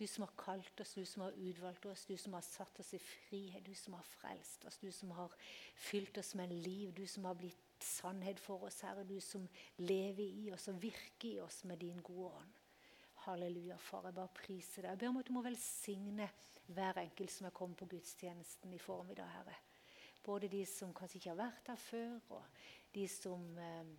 Du 0.00 0.06
som 0.08 0.24
har 0.24 0.32
kalt 0.40 0.80
oss, 0.80 0.94
du 0.96 1.04
som 1.04 1.26
har 1.26 1.34
utvalgt 1.36 1.84
oss, 1.86 2.06
du 2.08 2.14
som 2.16 2.32
har 2.32 2.44
satt 2.44 2.78
oss 2.80 2.94
i 2.96 2.98
frihet, 2.98 3.60
du 3.66 3.74
som 3.76 3.98
har 3.98 4.06
frelst 4.08 4.64
oss, 4.64 4.78
du 4.80 4.88
som 4.96 5.10
har 5.12 5.34
fylt 5.76 6.16
oss 6.18 6.32
med 6.40 6.52
liv, 6.52 6.94
du 6.96 7.04
som 7.06 7.26
har 7.28 7.36
blitt 7.36 7.84
sannhet 7.84 8.40
for 8.40 8.64
oss, 8.64 8.80
Herre, 8.80 9.04
du 9.04 9.18
som 9.20 9.44
lever 9.76 10.24
i 10.24 10.48
oss 10.56 10.70
og 10.72 10.80
virker 10.80 11.28
i 11.28 11.42
oss 11.44 11.62
med 11.68 11.84
din 11.84 12.00
gode 12.04 12.32
ånd. 12.40 12.56
Halleluja, 13.26 13.76
far. 13.76 14.08
Jeg 14.08 14.16
bare 14.16 14.32
priser 14.40 14.86
deg. 14.86 14.94
Jeg 14.94 15.02
ber 15.02 15.12
om 15.12 15.20
at 15.20 15.28
du 15.28 15.36
må 15.36 15.44
velsigne 15.44 16.30
hver 16.72 17.04
enkelt 17.04 17.36
som 17.36 17.50
er 17.50 17.56
kommet 17.60 17.76
på 17.76 17.92
gudstjenesten 17.92 18.72
i 18.72 18.80
formiddag, 18.80 19.28
Herre. 19.36 19.60
Både 20.24 20.48
de 20.48 20.64
som 20.68 20.96
kanskje 20.96 21.20
ikke 21.20 21.34
har 21.34 21.42
vært 21.44 21.72
her 21.74 21.80
før, 21.80 22.18
og 22.40 22.66
de 22.96 23.04
som 23.08 23.44
eh, 23.60 23.96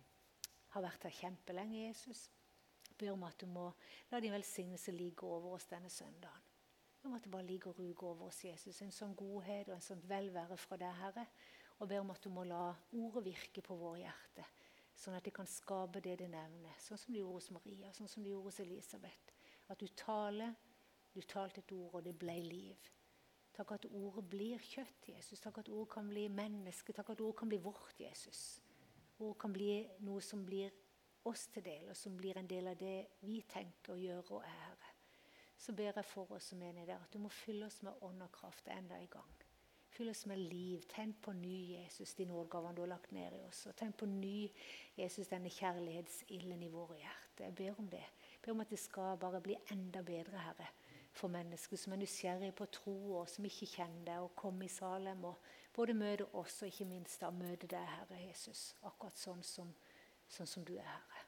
har 0.74 0.90
vært 0.90 1.06
her 1.06 1.20
kjempelenge, 1.22 1.86
Jesus 1.86 2.26
ber 3.02 3.12
om 3.12 3.26
at 3.26 3.38
du 3.42 3.48
må 3.50 3.66
la 4.10 4.20
din 4.22 4.34
velsignelse 4.34 4.94
ligge 4.94 5.26
over 5.26 5.58
oss 5.58 5.68
denne 5.70 5.90
søndagen. 5.90 6.48
Vi 7.02 7.08
om 7.08 7.16
at 7.16 7.24
det 7.24 7.30
bare 7.30 7.46
ligger 7.46 7.72
og 7.72 7.78
ruger 7.78 8.06
over 8.06 8.28
oss, 8.28 8.44
Jesus. 8.44 8.78
En 8.82 8.94
sånn 8.94 9.16
godhet 9.18 9.68
og 9.68 9.74
en 9.74 9.82
sånn 9.82 10.02
velvære 10.06 10.56
fra 10.60 10.78
deg, 10.78 10.94
Herre. 11.00 11.26
Og 11.82 11.88
ber 11.90 12.02
om 12.04 12.12
at 12.14 12.22
du 12.22 12.30
må 12.30 12.44
la 12.46 12.68
ordet 12.94 13.24
virke 13.26 13.62
på 13.64 13.74
våre 13.74 14.04
hjerte, 14.04 14.44
sånn 14.94 15.16
at 15.18 15.24
det 15.26 15.32
kan 15.34 15.48
skape 15.50 15.98
det 16.04 16.14
det 16.20 16.28
nevner. 16.30 16.76
Sånn 16.78 17.00
som 17.00 17.10
det 17.10 17.18
gjorde 17.18 17.40
hos 17.40 17.50
Maria, 17.56 17.90
sånn 17.96 18.10
som 18.12 18.22
det 18.22 18.30
gjorde 18.30 18.52
hos 18.52 18.60
Elisabeth. 18.62 19.32
At 19.72 19.82
du 19.82 19.88
taler, 19.98 20.54
du 21.10 21.18
talte 21.26 21.64
et 21.64 21.74
ord, 21.74 21.96
og 21.98 22.04
det 22.06 22.14
ble 22.20 22.36
liv. 22.46 22.92
Takk 23.52 23.74
at 23.74 23.88
ordet 23.90 24.22
blir 24.30 24.62
kjøtt, 24.62 25.10
Jesus. 25.10 25.42
Takk 25.42 25.58
at 25.64 25.72
ordet 25.72 25.90
kan 25.92 26.06
bli 26.08 26.28
menneske. 26.30 26.94
Takk 26.94 27.10
at 27.16 27.20
ordet 27.20 27.40
kan 27.42 27.50
bli 27.50 27.58
vårt, 27.66 27.98
Jesus. 28.00 28.62
Ordet 29.18 29.40
kan 29.42 29.52
bli 29.52 29.72
noe 30.06 30.22
som 30.24 30.46
blir 30.46 30.70
oss 31.24 31.46
til 31.52 31.64
del, 31.64 31.88
og 31.90 31.96
som 31.96 32.16
blir 32.16 32.38
en 32.38 32.50
del 32.50 32.68
av 32.72 32.78
det 32.80 32.96
vi 33.26 33.42
tenker 33.48 33.94
å 33.94 34.00
gjøre 34.00 34.38
og 34.38 34.44
ære. 34.48 34.90
Så 35.62 35.72
ber 35.78 35.92
jeg 35.92 36.04
for 36.04 36.34
oss 36.34 36.50
som 36.50 36.62
enige 36.62 36.88
der, 36.88 37.02
at 37.02 37.12
du 37.12 37.20
må 37.22 37.30
fylle 37.30 37.68
oss 37.68 37.82
med 37.86 38.02
ånd 38.02 38.22
og 38.24 38.32
kraft 38.34 38.68
enda 38.72 38.98
i 38.98 39.06
gang. 39.10 39.34
Fyll 39.92 40.08
oss 40.08 40.24
med 40.26 40.38
liv. 40.38 40.82
Tenn 40.88 41.12
på 41.20 41.34
ny, 41.36 41.74
Jesus, 41.76 42.14
de 42.14 42.24
nådegavene 42.24 42.74
du 42.74 42.80
har 42.80 42.94
lagt 42.94 43.12
ned 43.12 43.36
i 43.36 43.42
oss. 43.44 43.66
Og 43.68 43.76
tenn 43.76 43.92
på 43.92 44.08
ny, 44.08 44.48
Jesus, 44.96 45.28
denne 45.28 45.52
kjærlighetsilden 45.52 46.64
i 46.64 46.70
våre 46.72 46.96
hjerter. 46.96 47.44
Jeg 47.44 47.54
ber 47.58 47.82
om 47.82 47.90
det. 47.92 48.00
Jeg 48.32 48.40
ber 48.42 48.54
om 48.54 48.64
at 48.64 48.72
det 48.72 48.80
skal 48.80 49.20
bare 49.20 49.42
bli 49.44 49.58
enda 49.70 50.02
bedre, 50.02 50.40
Herre, 50.46 50.70
for 51.12 51.28
mennesker 51.28 51.76
som 51.76 51.92
er 51.92 52.00
nysgjerrige 52.00 52.56
på 52.56 52.66
tro, 52.72 52.96
og 53.20 53.28
som 53.28 53.44
ikke 53.44 53.68
kjenner 53.74 54.06
deg, 54.08 54.24
og 54.24 54.34
komme 54.34 54.64
i 54.64 54.72
Salem 54.72 55.26
og 55.28 55.44
både 55.76 55.94
møte 55.94 56.26
oss 56.40 56.62
og 56.62 56.72
ikke 56.72 56.88
minst 56.88 57.20
da 57.20 57.28
møte 57.30 57.68
deg, 57.68 57.84
Herre 57.98 58.22
Jesus, 58.24 58.70
akkurat 58.88 59.20
sånn 59.20 59.44
som 59.44 59.76
sånn 60.32 60.48
som 60.48 60.64
du 60.64 60.74
er, 60.78 60.88
Herre. 60.88 61.26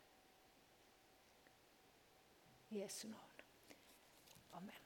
I 2.73 2.83
Jesu 2.83 3.07
navn. 3.09 3.45
Amen. 4.59 4.84